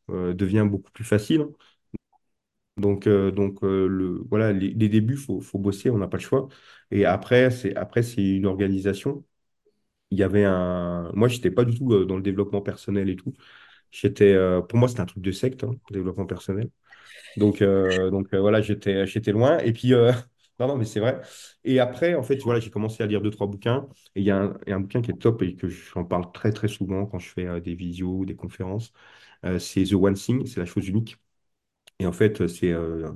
devient 0.10 0.68
beaucoup 0.70 0.92
plus 0.92 1.04
facile. 1.06 1.48
Donc, 2.78 3.08
euh, 3.08 3.32
donc 3.32 3.64
euh, 3.64 3.88
le, 3.88 4.24
voilà, 4.30 4.54
les, 4.54 4.72
débuts, 4.74 5.16
il 5.16 5.20
faut, 5.20 5.42
faut 5.42 5.58
bosser, 5.58 5.90
on 5.90 5.98
n'a 5.98 6.08
pas 6.08 6.18
le 6.18 6.24
choix. 6.24 6.48
Et 6.92 7.06
après, 7.06 7.50
c'est 7.52 7.76
après, 7.76 8.04
c'est 8.04 8.24
une 8.24 8.46
organisation. 8.46 9.26
Il 10.12 10.20
y 10.20 10.24
avait 10.24 10.46
un... 10.46 11.12
Moi, 11.14 11.28
je 11.30 11.36
n'étais 11.38 11.52
pas 11.52 11.66
du 11.66 11.78
tout 11.78 11.94
euh, 11.94 12.06
dans 12.06 12.18
le 12.18 12.24
développement 12.24 12.62
personnel 12.62 13.10
et 13.10 13.16
tout. 13.18 13.34
J'étais, 13.92 14.36
pour 14.70 14.80
moi, 14.80 14.90
c'était 14.90 15.02
un 15.02 15.06
truc 15.06 15.24
de 15.24 15.32
secte, 15.32 15.64
hein, 15.64 15.72
le 15.90 15.96
développement 15.96 16.26
personnel. 16.26 16.70
Donc, 17.38 17.64
donc 17.64 18.34
voilà, 18.36 18.62
j'étais, 18.62 19.08
j'étais 19.08 19.32
loin. 19.32 19.60
Et 19.60 19.74
puis, 19.74 19.92
non, 20.60 20.68
non, 20.68 20.78
mais 20.78 20.86
c'est 20.86 21.00
vrai. 21.00 21.22
Et 21.64 21.80
après, 21.80 22.16
en 22.16 22.24
fait, 22.24 22.38
voilà, 22.44 22.60
j'ai 22.60 22.72
commencé 22.72 23.04
à 23.04 23.08
lire 23.08 23.22
deux, 23.22 23.32
trois 23.32 23.48
bouquins. 23.48 23.88
Et 24.16 24.22
il 24.22 24.26
y 24.26 24.32
a 24.32 24.54
un, 24.68 24.80
bouquin 24.82 25.02
qui 25.02 25.12
est 25.12 25.20
top 25.20 25.42
et 25.44 25.56
que 25.56 25.70
j'en 25.70 26.06
parle 26.06 26.32
très, 26.34 26.52
très 26.52 26.68
souvent 26.70 27.06
quand 27.08 27.20
je 27.20 27.30
fais 27.30 27.62
des 27.62 27.76
visios 27.76 28.26
des 28.26 28.36
conférences. 28.36 28.94
C'est 29.60 29.86
The 29.86 29.94
One 29.94 30.16
Thing, 30.16 30.46
c'est 30.46 30.60
la 30.60 30.66
chose 30.66 30.88
unique. 30.88 31.18
Et 32.00 32.06
en 32.06 32.12
fait, 32.12 32.48
c'est, 32.48 32.72
euh, 32.72 33.10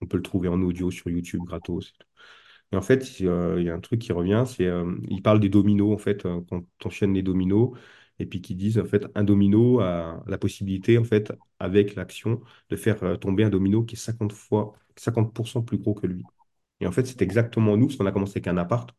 on 0.00 0.06
peut 0.06 0.16
le 0.18 0.22
trouver 0.22 0.48
en 0.48 0.60
audio 0.62 0.90
sur 0.90 1.10
YouTube 1.10 1.42
gratos. 1.44 1.94
Et 2.72 2.76
en 2.76 2.82
fait, 2.82 3.20
il 3.20 3.26
y 3.26 3.70
a 3.70 3.74
un 3.74 3.80
truc 3.80 4.00
qui 4.00 4.12
revient, 4.12 4.44
c'est 4.46 4.66
euh, 4.66 4.96
il 5.08 5.22
parle 5.22 5.40
des 5.40 5.48
dominos, 5.48 5.94
en 5.94 5.98
fait, 5.98 6.26
euh, 6.26 6.40
quand 6.50 6.62
tu 6.78 6.86
enchaînes 6.88 7.14
les 7.14 7.22
dominos, 7.22 7.72
et 8.18 8.26
puis 8.26 8.40
qui 8.42 8.54
disent, 8.56 8.78
en 8.78 8.86
fait, 8.86 9.06
un 9.14 9.24
domino 9.24 9.80
a 9.80 10.22
la 10.26 10.38
possibilité, 10.38 10.98
en 10.98 11.04
fait, 11.04 11.32
avec 11.60 11.94
l'action, 11.96 12.40
de 12.70 12.76
faire 12.76 13.02
euh, 13.04 13.16
tomber 13.16 13.44
un 13.44 13.50
domino 13.50 13.84
qui 13.84 13.94
est 13.96 13.98
50 13.98 14.32
fois, 14.32 14.74
50% 14.96 15.62
plus 15.62 15.78
gros 15.78 15.94
que 15.94 16.06
lui. 16.06 16.24
Et 16.80 16.86
en 16.86 16.92
fait, 16.92 17.06
c'est 17.06 17.22
exactement 17.22 17.76
nous, 17.76 17.86
parce 17.88 17.98
qu'on 17.98 18.06
a 18.06 18.12
commencé 18.12 18.32
avec 18.38 18.48
un 18.48 18.56
appart, 18.58 18.90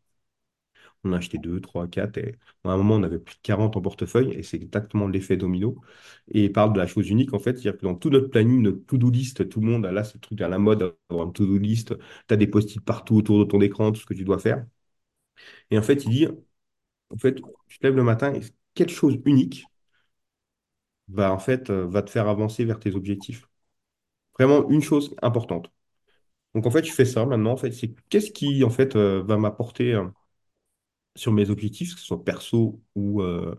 on 1.04 1.14
a 1.14 1.18
acheté 1.18 1.38
deux, 1.38 1.60
trois, 1.62 1.88
quatre, 1.88 2.18
et 2.18 2.36
à 2.64 2.72
un 2.72 2.78
moment, 2.78 2.96
on 2.96 3.04
avait 3.04 3.20
plus 3.20 3.36
de 3.36 3.42
40 3.44 3.78
en 3.78 3.82
portefeuille, 3.82 4.32
et 4.34 4.44
c'est 4.44 4.58
exactement 4.58 5.08
l'effet 5.08 5.38
domino. 5.38 5.82
Et 6.32 6.46
il 6.46 6.52
parle 6.52 6.74
de 6.74 6.80
la 6.80 6.88
chose 6.88 7.10
unique, 7.10 7.34
en 7.34 7.40
fait, 7.40 7.54
c'est-à-dire 7.58 7.78
que 7.78 7.86
dans 7.86 7.96
tout 7.96 8.10
notre 8.10 8.28
planning, 8.30 8.62
notre 8.62 8.86
to-do 8.86 9.10
list, 9.10 9.48
tout 9.50 9.62
le 9.62 9.68
monde, 9.68 9.86
là, 9.86 10.04
c'est 10.04 10.16
le 10.16 10.20
truc 10.22 10.42
à 10.42 10.48
la 10.50 10.58
mode, 10.60 10.96
avoir 11.10 11.28
une 11.28 11.34
to-do 11.34 11.58
list, 11.58 11.96
tu 12.28 12.34
as 12.34 12.38
des 12.38 12.48
post-it 12.48 12.82
partout 12.84 13.16
autour 13.18 13.40
de 13.40 13.46
ton 13.46 13.62
écran, 13.62 13.92
tout 13.92 14.02
ce 14.02 14.06
que 14.06 14.14
tu 14.14 14.24
dois 14.26 14.40
faire. 14.40 14.66
Et 15.72 15.78
en 15.78 15.82
fait, 15.82 16.06
il 16.06 16.10
dit, 16.12 16.28
en 17.12 17.18
fait, 17.20 17.36
tu 17.70 17.80
te 17.80 17.88
lèves 17.88 17.96
le 17.98 18.04
matin 18.04 18.34
et 18.36 18.42
chose 18.90 19.20
unique 19.26 19.66
va, 21.10 21.32
en 21.34 21.40
fait, 21.40 21.70
euh, 21.70 21.86
va 21.88 22.02
te 22.04 22.10
faire 22.10 22.28
avancer 22.28 22.66
vers 22.66 22.80
tes 22.80 22.96
objectifs. 22.96 23.48
Vraiment 24.40 24.70
une 24.70 24.82
chose 24.82 25.16
importante. 25.22 25.72
Donc, 26.56 26.66
en 26.68 26.72
fait, 26.72 26.86
je 26.86 26.94
fais 26.94 27.06
ça 27.06 27.26
maintenant, 27.28 27.54
en 27.54 27.58
fait, 27.58 27.72
c'est 27.72 27.96
qu'est-ce 28.10 28.32
qui, 28.32 28.64
en 28.66 28.72
fait, 28.72 28.96
euh, 28.96 29.24
va 29.24 29.38
m'apporter 29.38 29.94
euh, 29.96 30.06
sur 31.18 31.32
mes 31.34 31.50
objectifs, 31.50 31.94
que 31.96 32.00
ce 32.02 32.06
soit 32.08 32.24
perso 32.24 32.82
ou, 32.96 33.22
euh, 33.22 33.56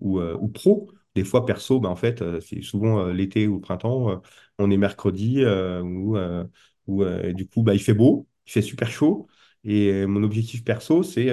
ou, 0.00 0.20
euh, 0.20 0.36
ou 0.40 0.48
pro. 0.48 0.90
Des 1.14 1.24
fois, 1.24 1.46
perso, 1.46 1.80
ben, 1.80 1.90
en 1.90 1.96
fait, 1.96 2.22
euh, 2.22 2.40
c'est 2.40 2.62
souvent 2.62 3.06
l'été 3.08 3.48
ou 3.48 3.56
le 3.56 3.60
printemps, 3.60 4.22
on 4.58 4.70
est 4.70 4.76
mercredi, 4.76 5.44
ou 5.44 6.16
euh, 6.16 7.32
du 7.32 7.46
coup, 7.48 7.62
bah, 7.62 7.74
il 7.74 7.80
fait 7.82 7.94
beau, 7.94 8.26
il 8.46 8.52
fait 8.52 8.62
super 8.62 8.90
chaud. 8.90 9.26
Et 9.64 10.06
mon 10.06 10.22
objectif 10.22 10.62
perso, 10.64 11.02
c'est 11.02 11.26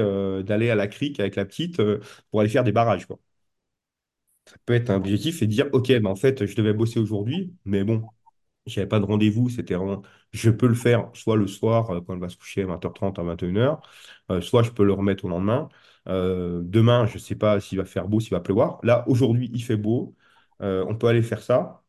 d'aller 0.43 0.69
à 0.69 0.75
la 0.75 0.87
crique 0.87 1.19
avec 1.19 1.35
la 1.35 1.45
petite 1.45 1.81
pour 2.31 2.39
aller 2.41 2.49
faire 2.49 2.63
des 2.63 2.71
barrages, 2.71 3.05
quoi. 3.05 3.19
Ça 4.45 4.55
peut 4.65 4.73
être 4.73 4.89
un 4.89 4.95
objectif 4.97 5.41
et 5.41 5.47
dire, 5.47 5.67
OK, 5.73 5.87
ben, 5.89 6.05
en 6.07 6.15
fait, 6.15 6.45
je 6.45 6.55
devais 6.55 6.73
bosser 6.73 6.99
aujourd'hui, 6.99 7.53
mais 7.65 7.83
bon, 7.83 8.03
j'avais 8.65 8.87
pas 8.87 8.99
de 8.99 9.05
rendez-vous, 9.05 9.49
c'était 9.49 9.75
vraiment, 9.75 10.01
je 10.31 10.49
peux 10.51 10.67
le 10.67 10.75
faire 10.75 11.09
soit 11.13 11.35
le 11.37 11.47
soir 11.47 11.89
euh, 11.91 12.01
quand 12.01 12.13
elle 12.13 12.19
va 12.19 12.29
se 12.29 12.37
coucher 12.37 12.63
à 12.63 12.65
20h30 12.67 13.19
à 13.19 13.23
21h, 13.23 13.81
euh, 14.31 14.41
soit 14.41 14.63
je 14.63 14.71
peux 14.71 14.83
le 14.85 14.93
remettre 14.93 15.25
au 15.25 15.29
lendemain. 15.29 15.69
Euh, 16.07 16.61
demain, 16.63 17.05
je 17.05 17.17
sais 17.17 17.35
pas 17.35 17.59
s'il 17.59 17.77
va 17.79 17.85
faire 17.85 18.07
beau, 18.07 18.19
s'il 18.19 18.31
va 18.31 18.39
pleuvoir. 18.41 18.79
Là, 18.83 19.03
aujourd'hui, 19.07 19.49
il 19.53 19.63
fait 19.63 19.77
beau, 19.77 20.15
Euh, 20.61 20.85
on 20.87 20.95
peut 20.95 21.07
aller 21.07 21.23
faire 21.23 21.41
ça, 21.41 21.83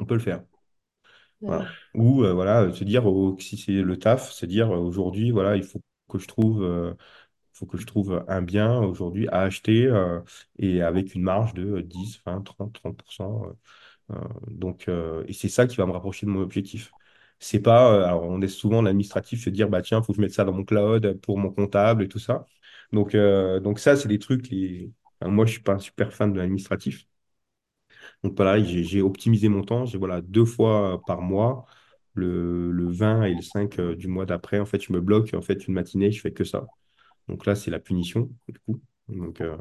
on 0.00 0.04
peut 0.06 0.14
le 0.14 0.20
faire. 0.20 0.42
Voilà. 1.40 1.68
Ou 1.94 2.22
voilà, 2.34 2.72
se 2.72 2.84
dire, 2.84 3.06
oh, 3.06 3.36
si 3.40 3.56
c'est 3.58 3.72
le 3.82 3.98
taf, 3.98 4.30
se 4.32 4.46
dire, 4.46 4.70
aujourd'hui, 4.70 5.30
voilà, 5.30 5.56
il 5.56 5.64
faut 5.64 5.80
que 6.08 6.18
je 6.18 6.26
trouve, 6.28 6.94
faut 7.54 7.66
que 7.66 7.78
je 7.78 7.86
trouve 7.86 8.24
un 8.28 8.42
bien 8.42 8.78
aujourd'hui 8.80 9.28
à 9.28 9.40
acheter 9.42 9.86
euh, 9.86 10.20
et 10.58 10.82
avec 10.82 11.14
une 11.14 11.22
marge 11.22 11.54
de 11.54 11.80
10, 11.80 12.20
20, 12.26 12.42
30, 12.42 12.74
30%. 12.74 13.46
Euh, 13.46 13.52
donc, 14.48 14.88
euh, 14.88 15.24
et 15.28 15.32
c'est 15.32 15.48
ça 15.48 15.66
qui 15.66 15.76
va 15.76 15.86
me 15.86 15.92
rapprocher 15.92 16.26
de 16.26 16.30
mon 16.30 16.40
objectif. 16.40 16.94
C'est 17.38 17.60
pas, 17.60 17.92
euh, 17.94 18.04
alors 18.04 18.24
on 18.24 18.40
est 18.42 18.48
souvent 18.48 18.82
l'administratif, 18.82 19.42
se 19.44 19.50
dire, 19.50 19.68
bah 19.68 19.82
tiens, 19.82 20.02
faut 20.02 20.12
que 20.12 20.16
je 20.16 20.20
mette 20.22 20.32
ça 20.34 20.44
dans 20.44 20.52
mon 20.52 20.64
cloud 20.64 21.20
pour 21.20 21.38
mon 21.38 21.50
comptable 21.52 22.02
et 22.04 22.08
tout 22.08 22.18
ça. 22.18 22.46
Donc, 22.92 23.14
euh, 23.14 23.60
donc 23.60 23.78
ça, 23.78 23.96
c'est 23.96 24.08
des 24.08 24.18
trucs, 24.18 24.50
moi, 25.22 25.46
je 25.46 25.52
suis 25.52 25.62
pas 25.62 25.74
un 25.74 25.78
super 25.78 26.12
fan 26.12 26.32
de 26.32 26.38
l'administratif. 26.38 27.06
Donc, 28.22 28.34
pareil, 28.36 28.84
j'ai 28.84 29.02
optimisé 29.02 29.48
mon 29.48 29.62
temps. 29.62 29.86
J'ai, 29.86 29.98
voilà, 29.98 30.20
deux 30.20 30.44
fois 30.44 31.02
par 31.06 31.20
mois, 31.22 31.66
le, 32.14 32.70
le 32.70 32.90
20 32.90 33.24
et 33.24 33.34
le 33.34 33.42
5 33.42 33.78
euh, 33.78 33.94
du 33.96 34.08
mois 34.08 34.26
d'après, 34.26 34.58
en 34.60 34.66
fait, 34.66 34.82
je 34.82 34.92
me 34.92 35.00
bloque, 35.00 35.34
en 35.34 35.42
fait, 35.42 35.66
une 35.68 35.74
matinée, 35.74 36.10
je 36.12 36.20
fais 36.20 36.32
que 36.32 36.44
ça. 36.44 36.66
Donc 37.28 37.46
là, 37.46 37.54
c'est 37.54 37.70
la 37.70 37.80
punition, 37.80 38.30
du 38.48 38.58
coup. 38.60 38.80
Donc, 39.08 39.40
euh, 39.40 39.56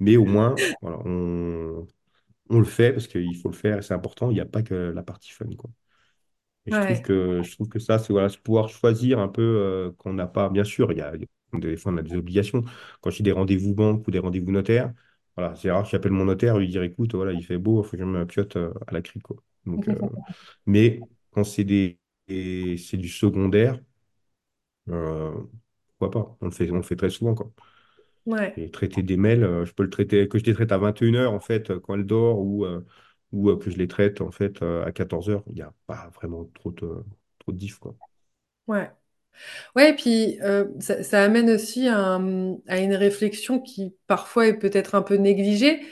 mais 0.00 0.16
au 0.16 0.26
moins, 0.26 0.62
voilà, 0.82 0.98
on, 1.06 1.86
on 2.50 2.58
le 2.58 2.64
fait 2.64 2.92
parce 2.92 3.06
qu'il 3.08 3.36
faut 3.36 3.48
le 3.48 3.54
faire 3.56 3.78
et 3.78 3.82
c'est 3.82 3.94
important. 3.94 4.30
Il 4.30 4.34
n'y 4.34 4.40
a 4.40 4.46
pas 4.46 4.62
que 4.62 4.74
la 4.74 5.02
partie 5.02 5.32
fun, 5.32 5.46
quoi. 5.56 5.70
Et 6.66 6.72
je 6.72 6.80
trouve 6.80 7.00
que, 7.02 7.42
je 7.42 7.52
trouve 7.52 7.68
que 7.68 7.78
ça, 7.78 7.98
c'est 7.98 8.12
voilà, 8.12 8.28
pouvoir 8.42 8.68
choisir 8.68 9.18
un 9.20 9.28
peu 9.28 9.42
euh, 9.42 9.92
qu'on 9.98 10.12
n'a 10.14 10.26
pas. 10.26 10.48
Bien 10.50 10.64
sûr, 10.64 10.90
il 10.92 10.98
y 10.98 11.00
a, 11.00 11.12
des 11.54 11.76
fois, 11.76 11.92
on 11.92 11.96
a 11.98 12.02
des 12.02 12.16
obligations. 12.16 12.64
Quand 13.00 13.10
j'ai 13.10 13.22
des 13.22 13.32
rendez-vous 13.32 13.74
banque 13.74 14.06
ou 14.08 14.10
des 14.10 14.18
rendez-vous 14.18 14.50
notaires, 14.50 14.92
voilà, 15.36 15.54
c'est 15.54 15.70
rare 15.70 15.84
que 15.84 15.90
j'appelle 15.90 16.12
mon 16.12 16.24
notaire 16.24 16.56
et 16.56 16.60
lui 16.60 16.68
dire, 16.68 16.82
écoute, 16.82 17.14
voilà, 17.14 17.32
il 17.32 17.44
fait 17.44 17.58
beau, 17.58 17.82
il 17.82 17.86
faut 17.86 17.92
que 17.92 17.98
je 17.98 18.04
me 18.04 18.26
piote 18.26 18.56
euh, 18.56 18.72
à 18.86 18.92
la 18.92 19.02
crique, 19.02 19.22
quoi. 19.22 19.36
Donc, 19.66 19.88
euh, 19.88 20.00
mais 20.66 21.00
quand 21.32 21.44
c'est 21.44 21.64
des, 21.64 21.98
c'est 22.28 22.96
du 22.96 23.08
secondaire, 23.08 23.78
euh, 24.88 25.32
pourquoi 25.98 26.10
pas? 26.10 26.36
On 26.40 26.46
le 26.46 26.50
fait, 26.52 26.70
on 26.70 26.76
le 26.76 26.82
fait 26.82 26.96
très 26.96 27.10
souvent, 27.10 27.34
quoi. 27.34 27.50
Ouais, 28.26 28.56
Et 28.56 28.70
traiter 28.70 29.02
des 29.02 29.16
mails, 29.16 29.44
euh, 29.44 29.64
je 29.66 29.72
peux 29.74 29.82
le 29.84 29.90
traiter, 29.90 30.28
que 30.28 30.38
je 30.38 30.44
les 30.44 30.54
traite 30.54 30.72
à 30.72 30.78
21h, 30.78 31.32
en 31.32 31.40
fait, 31.40 31.70
euh, 31.70 31.80
quand 31.80 31.94
elle 31.94 32.06
dort, 32.06 32.38
ou, 32.40 32.64
euh, 32.64 32.84
ou 33.32 33.54
que 33.56 33.70
je 33.70 33.76
les 33.78 33.88
traite, 33.88 34.20
en 34.22 34.30
fait, 34.32 34.62
à 34.62 34.92
14h. 34.92 35.42
Il 35.48 35.54
n'y 35.54 35.62
a 35.62 35.74
pas 35.86 36.08
vraiment 36.14 36.44
trop 36.54 36.70
de, 36.72 37.04
trop 37.38 37.52
de 37.52 37.56
diff, 37.58 37.78
quoi. 37.78 37.96
ouais. 38.66 38.90
Ouais, 39.76 39.90
et 39.90 39.94
puis 39.96 40.40
euh, 40.42 40.66
ça, 40.80 41.02
ça 41.04 41.22
amène 41.24 41.50
aussi 41.50 41.88
à, 41.88 41.98
un- 42.00 42.56
à 42.68 42.78
une 42.80 42.94
réflexion 42.94 43.60
qui 43.60 43.96
parfois 44.06 44.48
est 44.48 44.58
peut-être 44.58 44.94
un 44.96 45.02
peu 45.02 45.16
négligée. 45.16 45.82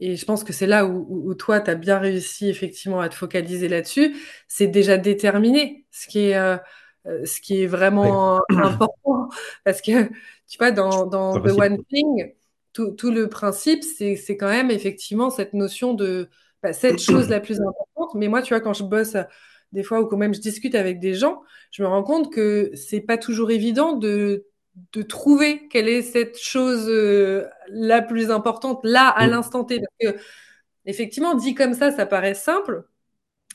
Et 0.00 0.16
je 0.16 0.24
pense 0.26 0.44
que 0.44 0.52
c'est 0.54 0.66
là 0.68 0.86
où, 0.86 1.06
où- 1.10 1.30
où 1.30 1.34
toi, 1.36 1.60
tu 1.60 1.70
as 1.70 1.76
bien 1.76 1.98
réussi 2.00 2.48
effectivement 2.50 3.00
à 3.00 3.08
te 3.10 3.14
focaliser 3.16 3.68
là-dessus. 3.68 4.16
C'est 4.48 4.68
déjà 4.68 4.98
déterminé, 4.98 5.86
ce 5.92 6.08
qui 6.08 6.20
est, 6.30 6.36
euh, 6.36 6.58
ce 7.24 7.40
qui 7.40 7.62
est 7.62 7.66
vraiment 7.66 8.40
important. 8.50 9.28
Parce 9.64 9.80
que, 9.80 10.08
tu 10.48 10.58
vois, 10.58 10.70
dans, 10.70 11.08
The. 11.08 11.50
One 11.50 11.84
Thing, 11.84 12.34
tout, 12.72 12.90
tout 12.92 13.10
le 13.10 13.28
principe, 13.28 13.82
c'est, 13.82 14.36
quand 14.36 14.48
même 14.48 14.70
effectivement 14.70 15.30
cette 15.30 15.54
notion 15.54 15.94
de 15.94 16.28
bah, 16.62 16.72
cette 16.72 16.98
chose 17.00 17.28
la 17.28 17.40
plus 17.40 17.60
importante. 17.60 18.14
Mais 18.14 18.28
moi, 18.28 18.42
tu 18.42 18.54
vois, 18.54 18.60
quand 18.60 18.74
je 18.74 18.84
bosse 18.84 19.14
euh, 19.14 19.22
des 19.72 19.82
fois 19.82 20.00
ou 20.00 20.06
quand 20.06 20.16
même 20.16 20.34
je 20.34 20.40
discute 20.40 20.74
avec 20.74 21.00
des 21.00 21.14
gens, 21.14 21.42
je 21.70 21.82
me 21.82 21.88
rends 21.88 22.02
compte 22.02 22.32
que 22.32 22.70
c'est 22.74 23.00
pas 23.00 23.18
toujours 23.18 23.50
évident 23.50 23.94
de, 23.94 24.46
de 24.92 25.02
trouver 25.02 25.68
quelle 25.68 25.88
est 25.88 26.02
cette 26.02 26.38
chose 26.38 26.86
euh, 26.88 27.46
la 27.68 28.02
plus 28.02 28.30
importante 28.30 28.80
là 28.84 29.08
à 29.08 29.26
l'instant 29.26 29.64
T. 29.64 29.80
Parce 29.80 30.14
que, 30.14 30.20
effectivement, 30.84 31.34
dit 31.34 31.54
comme 31.54 31.74
ça, 31.74 31.90
ça 31.92 32.06
paraît 32.06 32.34
simple. 32.34 32.84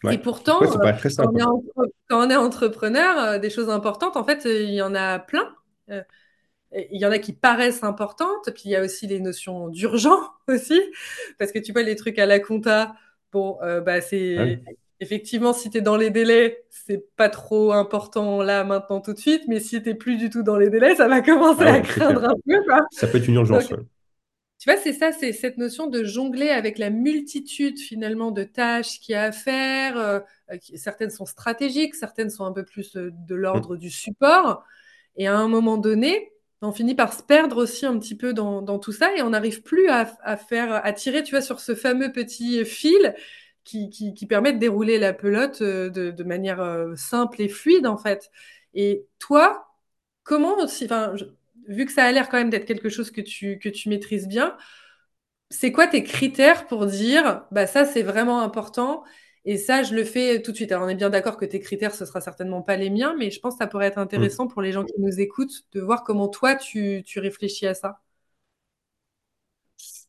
Et 0.09 0.17
pourtant, 0.17 0.59
ouais, 0.61 0.67
euh, 0.67 0.93
quand 1.17 1.31
on 1.31 1.37
est, 1.37 1.43
entre- 1.43 1.91
quand 2.09 2.27
on 2.27 2.29
est 2.29 2.35
entrepreneur, 2.35 3.17
euh, 3.19 3.39
des 3.39 3.49
choses 3.49 3.69
importantes, 3.69 4.17
en 4.17 4.23
fait, 4.23 4.45
il 4.45 4.73
y 4.73 4.81
en 4.81 4.95
a 4.95 5.19
plein. 5.19 5.53
Euh, 5.89 6.01
il 6.73 6.99
y 6.99 7.05
en 7.05 7.11
a 7.11 7.19
qui 7.19 7.33
paraissent 7.33 7.83
importantes, 7.83 8.49
puis 8.53 8.63
il 8.65 8.71
y 8.71 8.75
a 8.75 8.81
aussi 8.81 9.05
les 9.05 9.19
notions 9.19 9.67
d'urgent 9.67 10.19
aussi, 10.47 10.81
parce 11.37 11.51
que 11.51 11.59
tu 11.59 11.71
vois, 11.73 11.83
les 11.83 11.95
trucs 11.95 12.17
à 12.17 12.25
la 12.25 12.39
compta, 12.39 12.95
bon, 13.31 13.57
euh, 13.61 13.81
bah, 13.81 13.95
Ah 13.95 14.01
c'est 14.01 14.37
oui, 14.39 14.59
effectivement, 15.01 15.51
si 15.51 15.69
tu 15.69 15.79
es 15.79 15.81
dans 15.81 15.97
les 15.97 16.11
délais, 16.11 16.63
c'est 16.69 17.03
pas 17.17 17.27
trop 17.27 17.73
important 17.73 18.41
là, 18.41 18.63
maintenant, 18.63 19.01
tout 19.01 19.13
de 19.13 19.19
suite, 19.19 19.43
mais 19.47 19.59
si 19.59 19.81
tu 19.81 19.95
plus 19.95 20.15
du 20.15 20.29
tout 20.29 20.43
dans 20.43 20.57
les 20.57 20.69
délais, 20.69 20.95
ça 20.95 21.07
va 21.07 21.21
commencer 21.21 21.65
ah 21.65 21.73
à 21.73 21.79
craindre 21.81 22.19
clair. 22.19 22.31
un 22.31 22.35
peu, 22.47 22.63
quoi. 22.65 22.85
Ça 22.91 23.07
peut 23.07 23.17
être 23.17 23.27
une 23.27 23.35
urgence. 23.35 23.73
Tu 24.61 24.69
vois, 24.69 24.79
c'est 24.79 24.93
ça, 24.93 25.11
c'est 25.11 25.33
cette 25.33 25.57
notion 25.57 25.87
de 25.87 26.03
jongler 26.03 26.49
avec 26.49 26.77
la 26.77 26.91
multitude 26.91 27.79
finalement 27.79 28.29
de 28.29 28.43
tâches 28.43 28.99
qu'il 28.99 29.13
y 29.13 29.15
a 29.15 29.23
à 29.23 29.31
faire. 29.31 29.97
euh, 29.97 30.19
euh, 30.51 30.57
certaines 30.75 31.09
sont 31.09 31.25
stratégiques, 31.25 31.95
certaines 31.95 32.29
sont 32.29 32.45
un 32.45 32.51
peu 32.51 32.63
plus 32.63 32.95
euh, 32.95 33.09
de 33.11 33.33
l'ordre 33.33 33.75
du 33.75 33.89
support. 33.89 34.63
Et 35.15 35.25
à 35.25 35.35
un 35.35 35.47
moment 35.47 35.77
donné, 35.77 36.31
on 36.61 36.71
finit 36.71 36.93
par 36.93 37.11
se 37.13 37.23
perdre 37.23 37.57
aussi 37.57 37.87
un 37.87 37.97
petit 37.97 38.15
peu 38.15 38.33
dans, 38.33 38.77
tout 38.77 38.91
ça 38.91 39.15
et 39.17 39.23
on 39.23 39.31
n'arrive 39.31 39.63
plus 39.63 39.89
à, 39.89 40.05
faire, 40.37 40.85
à 40.85 40.93
tirer, 40.93 41.23
tu 41.23 41.31
vois, 41.31 41.41
sur 41.41 41.59
ce 41.59 41.73
fameux 41.73 42.11
petit 42.11 42.63
fil 42.63 43.15
qui, 43.63 44.27
permet 44.29 44.53
de 44.53 44.59
dérouler 44.59 44.99
la 44.99 45.13
pelote 45.13 45.63
de, 45.63 46.23
manière 46.23 46.93
simple 46.95 47.41
et 47.41 47.49
fluide 47.49 47.87
en 47.87 47.97
fait. 47.97 48.29
Et 48.75 49.07
toi, 49.17 49.73
comment 50.23 50.57
aussi, 50.59 50.87
vu 51.67 51.85
que 51.85 51.91
ça 51.93 52.03
a 52.05 52.11
l'air 52.11 52.29
quand 52.29 52.37
même 52.37 52.49
d'être 52.49 52.65
quelque 52.65 52.89
chose 52.89 53.11
que 53.11 53.21
tu, 53.21 53.59
que 53.59 53.69
tu 53.69 53.89
maîtrises 53.89 54.27
bien, 54.27 54.57
c'est 55.49 55.71
quoi 55.71 55.87
tes 55.87 56.03
critères 56.03 56.67
pour 56.67 56.85
dire, 56.87 57.45
bah 57.51 57.67
ça 57.67 57.85
c'est 57.85 58.03
vraiment 58.03 58.41
important 58.41 59.03
et 59.45 59.57
ça 59.57 59.83
je 59.83 59.95
le 59.95 60.03
fais 60.05 60.41
tout 60.41 60.51
de 60.51 60.55
suite? 60.57 60.71
Alors 60.71 60.85
on 60.85 60.89
est 60.89 60.95
bien 60.95 61.09
d'accord 61.09 61.37
que 61.37 61.45
tes 61.45 61.59
critères 61.59 61.93
ce 61.95 62.05
sera 62.05 62.21
certainement 62.21 62.61
pas 62.61 62.77
les 62.77 62.89
miens, 62.89 63.15
mais 63.17 63.31
je 63.31 63.39
pense 63.39 63.55
que 63.55 63.59
ça 63.59 63.67
pourrait 63.67 63.87
être 63.87 63.97
Mm. 64.15 64.31
intéressant 64.31 64.47
pour 64.47 64.61
les 64.61 64.71
gens 64.71 64.85
qui 64.85 64.93
nous 64.99 65.19
écoutent 65.19 65.65
de 65.73 65.81
voir 65.81 66.03
comment 66.03 66.29
toi 66.29 66.55
tu, 66.55 67.03
tu 67.05 67.19
réfléchis 67.19 67.67
à 67.67 67.73
ça. 67.73 68.01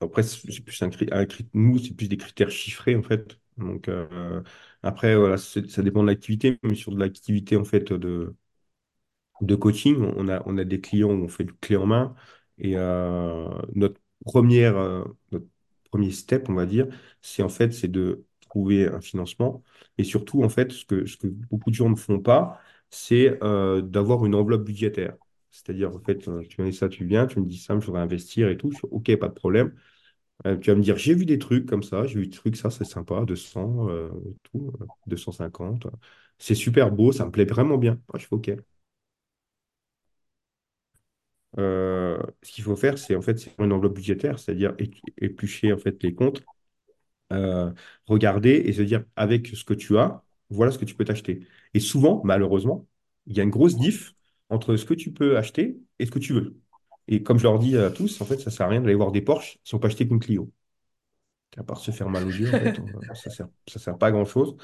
Après, 0.00 0.22
c'est 0.22 0.60
plus 0.64 0.82
un, 0.82 0.90
un 1.12 1.26
nous, 1.54 1.78
c'est 1.78 1.94
plus 1.94 2.08
des 2.08 2.16
critères 2.16 2.50
chiffrés, 2.50 2.96
en 2.96 3.02
fait. 3.02 3.38
Donc, 3.56 3.88
euh, 3.88 4.42
après, 4.82 5.14
voilà, 5.16 5.36
ça 5.38 5.60
dépend 5.82 6.02
de 6.02 6.08
l'activité, 6.08 6.58
mais 6.62 6.74
sur 6.74 6.92
de 6.92 6.98
l'activité, 6.98 7.56
en 7.56 7.64
fait, 7.64 7.92
de, 7.92 8.34
de 9.42 9.56
coaching. 9.56 9.96
On 10.16 10.28
a, 10.28 10.42
on 10.46 10.58
a 10.58 10.64
des 10.64 10.80
clients 10.80 11.10
où 11.10 11.24
on 11.24 11.28
fait 11.28 11.44
du 11.44 11.54
clé 11.54 11.76
en 11.76 11.86
main. 11.86 12.14
Et 12.58 12.74
euh, 12.76 13.48
notre 13.74 14.00
première, 14.24 14.76
euh, 14.78 15.04
notre 15.32 15.46
premier 15.90 16.12
step, 16.12 16.48
on 16.48 16.54
va 16.54 16.66
dire, 16.66 16.88
c'est 17.22 17.42
en 17.42 17.48
fait, 17.50 17.72
c'est 17.72 17.88
de 17.88 18.24
trouver 18.48 18.86
un 18.88 19.00
financement. 19.02 19.62
Et 19.98 20.04
surtout, 20.04 20.44
en 20.44 20.48
fait, 20.48 20.72
ce 20.72 20.84
que, 20.86 21.06
ce 21.06 21.16
que 21.18 21.26
beaucoup 21.28 21.70
de 21.70 21.76
gens 21.76 21.90
ne 21.90 21.96
font 21.96 22.20
pas, 22.20 22.60
c'est 22.90 23.42
euh, 23.44 23.82
d'avoir 23.82 24.24
une 24.26 24.34
enveloppe 24.34 24.64
budgétaire. 24.64 25.16
C'est-à-dire, 25.50 25.90
en 25.94 26.00
fait, 26.00 26.18
tu 26.48 26.72
ça, 26.72 26.88
tu 26.88 27.04
viens, 27.06 27.26
tu 27.26 27.40
me 27.40 27.46
dis 27.46 27.58
ça, 27.58 27.78
je 27.78 27.86
voudrais 27.86 28.02
investir 28.02 28.48
et 28.48 28.56
tout. 28.56 28.72
OK, 28.90 29.14
pas 29.18 29.28
de 29.28 29.34
problème. 29.34 29.74
Tu 30.44 30.70
vas 30.70 30.76
me 30.76 30.82
dire, 30.82 30.96
j'ai 30.96 31.14
vu 31.14 31.24
des 31.24 31.38
trucs 31.38 31.66
comme 31.66 31.84
ça, 31.84 32.04
j'ai 32.06 32.18
vu 32.18 32.26
des 32.26 32.36
trucs, 32.36 32.56
ça, 32.56 32.68
c'est 32.70 32.84
sympa, 32.84 33.24
200, 33.24 33.88
euh, 33.90 34.10
tout, 34.42 34.72
euh, 34.80 34.86
250. 35.06 35.86
C'est 36.38 36.56
super 36.56 36.90
beau, 36.90 37.12
ça 37.12 37.26
me 37.26 37.30
plaît 37.30 37.44
vraiment 37.44 37.78
bien. 37.78 38.00
Je 38.14 38.20
fais 38.26 38.34
OK. 38.34 38.50
Euh, 41.58 42.18
ce 42.42 42.52
qu'il 42.52 42.64
faut 42.64 42.76
faire, 42.76 42.98
c'est 42.98 43.14
en 43.16 43.22
fait 43.22 43.48
une 43.58 43.72
enveloppe 43.72 43.94
budgétaire, 43.96 44.38
c'est-à-dire 44.38 44.74
éplucher 45.18 45.72
en 45.72 45.78
fait 45.78 46.02
les 46.02 46.14
comptes, 46.14 46.44
euh, 47.32 47.72
regarder 48.06 48.50
et 48.66 48.72
se 48.72 48.82
dire 48.82 49.04
avec 49.16 49.48
ce 49.48 49.64
que 49.64 49.74
tu 49.74 49.98
as, 49.98 50.22
voilà 50.50 50.72
ce 50.72 50.78
que 50.78 50.84
tu 50.84 50.94
peux 50.94 51.04
t'acheter. 51.04 51.46
Et 51.74 51.80
souvent, 51.80 52.20
malheureusement, 52.24 52.86
il 53.26 53.36
y 53.36 53.40
a 53.40 53.42
une 53.44 53.50
grosse 53.50 53.76
diff 53.76 54.14
entre 54.50 54.76
ce 54.76 54.84
que 54.84 54.94
tu 54.94 55.12
peux 55.12 55.36
acheter 55.38 55.78
et 55.98 56.06
ce 56.06 56.10
que 56.10 56.18
tu 56.18 56.32
veux. 56.34 56.60
Et 57.08 57.22
comme 57.22 57.38
je 57.38 57.44
leur 57.44 57.58
dis 57.58 57.76
à 57.76 57.90
tous, 57.90 58.20
en 58.20 58.26
fait, 58.26 58.38
ça 58.40 58.50
sert 58.50 58.66
à 58.66 58.68
rien 58.70 58.80
d'aller 58.80 58.94
voir 58.94 59.12
des 59.12 59.22
Porsche 59.22 59.58
si 59.64 59.74
on 59.74 59.78
peut 59.78 59.88
acheter 59.88 60.06
qu'une 60.08 60.20
Clio. 60.20 60.52
À 61.58 61.62
part 61.64 61.78
se 61.80 61.90
faire 61.90 62.08
mal 62.08 62.26
aux 62.26 62.30
yeux, 62.30 62.50
en 62.50 62.56
fait, 62.56 62.78
on- 62.78 62.90
ça 63.14 63.28
sert, 63.30 63.48
ça 63.68 63.78
sert 63.78 63.98
pas 63.98 64.06
à 64.08 64.10
grand-chose. 64.12 64.56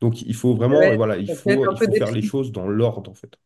Donc, 0.00 0.22
il 0.22 0.34
faut 0.34 0.54
vraiment, 0.54 0.80
Ouais, 0.80 0.96
voilà, 0.96 1.16
il 1.16 1.30
faut, 1.30 1.66
il 1.68 1.76
faire 1.94 2.12
les 2.12 2.22
choses 2.22 2.52
dans 2.52 2.68
l'ordre, 2.68 3.10
en 3.10 3.14
fait. 3.14 3.36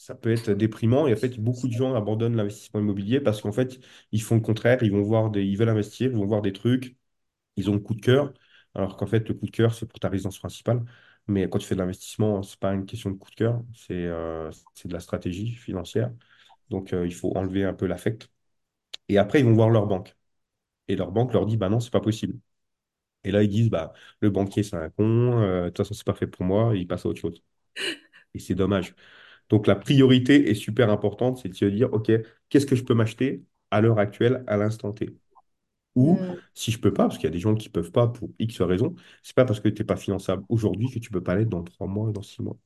Ça 0.00 0.14
peut 0.14 0.30
être 0.32 0.50
déprimant 0.52 1.06
et 1.08 1.12
en 1.12 1.16
fait, 1.16 1.38
beaucoup 1.40 1.66
de 1.66 1.72
gens 1.72 1.94
abandonnent 1.94 2.36
l'investissement 2.36 2.80
immobilier 2.80 3.20
parce 3.20 3.42
qu'en 3.42 3.50
fait, 3.52 3.80
ils 4.12 4.22
font 4.22 4.36
le 4.36 4.40
contraire, 4.40 4.82
ils 4.82 4.92
vont 4.92 5.02
voir 5.02 5.30
des, 5.30 5.44
ils 5.44 5.56
veulent 5.58 5.68
investir, 5.68 6.10
ils 6.10 6.16
vont 6.16 6.24
voir 6.26 6.40
des 6.40 6.52
trucs, 6.52 6.96
ils 7.56 7.70
ont 7.70 7.74
le 7.74 7.80
coup 7.80 7.94
de 7.94 8.00
cœur, 8.02 8.34
alors 8.74 8.96
qu'en 8.96 9.06
fait, 9.06 9.28
le 9.28 9.34
coup 9.34 9.46
de 9.46 9.52
cœur, 9.52 9.74
c'est 9.74 9.86
pour 9.86 10.00
ta 10.00 10.08
résidence 10.10 10.38
principale. 10.38 10.84
Mais 11.28 11.48
quand 11.50 11.58
tu 11.58 11.66
fais 11.66 11.74
de 11.76 11.80
l'investissement, 11.80 12.42
c'est 12.42 12.58
pas 12.60 12.74
une 12.74 12.86
question 12.86 13.10
de 13.10 13.16
coup 13.16 13.30
de 13.30 13.36
cœur, 13.36 13.62
c'est 13.74 13.94
euh, 14.06 14.50
de 14.84 14.92
la 14.94 15.00
stratégie 15.00 15.54
financière. 15.54 16.12
Donc, 16.70 16.92
euh, 16.94 17.06
il 17.06 17.14
faut 17.14 17.36
enlever 17.36 17.64
un 17.64 17.74
peu 17.74 17.86
l'affect. 17.86 18.30
Et 19.08 19.18
après, 19.18 19.40
ils 19.40 19.46
vont 19.46 19.54
voir 19.54 19.70
leur 19.70 19.86
banque. 19.86 20.16
Et 20.88 20.96
leur 20.96 21.12
banque 21.12 21.32
leur 21.34 21.46
dit, 21.46 21.56
bah 21.58 21.68
non, 21.70 21.80
c'est 21.80 21.92
pas 21.92 22.00
possible. 22.02 22.38
Et 23.24 23.32
là, 23.32 23.42
ils 23.42 23.48
disent, 23.50 23.70
bah, 23.70 23.92
le 24.20 24.30
banquier, 24.30 24.62
c'est 24.64 24.76
un 24.76 24.90
con, 24.90 25.40
euh, 25.42 25.64
de 25.66 25.68
toute 25.70 25.78
façon, 25.78 25.94
c'est 25.94 26.06
pas 26.06 26.14
fait 26.14 26.26
pour 26.28 26.44
moi, 26.46 26.76
ils 26.76 26.86
passent 26.88 27.06
à 27.06 27.08
autre 27.10 27.20
chose. 27.20 27.42
Et 28.34 28.38
c'est 28.38 28.54
dommage. 28.54 28.94
Donc 29.48 29.66
la 29.66 29.76
priorité 29.76 30.50
est 30.50 30.54
super 30.54 30.90
importante, 30.90 31.38
c'est 31.38 31.48
de 31.48 31.54
se 31.54 31.64
dire, 31.66 31.92
OK, 31.92 32.10
qu'est-ce 32.48 32.66
que 32.66 32.76
je 32.76 32.84
peux 32.84 32.94
m'acheter 32.94 33.44
à 33.70 33.80
l'heure 33.80 33.98
actuelle, 33.98 34.44
à 34.46 34.56
l'instant 34.56 34.92
T? 34.92 35.10
Ou 35.94 36.20
Hmm. 36.20 36.48
si 36.54 36.70
je 36.70 36.78
peux 36.80 36.92
pas, 36.92 37.04
parce 37.04 37.16
qu'il 37.18 37.24
y 37.24 37.28
a 37.28 37.30
des 37.32 37.40
gens 37.40 37.54
qui 37.54 37.68
peuvent 37.68 37.90
pas 37.92 38.08
pour 38.08 38.30
X 38.38 38.60
raisons, 38.62 38.94
c'est 39.22 39.34
pas 39.34 39.44
parce 39.44 39.60
que 39.60 39.68
tu 39.68 39.82
n'es 39.82 39.86
pas 39.86 39.96
finançable 39.96 40.44
aujourd'hui 40.48 40.90
que 40.90 40.98
tu 40.98 41.10
peux 41.10 41.22
pas 41.22 41.34
l'être 41.34 41.48
dans 41.48 41.64
trois 41.64 41.86
mois, 41.88 42.12
dans 42.12 42.22
six 42.22 42.42
mois. 42.42 42.56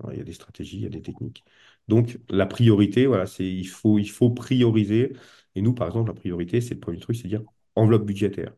Alors, 0.00 0.12
il 0.12 0.18
y 0.18 0.20
a 0.20 0.24
des 0.24 0.32
stratégies, 0.32 0.76
il 0.78 0.82
y 0.82 0.86
a 0.86 0.88
des 0.88 1.02
techniques. 1.02 1.44
Donc 1.88 2.18
la 2.28 2.46
priorité, 2.46 3.06
voilà, 3.06 3.26
c'est 3.26 3.44
il 3.46 3.66
faut, 3.68 3.98
il 3.98 4.10
faut 4.10 4.30
prioriser. 4.30 5.12
Et 5.54 5.62
nous, 5.62 5.74
par 5.74 5.86
exemple, 5.88 6.08
la 6.10 6.14
priorité, 6.14 6.60
c'est 6.60 6.74
le 6.74 6.80
premier 6.80 6.98
truc, 6.98 7.16
c'est 7.16 7.28
dire 7.28 7.42
enveloppe 7.76 8.06
budgétaire. 8.06 8.52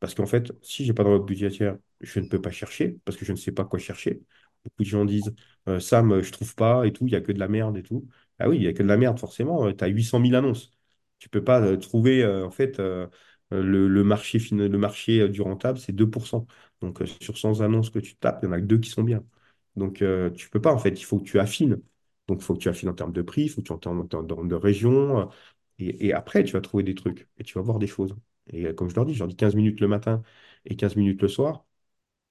Parce 0.00 0.14
qu'en 0.14 0.26
fait, 0.26 0.52
si 0.62 0.84
j'ai 0.84 0.92
pas 0.94 1.02
d'enveloppe 1.04 1.26
budgétaire, 1.26 1.76
je 2.00 2.20
ne 2.20 2.26
peux 2.28 2.40
pas 2.40 2.50
chercher, 2.50 2.98
parce 3.04 3.16
que 3.16 3.24
je 3.24 3.32
ne 3.32 3.36
sais 3.36 3.52
pas 3.52 3.64
quoi 3.64 3.78
chercher. 3.78 4.20
Beaucoup 4.64 4.82
de 4.82 4.88
gens 4.88 5.04
disent, 5.04 5.34
euh, 5.68 5.80
Sam, 5.80 6.22
je 6.22 6.32
trouve 6.32 6.54
pas 6.54 6.86
et 6.86 6.92
tout, 6.92 7.06
il 7.06 7.12
y 7.12 7.16
a 7.16 7.20
que 7.20 7.32
de 7.32 7.38
la 7.38 7.48
merde 7.48 7.76
et 7.76 7.82
tout. 7.82 8.08
Ah 8.38 8.48
oui, 8.48 8.56
il 8.58 8.62
y 8.62 8.68
a 8.68 8.72
que 8.72 8.82
de 8.82 8.88
la 8.88 8.96
merde, 8.96 9.18
forcément. 9.18 9.72
Tu 9.72 9.84
as 9.84 9.88
800 9.88 10.20
000 10.20 10.34
annonces. 10.36 10.72
Tu 11.18 11.28
peux 11.28 11.42
pas 11.44 11.60
euh, 11.62 11.76
trouver, 11.76 12.22
euh, 12.22 12.46
en 12.46 12.50
fait, 12.50 12.78
euh, 12.80 13.06
euh, 13.52 13.62
le, 13.62 14.04
marché, 14.04 14.38
le 14.52 14.68
marché 14.78 15.20
euh, 15.22 15.28
du 15.28 15.42
rentable, 15.42 15.78
c'est 15.78 15.92
2%. 15.92 16.46
Donc, 16.80 17.02
euh, 17.02 17.06
sur 17.20 17.38
100 17.38 17.60
annonces 17.60 17.90
que 17.90 17.98
tu 17.98 18.16
tapes, 18.16 18.40
il 18.42 18.46
y 18.46 18.48
en 18.48 18.52
a 18.52 18.60
que 18.60 18.66
deux 18.66 18.78
qui 18.78 18.90
sont 18.90 19.02
bien. 19.02 19.24
Donc, 19.76 20.02
euh, 20.02 20.30
tu 20.30 20.48
peux 20.50 20.60
pas, 20.60 20.72
en 20.72 20.78
fait. 20.78 20.90
Il 21.00 21.04
faut 21.04 21.18
que 21.18 21.24
tu 21.24 21.38
affines. 21.40 21.80
Donc, 22.28 22.38
il 22.40 22.44
faut 22.44 22.54
que 22.54 22.60
tu 22.60 22.68
affines 22.68 22.88
en 22.88 22.94
termes 22.94 23.12
de 23.12 23.22
prix, 23.22 23.42
il 23.44 23.48
faut 23.48 23.62
que 23.62 23.66
tu 23.68 23.72
affines 23.72 23.88
en 24.00 24.06
termes 24.06 24.26
de, 24.48 24.54
région. 24.54 25.20
euh, 25.20 25.26
Et, 25.78 26.12
après, 26.12 26.44
tu 26.44 26.52
vas 26.52 26.60
trouver 26.60 26.82
des 26.82 26.94
trucs 26.94 27.28
et 27.38 27.44
tu 27.44 27.54
vas 27.54 27.62
voir 27.62 27.78
des 27.78 27.86
choses. 27.86 28.14
Et 28.50 28.66
euh, 28.66 28.72
comme 28.74 28.88
je 28.90 28.94
leur 28.94 29.04
dis, 29.06 29.14
je 29.14 29.18
leur 29.20 29.28
dis 29.28 29.36
15 29.36 29.54
minutes 29.54 29.80
le 29.80 29.88
matin 29.88 30.22
et 30.64 30.76
15 30.76 30.96
minutes 30.96 31.22
le 31.22 31.28
soir, 31.28 31.64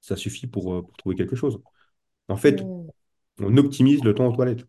ça 0.02 0.16
suffit 0.18 0.48
pour, 0.48 0.74
euh, 0.76 0.84
trouver 0.98 1.16
quelque 1.16 1.36
chose. 1.36 1.62
En 2.30 2.38
fait, 2.38 2.64
Hmm. 2.64 2.90
On 3.42 3.58
optimise 3.58 4.04
le 4.04 4.14
temps 4.14 4.28
aux 4.28 4.36
toilettes. 4.36 4.66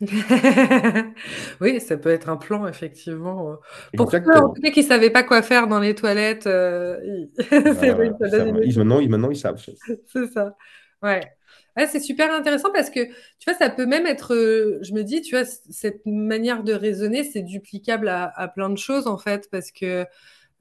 Oui, 1.60 1.80
ça 1.80 1.96
peut 1.96 2.10
être 2.10 2.28
un 2.28 2.36
plan, 2.36 2.66
effectivement. 2.66 3.58
Pour 3.96 4.12
ceux, 4.12 4.38
en 4.40 4.48
tout 4.50 4.50
Exactement. 4.50 4.60
cas, 4.62 4.70
qui 4.70 4.80
ne 4.82 4.86
savaient 4.86 5.10
pas 5.10 5.22
quoi 5.22 5.42
faire 5.42 5.66
dans 5.68 5.80
les 5.80 5.94
toilettes, 5.94 6.46
euh, 6.46 6.98
c'est 7.72 7.90
vrai, 7.90 8.10
ça 8.20 8.28
donne 8.28 8.50
Ils, 8.62 8.78
maintenant, 8.78 9.00
ils, 9.00 9.08
maintenant, 9.10 9.30
ils 9.30 9.36
savent. 9.36 9.60
C'est 10.06 10.26
ça. 10.32 10.56
Ouais. 11.02 11.30
Ouais, 11.76 11.86
c'est 11.88 12.00
super 12.00 12.32
intéressant 12.32 12.70
parce 12.72 12.88
que, 12.90 13.00
tu 13.06 13.50
vois, 13.50 13.54
ça 13.54 13.68
peut 13.70 13.86
même 13.86 14.06
être, 14.06 14.34
euh, 14.34 14.78
je 14.82 14.92
me 14.94 15.02
dis, 15.02 15.22
tu 15.22 15.34
vois, 15.36 15.44
cette 15.44 16.02
manière 16.06 16.62
de 16.62 16.72
raisonner, 16.72 17.24
c'est 17.24 17.42
duplicable 17.42 18.08
à, 18.08 18.26
à 18.38 18.48
plein 18.48 18.70
de 18.70 18.78
choses, 18.78 19.06
en 19.08 19.18
fait, 19.18 19.48
parce 19.50 19.72
que 19.72 20.06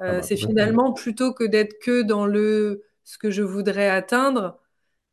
Ah 0.06 0.14
euh, 0.14 0.22
bah 0.22 0.24
c'est 0.24 0.38
finalement 0.38 0.94
plutôt 0.94 1.34
que 1.34 1.46
d'être 1.46 1.76
que 1.82 2.04
dans 2.04 2.26
le 2.28 2.84
ce 3.06 3.18
que 3.20 3.32
je 3.32 3.44
voudrais 3.44 3.90
atteindre, 3.90 4.60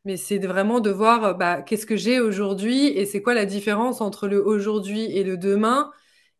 mais 0.05 0.17
c'est 0.17 0.39
vraiment 0.39 0.79
de 0.79 0.89
voir, 0.91 1.23
euh, 1.25 1.33
bah, 1.33 1.61
qu'est-ce 1.61 1.85
que 1.85 1.95
j'ai 1.95 2.19
aujourd'hui 2.19 2.87
et 2.87 3.05
c'est 3.05 3.21
quoi 3.21 3.33
la 3.33 3.45
différence 3.45 4.01
entre 4.01 4.27
le 4.27 4.43
aujourd'hui 4.45 5.05
et 5.17 5.23
le 5.23 5.37
demain. 5.37 5.91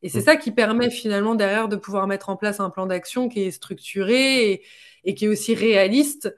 Et 0.04 0.10
c'est 0.10 0.21
Mm. 0.21 0.26
ça 0.26 0.36
qui 0.36 0.52
permet 0.52 0.89
finalement 0.89 1.36
derrière 1.36 1.67
de 1.69 1.76
pouvoir 1.76 2.08
mettre 2.08 2.30
en 2.30 2.36
place 2.38 2.60
un 2.60 2.69
plan 2.71 2.88
d'action 2.88 3.30
qui 3.30 3.41
est 3.43 3.52
structuré 3.52 4.52
et, 4.54 4.63
et 5.06 5.15
qui 5.15 5.26
est 5.26 5.28
aussi 5.28 5.54
réaliste 5.56 6.36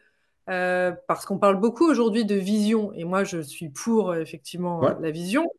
euh, 0.49 0.91
parce 1.07 1.25
qu'on 1.25 1.39
parle 1.39 1.59
beaucoup 1.59 1.85
aujourd'hui 1.89 2.25
de 2.25 2.35
vision, 2.35 2.91
et 2.93 3.05
moi 3.05 3.23
je 3.23 3.39
suis 3.41 3.69
pour 3.69 4.11
euh, 4.11 4.21
effectivement 4.21 4.81
Ouais. 4.81 4.95
la 4.99 5.11
vision, 5.11 5.49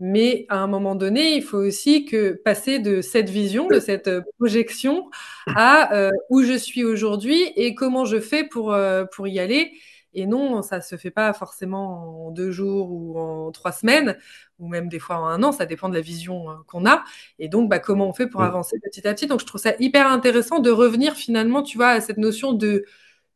mais 0.00 0.46
à 0.48 0.58
un 0.58 0.66
moment 0.66 0.94
donné, 0.96 1.36
il 1.36 1.42
faut 1.42 1.58
aussi 1.58 2.04
que 2.06 2.32
passer 2.44 2.78
de 2.80 3.00
cette 3.02 3.30
vision, 3.30 3.68
de 3.68 3.78
cette 3.80 4.10
projection, 4.38 5.10
à 5.54 5.94
euh, 5.94 6.10
où 6.30 6.42
je 6.42 6.54
suis 6.58 6.84
aujourd'hui 6.84 7.40
et 7.56 7.74
comment 7.74 8.04
je 8.04 8.18
fais 8.20 8.44
pour, 8.44 8.72
euh, 8.72 9.04
pour 9.04 9.28
y 9.28 9.38
aller. 9.38 9.72
Et 10.14 10.26
non, 10.26 10.62
ça 10.62 10.80
se 10.80 10.96
fait 10.96 11.10
pas 11.10 11.32
forcément 11.32 12.26
en 12.28 12.30
deux 12.30 12.50
jours 12.50 12.90
ou 12.92 13.18
en 13.18 13.50
trois 13.52 13.72
semaines, 13.72 14.16
ou 14.58 14.68
même 14.68 14.88
des 14.88 14.98
fois 14.98 15.16
en 15.16 15.26
un 15.26 15.42
an, 15.42 15.52
ça 15.52 15.66
dépend 15.66 15.88
de 15.88 15.94
la 15.94 16.00
vision 16.02 16.50
euh, 16.50 16.54
qu'on 16.66 16.86
a. 16.86 17.02
Et 17.38 17.48
donc, 17.48 17.68
bah, 17.70 17.78
comment 17.78 18.08
on 18.08 18.12
fait 18.12 18.26
pour 18.26 18.42
Mm. 18.42 18.44
avancer 18.44 18.78
petit 18.80 19.06
à 19.08 19.14
petit? 19.14 19.26
Donc, 19.26 19.40
je 19.40 19.46
trouve 19.46 19.60
ça 19.60 19.74
hyper 19.78 20.06
intéressant 20.06 20.58
de 20.60 20.70
revenir 20.70 21.14
finalement, 21.14 21.62
tu 21.62 21.76
vois, 21.78 21.88
à 21.90 22.00
cette 22.00 22.18
notion 22.18 22.52
de, 22.52 22.84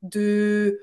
de 0.02 0.80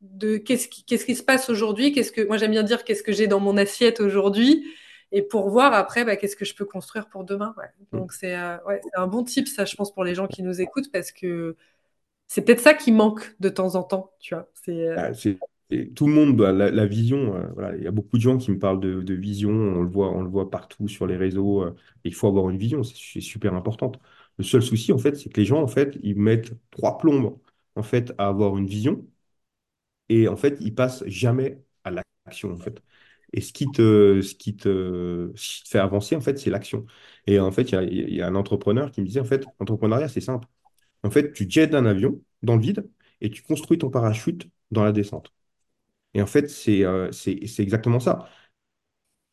de 0.00 0.36
qu'est-ce 0.36 0.68
qui, 0.68 0.84
qu'est-ce 0.84 1.06
qui 1.06 1.14
se 1.14 1.22
passe 1.22 1.48
aujourd'hui, 1.50 1.92
qu'est-ce 1.92 2.12
que 2.12 2.26
moi 2.26 2.36
j'aime 2.36 2.50
bien 2.50 2.62
dire 2.62 2.84
qu'est-ce 2.84 3.02
que 3.02 3.12
j'ai 3.12 3.26
dans 3.26 3.40
mon 3.40 3.56
assiette 3.56 4.00
aujourd'hui? 4.00 4.64
Et 5.12 5.22
pour 5.22 5.48
voir 5.50 5.72
après 5.74 6.04
bah, 6.04 6.16
qu'est-ce 6.16 6.36
que 6.36 6.44
je 6.44 6.54
peux 6.54 6.64
construire 6.66 7.08
pour 7.08 7.24
demain. 7.24 7.54
Ouais. 7.58 7.66
Mm. 7.92 7.98
Donc 7.98 8.12
c'est 8.12 8.36
euh, 8.36 8.56
ouais, 8.66 8.80
c'est 8.84 8.98
un 9.00 9.06
bon 9.06 9.24
tip 9.24 9.48
ça 9.48 9.64
je 9.64 9.74
pense 9.76 9.92
pour 9.94 10.04
les 10.04 10.14
gens 10.14 10.26
qui 10.26 10.42
nous 10.42 10.60
écoutent 10.60 10.90
parce 10.92 11.10
que 11.12 11.56
c'est 12.34 12.42
peut-être 12.42 12.60
ça 12.60 12.74
qui 12.74 12.90
manque 12.90 13.36
de 13.38 13.48
temps 13.48 13.76
en 13.76 13.84
temps, 13.84 14.10
tu 14.18 14.34
vois. 14.34 14.50
C'est 14.54 14.88
euh, 14.88 14.96
Ah, 14.96 15.14
c'est- 15.14 15.38
tout 15.94 16.08
le 16.08 16.12
monde, 16.12 16.36
bah, 16.36 16.50
la, 16.52 16.86
vision, 16.86 17.36
euh, 17.36 17.76
il 17.78 17.84
y 17.84 17.86
a 17.86 17.92
beaucoup 17.92 18.16
de 18.16 18.22
gens 18.22 18.38
qui 18.38 18.50
me 18.50 18.58
parlent 18.58 18.80
de, 18.80 19.14
vision, 19.14 19.50
on 19.50 19.82
le 19.82 19.88
voit, 19.88 20.10
on 20.10 20.20
le 20.22 20.28
voit 20.28 20.50
partout 20.50 20.88
sur 20.88 21.06
les 21.06 21.16
réseaux. 21.16 21.62
euh, 21.62 21.74
il 22.04 22.12
faut 22.14 22.26
avoir 22.26 22.50
une 22.50 22.58
vision, 22.58 22.82
c'est 22.82 23.20
super 23.20 23.54
important. 23.54 23.92
Le 24.38 24.42
seul 24.44 24.62
souci, 24.62 24.92
en 24.92 24.98
fait, 24.98 25.14
c'est 25.16 25.30
que 25.30 25.40
les 25.40 25.46
gens, 25.46 25.62
en 25.62 25.68
fait, 25.68 25.96
ils 26.02 26.16
mettent 26.18 26.52
trois 26.72 26.98
plombes, 26.98 27.38
en 27.76 27.82
fait, 27.84 28.12
à 28.18 28.26
avoir 28.28 28.56
une 28.58 28.66
vision 28.66 29.06
et, 30.08 30.28
en 30.28 30.36
fait, 30.36 30.56
ils 30.60 30.74
passent 30.74 31.04
jamais 31.06 31.62
à 31.84 31.90
l'action, 31.90 32.52
en 32.52 32.56
fait. 32.58 32.82
Et 33.32 33.40
ce 33.40 33.52
qui 33.52 33.70
te, 33.72 34.20
fait 35.66 35.78
avancer, 35.78 36.14
en 36.16 36.20
fait, 36.20 36.38
c'est 36.38 36.50
l'action. 36.50 36.86
Et 37.26 37.40
en 37.40 37.50
fait, 37.50 37.62
il 37.70 37.72
y 37.72 37.76
a, 37.76 37.82
il 37.82 38.14
y 38.14 38.22
a 38.22 38.26
un 38.28 38.34
entrepreneur 38.36 38.90
qui 38.90 39.00
me 39.00 39.06
disait, 39.06 39.20
en 39.20 39.24
fait, 39.24 39.44
l'entrepreneuriat, 39.60 40.08
c'est 40.08 40.20
simple. 40.20 40.46
En 41.04 41.10
fait, 41.12 41.32
tu 41.34 41.48
jettes 41.50 41.74
un 41.74 41.86
avion 41.86 42.22
dans 42.42 42.56
le 42.56 42.62
vide 42.62 42.88
et 43.22 43.30
tu 43.30 43.42
construis 43.42 43.78
ton 43.78 43.90
parachute 43.90 44.48
dans 44.72 44.84
la 44.84 44.92
descente. 44.92 45.34
Et 46.14 46.22
en 46.22 46.26
fait, 46.26 46.48
c'est 46.50 46.84
euh, 46.84 47.10
exactement 47.58 48.00
ça. 48.00 48.28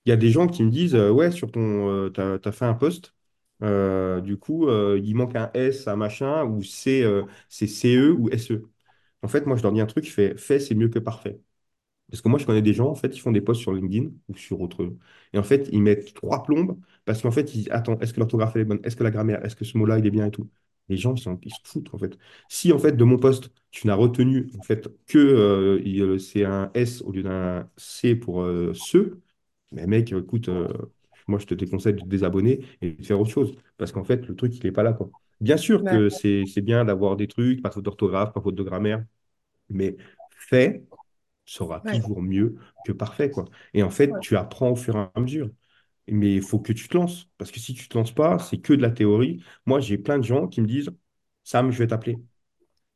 Il 0.05 0.09
y 0.09 0.13
a 0.13 0.15
des 0.17 0.31
gens 0.31 0.47
qui 0.47 0.63
me 0.63 0.71
disent, 0.71 0.95
euh, 0.95 1.11
ouais, 1.11 1.31
sur 1.31 1.51
ton, 1.51 1.89
euh, 1.89 2.09
t'as, 2.09 2.39
t'as 2.39 2.51
fait 2.51 2.65
un 2.65 2.73
post, 2.73 3.13
euh, 3.63 4.19
du 4.21 4.37
coup, 4.37 4.67
il 4.97 5.15
manque 5.15 5.35
un 5.35 5.51
S, 5.53 5.87
un 5.87 5.95
machin, 5.95 6.43
ou 6.45 6.63
c'est 6.63 7.03
CE 7.49 8.11
ou 8.11 8.29
SE. 8.31 8.63
En 9.21 9.27
fait, 9.27 9.45
moi, 9.45 9.55
je 9.57 9.61
leur 9.63 9.71
dis 9.71 9.81
un 9.81 9.85
truc, 9.85 10.09
fais, 10.11 10.35
fait, 10.37 10.59
c'est 10.59 10.73
mieux 10.75 10.89
que 10.89 10.97
parfait. 10.99 11.39
Parce 12.11 12.21
que 12.21 12.29
moi, 12.29 12.39
je 12.39 12.45
connais 12.47 12.61
des 12.63 12.73
gens, 12.73 12.89
en 12.89 12.95
fait, 12.95 13.15
ils 13.15 13.19
font 13.21 13.31
des 13.33 13.41
posts 13.41 13.61
sur 13.61 13.73
LinkedIn 13.73 14.09
ou 14.29 14.35
sur 14.37 14.61
autre. 14.61 14.85
Et 15.33 15.39
en 15.39 15.43
fait, 15.43 15.69
ils 15.73 15.81
mettent 15.81 16.13
trois 16.15 16.43
plombes 16.43 16.79
parce 17.05 17.21
qu'en 17.23 17.31
fait, 17.31 17.53
ils 17.55 17.59
disent, 17.63 17.69
attends, 17.71 17.99
est-ce 17.99 18.13
que 18.13 18.19
l'orthographe 18.21 18.55
est 18.57 18.65
bonne? 18.65 18.81
Est-ce 18.85 18.95
que 18.97 19.03
la 19.05 19.11
grammaire, 19.11 19.45
est-ce 19.45 19.55
que 19.57 19.65
ce 19.65 19.77
mot-là, 19.77 19.99
il 19.99 20.05
est 20.07 20.11
bien 20.11 20.27
et 20.27 20.31
tout? 20.31 20.49
Les 20.89 20.97
gens, 20.97 21.15
ils 21.15 21.21
se 21.51 21.59
foutent, 21.63 21.93
en 21.93 21.97
fait. 21.97 22.17
Si, 22.49 22.71
en 22.73 22.79
fait, 22.79 22.93
de 22.93 23.03
mon 23.03 23.17
poste, 23.17 23.51
tu 23.71 23.87
n'as 23.87 23.95
retenu, 23.95 24.51
en 24.59 24.61
fait, 24.63 24.89
que 25.07 25.17
euh, 25.17 25.81
euh, 26.15 26.17
c'est 26.17 26.45
un 26.45 26.69
S 26.73 27.01
au 27.03 27.11
lieu 27.11 27.23
d'un 27.23 27.69
C 27.77 28.15
pour 28.15 28.41
euh, 28.43 28.73
ce, 28.73 29.19
mais 29.71 29.87
mec, 29.87 30.11
écoute, 30.11 30.49
euh, 30.49 30.67
moi, 31.27 31.39
je 31.39 31.45
te 31.45 31.53
déconseille 31.53 31.93
de 31.93 32.01
te 32.01 32.05
désabonner 32.05 32.65
et 32.81 32.91
de 32.91 33.03
faire 33.05 33.19
autre 33.19 33.31
chose. 33.31 33.55
Parce 33.77 33.91
qu'en 33.91 34.03
fait, 34.03 34.27
le 34.27 34.35
truc, 34.35 34.55
il 34.57 34.65
n'est 34.65 34.71
pas 34.71 34.83
là, 34.83 34.93
quoi. 34.93 35.11
Bien 35.39 35.57
sûr 35.57 35.85
que 35.85 36.09
c'est 36.09 36.45
c'est 36.45 36.61
bien 36.61 36.85
d'avoir 36.85 37.15
des 37.17 37.27
trucs, 37.27 37.61
pas 37.63 37.71
faute 37.71 37.83
d'orthographe, 37.85 38.31
pas 38.33 38.41
faute 38.41 38.55
de 38.55 38.63
grammaire, 38.63 39.03
mais 39.69 39.97
fait 40.37 40.85
sera 41.45 41.81
ouais, 41.83 42.01
toujours 42.01 42.21
mieux 42.21 42.57
que 42.83 42.91
parfait, 42.93 43.31
quoi. 43.31 43.45
Et 43.73 43.83
en 43.83 43.89
fait, 43.91 44.17
ouais, 44.17 44.21
tu 44.21 44.37
apprends 44.37 44.71
au 44.71 44.75
fur 44.75 44.95
et 44.97 45.07
à 45.15 45.19
mesure. 45.21 45.49
Mais 46.11 46.35
il 46.35 46.43
faut 46.43 46.59
que 46.61 46.73
tu 46.73 46.89
te 46.89 46.97
lances. 46.97 47.29
Parce 47.39 47.51
que 47.51 47.59
si 47.61 47.73
tu 47.75 47.89
te 47.89 47.97
lances 47.97 48.13
pas, 48.15 48.39
c'est 48.39 48.59
que 48.59 48.73
de 48.73 48.83
la 48.83 48.91
théorie. 48.91 49.43
Moi, 49.67 49.81
j'ai 49.81 49.97
plein 49.99 50.19
de 50.19 50.25
gens 50.25 50.47
qui 50.49 50.61
me 50.61 50.67
disent, 50.67 50.91
Sam, 51.45 51.71
je 51.71 51.79
vais 51.79 51.87
t'appeler. 51.87 52.17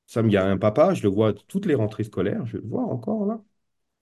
Sam, 0.07 0.27
il 0.29 0.33
y 0.33 0.37
a 0.37 0.45
un 0.45 0.57
papa, 0.57 0.93
je 0.93 1.03
le 1.03 1.09
vois 1.09 1.33
toutes 1.33 1.65
les 1.65 1.75
rentrées 1.75 2.03
scolaires, 2.03 2.45
je 2.45 2.57
le 2.57 2.63
vois 2.67 2.83
encore 2.83 3.25
là. 3.25 3.43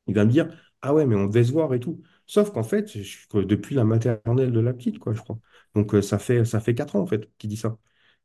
Il 0.07 0.15
va 0.15 0.25
me 0.25 0.31
dire, 0.31 0.49
ah 0.81 0.93
ouais, 0.93 1.05
mais 1.07 1.15
on 1.15 1.27
devait 1.27 1.43
se 1.45 1.51
voir 1.53 1.73
et 1.73 1.79
tout. 1.81 2.01
Sauf 2.27 2.51
qu'en 2.51 2.63
fait, 2.63 2.87
je 3.03 3.27
depuis 3.43 3.75
la 3.75 3.85
maternelle 3.85 4.51
de 4.51 4.59
la 4.61 4.73
petite, 4.73 4.99
quoi, 4.99 5.13
je 5.13 5.21
crois. 5.21 5.39
Donc, 5.75 5.95
euh, 5.95 6.01
ça 6.01 6.19
fait, 6.19 6.45
ça 6.45 6.59
fait 6.61 6.75
quatre 6.75 6.95
ans, 6.97 7.01
en 7.01 7.07
fait, 7.07 7.29
qu'il 7.37 7.49
dit 7.49 7.57
ça. 7.57 7.77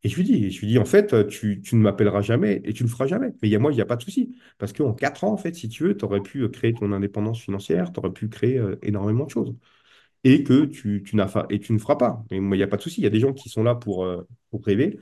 Et 0.05 0.09
je 0.09 0.17
lui 0.17 0.25
dis, 0.25 0.51
je 0.51 0.61
lui 0.61 0.69
dis, 0.69 0.79
en 0.79 0.85
fait, 0.87 1.13
euh, 1.15 1.25
tu, 1.27 1.61
tu 1.63 1.77
ne 1.77 1.81
m'appelleras 1.83 2.23
jamais 2.23 2.61
et 2.65 2.73
tu 2.73 2.85
ne 2.85 2.89
le 2.89 2.93
feras 2.93 3.07
jamais. 3.07 3.29
Mais 3.43 3.49
il 3.49 3.53
y 3.53 3.57
a 3.57 3.59
moi, 3.61 3.73
il 3.73 3.77
n'y 3.77 3.81
a 3.81 3.87
pas 3.87 3.97
de 3.97 4.03
souci. 4.03 4.37
Parce 4.59 4.73
qu'en 4.73 4.95
quatre 4.95 5.25
ans, 5.25 5.33
en 5.33 5.37
fait, 5.39 5.55
si 5.55 5.69
tu 5.69 5.85
veux, 5.85 5.97
tu 5.97 6.05
aurais 6.05 6.23
pu 6.23 6.43
euh, 6.43 6.49
créer 6.49 6.75
ton 6.75 6.93
indépendance 6.93 7.41
financière, 7.41 7.93
tu 7.93 8.01
aurais 8.01 8.13
pu 8.13 8.29
créer 8.29 8.63
énormément 8.83 9.25
de 9.27 9.31
choses. 9.31 9.55
Et 10.25 10.43
que 10.45 10.65
tu, 10.67 11.03
tu 11.05 11.17
et 11.51 11.61
tu 11.61 11.73
ne 11.73 11.79
feras 11.79 11.97
pas. 11.97 12.25
Mais 12.31 12.41
moi, 12.41 12.57
il 12.57 12.61
n'y 12.61 12.65
a 12.65 12.69
pas 12.69 12.77
de 12.77 12.83
souci. 12.83 13.01
Il 13.01 13.05
y 13.05 13.07
a 13.07 13.11
des 13.11 13.21
gens 13.21 13.33
qui 13.33 13.49
sont 13.49 13.63
là 13.63 13.75
pour, 13.75 14.05
euh, 14.05 14.27
pour 14.51 14.65
rêver. 14.65 14.99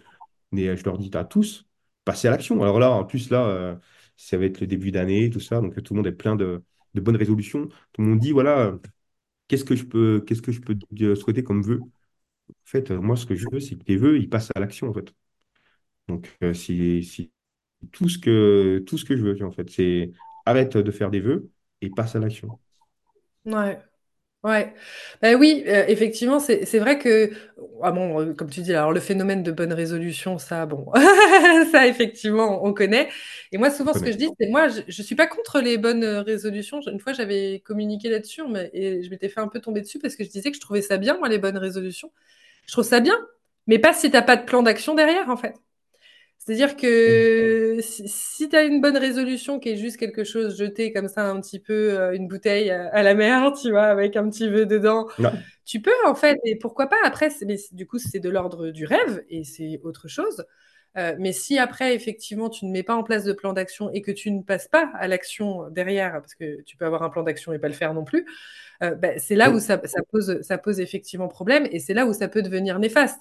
Mais 0.52 0.68
euh, 0.68 0.76
je 0.76 0.85
leur 0.85 0.98
dis 0.98 1.11
à 1.14 1.24
tous, 1.24 1.66
passez 2.05 2.29
à 2.29 2.31
l'action. 2.33 2.62
Alors 2.62 2.79
là, 2.81 2.90
en 2.92 3.05
plus, 3.05 3.31
là, 3.31 3.46
euh, 3.46 3.76
ça 4.16 4.38
va 4.38 4.44
être 4.46 4.61
le 4.61 4.66
début 4.66 4.92
d'année, 4.92 5.31
tout 5.31 5.40
ça. 5.40 5.61
Donc, 5.61 5.83
tout 5.83 5.94
le 5.94 5.98
monde 5.98 6.07
est 6.09 6.12
plein 6.12 6.37
de, 6.37 6.62
de 6.94 7.00
bonnes 7.00 7.16
résolutions. 7.16 7.68
Tout 7.92 8.02
le 8.02 8.09
monde 8.09 8.20
dit, 8.20 8.33
voilà, 8.33 8.79
qu'est-ce 9.48 9.64
que 9.64 9.76
je 9.76 9.85
peux, 9.85 10.22
qu'est-ce 10.26 10.42
que 10.42 10.52
je 10.52 10.61
peux 10.62 10.76
souhaiter 11.16 11.44
comme 11.44 11.62
vœu? 11.62 11.81
En 12.50 12.55
fait, 12.66 12.90
moi, 12.92 13.16
ce 13.16 13.26
que 13.26 13.37
je 13.37 13.46
veux, 13.50 13.61
c'est 13.61 13.76
que 13.79 13.85
tes 13.85 13.96
vœux, 13.96 14.18
ils 14.18 14.29
passent 14.31 14.50
à 14.57 14.61
l'action, 14.61 14.88
en 14.90 14.94
fait. 14.94 15.14
Donc, 16.09 16.37
euh, 16.42 16.55
si 16.55 17.33
tout 17.92 18.09
ce 18.09 18.18
que, 18.18 18.85
tout 18.87 18.98
ce 18.98 19.05
que 19.05 19.16
je 19.16 19.22
veux, 19.24 19.44
en 19.44 19.52
fait, 19.52 19.70
c'est 19.70 20.12
arrête 20.46 20.76
de 20.76 20.90
faire 20.90 21.11
des 21.11 21.20
vœux 21.20 21.50
et 21.81 21.90
passe 21.90 22.16
à 22.16 22.20
l'action. 22.20 22.55
ouais. 23.44 23.83
Ouais, 24.44 24.72
bah 25.22 25.35
oui, 25.35 25.64
euh, 25.66 25.85
effectivement, 25.88 26.38
c'est 26.38 26.66
c'est 26.66 26.79
vrai 26.79 27.01
que, 27.01 27.33
ah 27.83 27.90
bon, 27.90 28.20
euh, 28.20 28.33
comme 28.33 28.49
tu 28.49 28.61
dis, 28.61 28.72
alors 28.75 28.92
le 28.92 29.01
phénomène 29.01 29.42
de 29.42 29.51
bonne 29.51 29.72
résolution, 29.72 30.38
ça, 30.38 30.66
bon, 30.66 30.87
ça 31.72 31.88
effectivement, 31.88 32.64
on 32.64 32.72
connaît. 32.72 33.09
Et 33.51 33.59
moi, 33.59 33.70
On 33.81 33.85
souvent, 33.85 33.92
ce 33.92 34.03
que 34.05 34.12
connaît. 34.12 34.12
je 34.12 34.16
dis, 34.16 34.29
c'est 34.38 34.49
moi, 34.49 34.68
je, 34.68 34.83
je 34.87 35.03
suis 35.03 35.16
pas 35.16 35.27
contre 35.27 35.61
les 35.61 35.79
bonnes 35.79 36.05
euh, 36.05 36.22
résolutions. 36.22 36.81
Une 36.83 37.01
fois, 37.01 37.12
j'avais 37.12 37.59
communiqué 37.64 38.09
là-dessus, 38.09 38.42
mais 38.49 38.70
et 38.72 39.03
je 39.03 39.11
m'étais 39.11 39.29
fait 39.29 39.40
un 39.40 39.49
peu 39.49 39.59
tomber 39.61 39.81
dessus 39.81 39.99
parce 39.99 40.14
que 40.14 40.22
je 40.22 40.31
disais 40.31 40.51
que 40.53 40.57
je 40.57 40.61
trouvais 40.61 40.83
ça 40.83 40.96
bien, 40.96 41.18
moi, 41.18 41.29
les 41.29 41.38
bonnes 41.38 41.59
résolutions. 41.59 42.12
Je 42.66 42.72
trouve 42.72 42.85
ça 42.85 43.01
bien, 43.01 43.16
mais 43.68 43.79
pas 43.79 43.94
si 43.94 44.11
t'as 44.11 44.22
pas 44.22 44.37
de 44.37 44.44
plan 44.44 44.62
d'action 44.64 44.94
derrière, 44.96 45.31
en 45.31 45.37
fait. 45.38 45.55
C'est-à-dire 46.47 46.77
que 46.77 47.79
si, 47.83 48.09
si 48.09 48.49
tu 48.49 48.55
as 48.57 48.63
une 48.63 48.81
bonne 48.81 48.97
résolution 48.97 49.59
qui 49.59 49.71
est 49.71 49.77
juste 49.77 49.97
quelque 49.97 50.23
chose 50.23 50.57
jeté 50.57 50.93
comme 50.93 51.09
ça 51.09 51.29
un 51.29 51.41
petit 51.41 51.59
peu, 51.59 51.99
euh, 51.99 52.13
une 52.15 52.29
bouteille 52.29 52.71
à, 52.71 52.89
à 52.89 53.03
la 53.03 53.15
mer, 53.15 53.53
tu 53.61 53.71
vois, 53.71 53.87
avec 53.87 54.15
un 54.17 54.31
petit 54.31 54.49
vœu 54.49 54.65
dedans, 54.65 55.09
tu 55.65 55.81
peux 55.83 55.91
en 56.07 56.15
fait, 56.15 56.39
et 56.45 56.57
pourquoi 56.57 56.87
pas 56.89 56.99
après, 57.05 57.31
mais 57.47 57.57
du 57.73 57.87
coup 57.87 57.99
c'est 57.99 58.21
de 58.21 58.31
l'ordre 58.31 58.69
du 58.71 58.85
rêve 58.87 59.25
et 59.29 59.43
c'est 59.45 59.81
autre 59.83 60.07
chose. 60.09 60.45
Euh, 60.97 61.15
mais 61.19 61.33
si 61.33 61.59
après, 61.59 61.95
effectivement, 61.95 62.49
tu 62.49 62.65
ne 62.65 62.71
mets 62.73 62.83
pas 62.83 62.95
en 62.97 63.03
place 63.03 63.25
de 63.25 63.35
plan 63.35 63.53
d'action 63.53 63.91
et 63.93 64.01
que 64.01 64.11
tu 64.13 64.31
ne 64.31 64.43
passes 64.43 64.69
pas 64.69 64.91
à 64.95 65.09
l'action 65.09 65.69
derrière, 65.69 66.13
parce 66.23 66.35
que 66.35 66.63
tu 66.63 66.77
peux 66.79 66.87
avoir 66.87 67.03
un 67.03 67.11
plan 67.11 67.23
d'action 67.23 67.53
et 67.53 67.59
pas 67.59 67.69
le 67.69 67.75
faire 67.75 67.93
non 67.93 68.05
plus, 68.05 68.25
euh, 68.83 68.95
ben, 68.95 69.19
c'est 69.19 69.35
là 69.37 69.51
où 69.51 69.57
Mm. 69.57 69.61
ça, 69.61 69.81
ça 69.85 70.01
pose, 70.11 70.41
ça 70.43 70.59
pose 70.59 70.81
effectivement 70.81 71.29
problème 71.29 71.67
et 71.71 71.81
c'est 71.81 71.95
là 71.95 72.07
où 72.07 72.13
ça 72.15 72.29
peut 72.29 72.43
devenir 72.43 72.79
néfaste. 72.79 73.21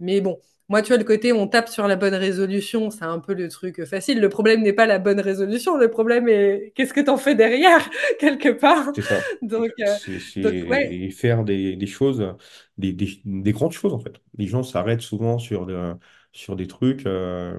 Mais 0.00 0.20
bon, 0.20 0.40
moi, 0.68 0.82
tu 0.82 0.88
vois, 0.88 0.98
le 0.98 1.04
côté 1.04 1.32
on 1.32 1.46
tape 1.48 1.68
sur 1.68 1.86
la 1.88 1.96
bonne 1.96 2.14
résolution, 2.14 2.90
c'est 2.90 3.04
un 3.04 3.20
peu 3.20 3.34
le 3.34 3.48
truc 3.48 3.84
facile. 3.84 4.20
Le 4.20 4.28
problème 4.28 4.62
n'est 4.62 4.72
pas 4.72 4.86
la 4.86 4.98
bonne 4.98 5.20
résolution, 5.20 5.76
le 5.76 5.90
problème 5.90 6.28
est 6.28 6.72
qu'est-ce 6.74 6.92
que 6.94 7.00
tu 7.00 7.10
en 7.10 7.18
fais 7.18 7.34
derrière, 7.34 7.88
quelque 8.20 8.48
part? 8.50 8.92
C'est 8.94 9.02
ça. 9.02 9.26
Donc, 9.42 9.70
euh, 9.80 9.86
C'est 9.86 10.62
ouais, 10.70 10.94
et 10.94 11.10
faire 11.10 11.44
des, 11.44 11.76
des 11.76 11.86
choses, 11.86 12.34
des, 12.78 12.92
des, 12.92 13.20
des 13.24 13.52
grandes 13.52 13.72
choses, 13.72 13.92
en 13.92 13.98
fait. 14.00 14.14
Les 14.38 14.46
gens 14.46 14.62
s'arrêtent 14.62 15.00
souvent 15.02 15.38
sur, 15.38 15.66
de- 15.66 15.94
sur 16.32 16.56
des 16.56 16.66
trucs. 16.66 17.06
euh, 17.06 17.58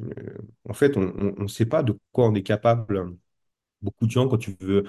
euh, 0.00 0.38
en 0.68 0.74
fait, 0.74 0.96
on 0.96 1.12
ne 1.42 1.48
sait 1.48 1.66
pas 1.66 1.82
de 1.82 1.98
quoi 2.12 2.28
on 2.28 2.34
est 2.34 2.42
capable. 2.42 3.16
Beaucoup 3.82 4.06
de 4.06 4.12
gens, 4.12 4.28
quand 4.28 4.38
tu 4.38 4.56
veux. 4.60 4.84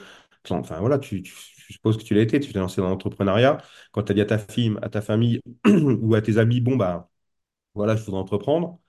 Enfin, 0.49 0.79
voilà, 0.79 0.99
tu, 0.99 1.21
tu- 1.23 1.33
je 1.67 1.73
suppose 1.73 1.97
que 1.97 2.03
tu 2.03 2.13
l'as 2.15 2.21
été, 2.21 2.39
tu 2.39 2.53
t'es 2.53 2.59
lancé 2.59 2.81
dans 2.81 2.89
l'entrepreneuriat. 2.89 3.57
Quand 3.93 4.03
tu 4.03 4.11
as 4.13 4.15
dit 4.15 4.21
à 4.21 4.25
ta 4.25 4.37
fille, 4.39 4.75
à 4.81 4.89
ta 4.89 5.01
famille 5.01 5.41
ou 5.67 6.15
à 6.15 6.21
tes 6.21 6.37
amis, 6.39 6.61
bon, 6.61 6.75
bah, 6.77 7.09
voilà, 7.75 7.95
je 7.95 8.03
voudrais 8.03 8.21
entreprendre. 8.21 8.79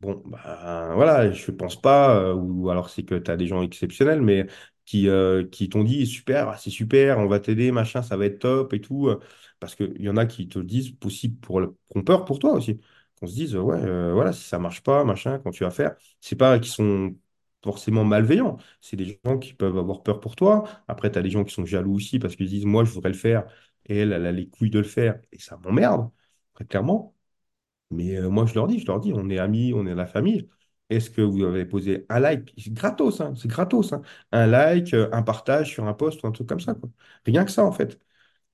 Bon, 0.00 0.22
bah, 0.26 0.92
voilà, 0.94 1.32
je 1.32 1.50
pense 1.50 1.80
pas, 1.80 2.16
euh, 2.18 2.34
ou 2.34 2.68
alors 2.70 2.90
c'est 2.90 3.04
que 3.04 3.14
tu 3.14 3.30
as 3.30 3.36
des 3.38 3.46
gens 3.46 3.62
exceptionnels, 3.62 4.20
mais 4.20 4.46
qui, 4.84 5.08
euh, 5.08 5.44
t'ont 5.70 5.84
dit 5.84 6.06
super, 6.06 6.50
ah, 6.50 6.58
c'est 6.58 6.70
super, 6.70 7.18
on 7.18 7.26
va 7.28 7.40
t'aider, 7.40 7.72
machin, 7.72 8.02
ça 8.02 8.16
va 8.16 8.26
être 8.26 8.40
top 8.40 8.74
et 8.74 8.80
tout. 8.82 9.08
euh, 9.08 9.20
Parce 9.58 9.74
qu'il 9.74 10.00
y 10.02 10.08
en 10.10 10.16
a 10.18 10.26
qui 10.26 10.48
te 10.48 10.58
le 10.58 10.66
disent 10.66 10.90
possible 10.92 11.38
pour 11.40 11.60
le, 11.60 11.68
qui 11.90 11.98
ont 11.98 12.02
peur 12.04 12.24
pour 12.26 12.38
toi 12.38 12.52
aussi. 12.52 12.80
Qu'on 13.20 13.26
se 13.26 13.34
dise, 13.34 13.56
ouais, 13.56 14.12
voilà, 14.12 14.32
si 14.34 14.44
ça 14.44 14.58
marche 14.58 14.82
pas, 14.82 15.02
machin, 15.04 15.38
quand 15.38 15.50
tu 15.50 15.64
vas 15.64 15.70
faire, 15.70 15.96
c'est 16.20 16.36
pas 16.36 16.58
qu'ils 16.58 16.72
sont 16.72 17.16
forcément 17.64 18.04
malveillants, 18.04 18.58
c'est 18.80 18.96
des 18.96 19.18
gens 19.24 19.38
qui 19.38 19.54
peuvent 19.54 19.78
avoir 19.78 20.02
peur 20.02 20.20
pour 20.20 20.36
toi. 20.36 20.64
Après, 20.88 21.10
tu 21.10 21.18
as 21.18 21.22
des 21.22 21.30
gens 21.30 21.44
qui 21.44 21.54
sont 21.54 21.64
jaloux 21.64 21.94
aussi 21.96 22.18
parce 22.18 22.36
qu'ils 22.36 22.48
disent, 22.48 22.66
moi, 22.66 22.84
je 22.84 22.90
voudrais 22.92 23.10
le 23.10 23.16
faire 23.16 23.46
et 23.86 23.98
elle, 23.98 24.12
elle 24.12 24.26
a 24.26 24.32
les 24.32 24.48
couilles 24.48 24.70
de 24.70 24.78
le 24.78 24.84
faire 24.84 25.18
et 25.32 25.38
ça 25.40 25.56
m'emmerde, 25.58 26.10
très 26.54 26.64
clairement. 26.66 27.15
Mais 27.90 28.16
euh, 28.16 28.28
moi, 28.28 28.46
je 28.46 28.54
leur 28.54 28.66
dis, 28.66 28.80
je 28.80 28.86
leur 28.86 29.00
dis, 29.00 29.12
on 29.14 29.28
est 29.30 29.38
amis, 29.38 29.72
on 29.74 29.86
est 29.86 29.94
la 29.94 30.06
famille. 30.06 30.48
Est-ce 30.90 31.10
que 31.10 31.20
vous 31.20 31.42
avez 31.44 31.64
posé 31.66 32.06
un 32.08 32.20
like? 32.20 32.54
C'est 32.58 32.72
gratos, 32.72 33.20
hein, 33.20 33.34
c'est 33.36 33.48
gratos. 33.48 33.92
hein. 33.92 34.02
Un 34.32 34.46
like, 34.46 34.94
euh, 34.94 35.08
un 35.12 35.22
partage 35.22 35.72
sur 35.72 35.84
un 35.86 35.94
post 35.94 36.22
ou 36.22 36.26
un 36.26 36.32
truc 36.32 36.48
comme 36.48 36.60
ça, 36.60 36.74
quoi. 36.74 36.88
Rien 37.24 37.44
que 37.44 37.50
ça, 37.50 37.64
en 37.64 37.72
fait. 37.72 38.00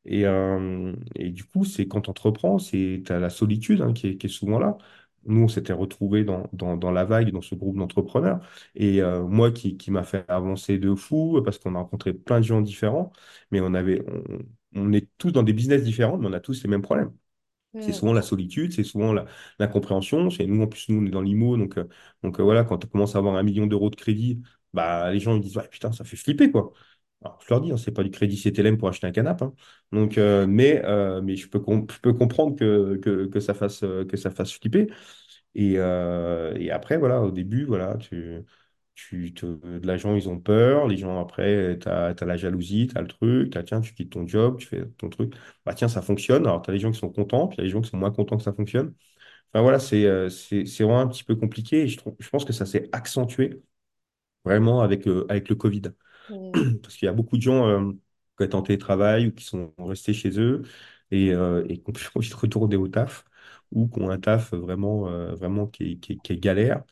Et, 0.05 0.27
euh, 0.27 0.95
du 1.17 1.45
coup, 1.45 1.65
c'est 1.65 1.89
quand 1.89 2.03
tu 2.03 2.11
entreprends, 2.11 2.59
c'est 2.59 3.03
la 3.11 3.31
solitude 3.31 3.83
hein, 3.83 3.93
qui 3.93 4.09
est, 4.09 4.29
souvent 4.29 4.59
là. 4.59 4.79
Nous, 5.27 5.43
on 5.43 5.49
s'était 5.49 5.73
retrouvés 5.73 6.25
dans, 6.25 6.49
la 6.93 7.05
vague, 7.05 7.31
dans 7.31 7.43
ce 7.43 7.55
groupe 7.55 7.79
d'entrepreneurs. 7.79 8.41
Et 8.75 9.03
moi, 9.03 9.53
qui, 9.53 9.79
m'a 9.91 10.03
fait 10.05 10.25
avancer 10.29 10.79
de 10.79 10.95
fou, 10.95 11.41
parce 11.45 11.59
qu'on 11.59 11.75
a 11.77 11.79
rencontré 11.79 12.13
plein 12.15 12.41
de 12.41 12.45
gens 12.45 12.61
différents, 12.61 13.13
mais 13.53 13.61
on 13.61 13.75
avait, 13.75 14.05
on 14.75 14.93
est 14.93 15.09
tous 15.19 15.33
dans 15.33 15.43
des 15.45 15.53
business 15.53 15.83
différents, 15.85 16.19
mais 16.19 16.29
on 16.29 16.33
a 16.33 16.41
tous 16.41 16.63
les 16.65 16.69
mêmes 16.71 16.83
problèmes. 16.83 17.13
C'est 17.79 17.93
Mm. 17.93 17.93
souvent 17.93 18.13
la 18.13 18.23
solitude, 18.23 18.73
c'est 18.73 18.85
souvent 18.85 19.13
la- 19.13 19.25
l'incompréhension. 19.59 20.31
C'est 20.31 20.47
nous, 20.47 20.63
en 20.63 20.67
plus, 20.69 20.89
nous, 20.89 21.03
on 21.03 21.07
est 21.07 21.11
dans 21.11 21.21
l'IMO. 21.23 21.57
Donc, 21.57 21.79
euh, 21.79 21.85
donc 22.23 22.39
euh, 22.41 22.43
voilà, 22.45 22.65
quand 22.65 22.79
tu 22.79 22.87
commences 22.87 23.15
à 23.17 23.19
avoir 23.19 23.35
un 23.37 23.43
million 23.43 23.67
d'euros 23.67 23.91
de 23.91 23.97
crédit, 23.97 24.43
bah, 24.73 25.11
les 25.13 25.21
gens 25.21 25.35
ils 25.37 25.41
disent, 25.43 25.57
ouais, 25.57 25.69
putain, 25.69 25.93
ça 25.93 26.05
fait 26.05 26.17
flipper, 26.17 26.51
quoi. 26.53 26.73
Alors, 27.23 27.39
je 27.43 27.47
leur 27.55 27.61
dis, 27.61 27.71
hein, 27.73 27.77
c'est 27.77 27.93
pas 27.93 28.03
du 28.05 28.11
crédit 28.11 28.37
CTLM 28.37 28.79
pour 28.79 28.89
acheter 28.89 29.07
un 29.07 29.13
canapé. 29.13 29.45
hein. 29.45 29.55
Donc, 29.93 30.19
euh, 30.19 30.47
mais, 30.47 30.83
mais 31.23 31.37
je 31.37 31.49
peux, 31.49 31.61
je 31.91 32.01
peux 32.01 32.13
comprendre 32.15 32.57
que, 32.57 32.97
que, 33.03 33.27
que 33.27 33.41
ça 33.41 33.55
fasse, 33.55 33.81
que 33.81 34.17
ça 34.17 34.31
fasse 34.31 34.53
flipper. 34.53 34.89
Et, 35.55 35.73
et 35.75 36.71
après, 36.71 36.97
voilà, 36.99 37.23
au 37.23 37.31
début, 37.31 37.65
voilà, 37.65 37.97
tu, 37.99 38.41
tu 38.95 39.33
te, 39.35 39.47
les 39.87 39.99
gens, 39.99 40.15
ils 40.15 40.29
ont 40.29 40.39
peur. 40.41 40.87
Les 40.89 40.97
gens, 40.97 41.21
après, 41.21 41.79
tu 41.81 41.89
as, 41.89 42.15
la 42.25 42.37
jalousie, 42.37 42.89
tu 42.89 42.99
as 42.99 43.03
le 43.03 43.09
truc. 43.09 43.51
T'as, 43.53 43.63
tiens, 43.63 43.81
tu 43.81 43.95
quittes 43.95 44.11
ton 44.13 44.27
job, 44.27 44.59
tu 44.59 44.67
fais 44.67 44.87
ton 44.99 45.09
truc. 45.09 45.35
Bah, 45.65 45.75
tiens, 45.75 45.89
ça 45.89 46.03
fonctionne. 46.03 46.47
Alors, 46.47 46.63
tu 46.63 46.71
as 46.71 46.75
les 46.75 46.79
gens 46.81 46.93
qui 46.93 46.99
sont 46.99 47.11
contents, 47.11 47.49
puis 47.49 47.57
il 47.57 47.61
y 47.61 47.63
a 47.63 47.65
les 47.65 47.71
gens 47.71 47.81
qui 47.81 47.91
sont 47.91 47.97
moins 47.99 48.11
contents 48.13 48.37
que 48.37 48.43
ça 48.43 48.53
fonctionne. 48.53 48.95
Enfin, 49.55 49.63
voilà, 49.63 49.79
c'est 49.81 50.07
euh, 50.07 50.29
c'est, 50.31 50.67
c'est 50.67 50.85
vraiment 50.85 51.01
un 51.03 51.09
petit 51.09 51.25
peu 51.25 51.37
compliqué. 51.37 51.83
Et 51.83 51.89
je, 51.89 51.99
trouve, 51.99 52.17
je 52.21 52.29
pense 52.31 52.45
que 52.45 52.53
ça 52.55 52.67
s'est 52.67 52.89
accentué 52.93 53.63
vraiment 54.45 54.81
avec, 54.81 55.07
euh, 55.09 55.27
avec 55.29 55.49
le 55.49 55.55
Covid. 55.57 55.83
Mm. 56.29 56.55
Parce 56.83 56.97
qu'il 56.97 57.07
y 57.07 57.09
a 57.09 57.13
beaucoup 57.13 57.37
de 57.37 57.43
gens 57.43 57.67
euh, 57.69 57.93
qui 58.39 58.45
étaient 58.45 58.55
en 58.57 58.63
télétravail 58.63 59.29
ou 59.29 59.33
qui 59.33 59.45
sont 59.45 59.75
restés 59.79 60.15
chez 60.15 60.39
eux 60.41 60.63
et, 61.11 61.33
euh, 61.35 61.65
et 61.69 61.79
qui 61.79 61.85
ont 61.91 61.93
plus 61.93 62.11
envie 62.17 62.31
de 62.31 62.37
retourner 62.37 62.77
au 62.77 62.89
taf 62.89 63.25
ou 63.73 63.89
qui 63.89 64.01
ont 64.03 64.11
un 64.11 64.19
taf 64.21 64.55
vraiment, 64.55 65.03
vraiment 65.37 65.67
qui 65.67 65.93
est, 65.93 65.97
qui 65.99 66.15
est- 66.15 66.19
qui 66.23 66.33
est 66.35 66.39
galère, 66.39 66.85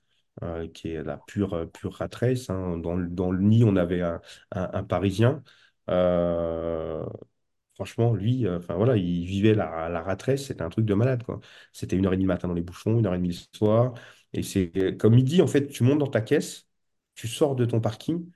euh, 0.42 0.68
qui 0.68 0.88
est 0.92 1.02
la 1.02 1.16
pure, 1.18 1.54
euh, 1.54 1.66
pure 1.66 1.94
rat 1.94 2.08
race, 2.14 2.50
hein. 2.50 2.78
Dans, 2.78 2.94
le- 2.96 3.08
dans 3.08 3.30
le 3.30 3.40
nid, 3.42 3.64
on 3.64 3.76
avait 3.76 4.02
un, 4.02 4.20
un- 4.52 4.70
un 4.72 4.84
Parisien. 4.84 5.42
Euh, 5.90 7.04
franchement, 7.74 8.14
lui, 8.14 8.46
euh, 8.46 8.58
voilà, 8.76 8.96
il 8.96 9.24
vivait 9.26 9.54
la, 9.54 9.88
la 9.88 10.02
rat 10.02 10.16
race, 10.24 10.44
c'était 10.44 10.62
un 10.62 10.68
truc 10.70 10.84
de 10.86 10.94
malade, 10.94 11.22
quoi. 11.24 11.40
C'était 11.72 11.96
une 11.96 12.06
heure 12.06 12.12
et 12.12 12.16
demie 12.16 12.24
le 12.24 12.28
matin 12.28 12.48
dans 12.48 12.54
les 12.54 12.62
bouchons, 12.62 12.98
une 12.98 13.06
heure 13.06 13.14
et 13.14 13.18
demie 13.18 13.28
le 13.52 13.58
soir. 13.58 13.94
Et 14.32 14.42
c'est 14.42 14.96
comme 14.98 15.14
il 15.18 15.24
dit, 15.24 15.42
en 15.42 15.46
fait, 15.46 15.68
tu 15.68 15.82
montes 15.84 15.98
dans 15.98 16.06
ta 16.06 16.20
caisse, 16.20 16.68
tu 17.14 17.28
sors 17.28 17.54
de 17.56 17.64
ton 17.64 17.80
parking 17.80 18.30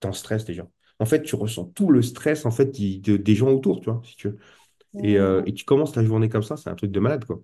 t'es 0.00 0.08
en 0.08 0.12
stress 0.12 0.44
déjà. 0.44 0.68
En 1.00 1.06
fait, 1.06 1.22
tu 1.22 1.34
ressens 1.36 1.66
tout 1.74 1.90
le 1.90 2.02
stress 2.02 2.46
en 2.46 2.50
fait 2.50 2.70
qui- 2.72 3.00
de- 3.00 3.16
des 3.16 3.34
gens 3.34 3.50
autour, 3.50 3.80
tu 3.80 3.90
vois, 3.90 4.02
si 4.04 4.16
tu 4.16 4.28
veux. 4.30 4.38
Et, 4.98 5.18
euh, 5.18 5.42
et 5.46 5.54
tu 5.54 5.64
commences 5.64 5.92
ta 5.92 6.04
journée 6.04 6.28
comme 6.28 6.42
ça, 6.42 6.56
c'est 6.56 6.70
un 6.70 6.74
truc 6.76 6.90
de 6.92 7.00
malade, 7.00 7.24
quoi. 7.26 7.40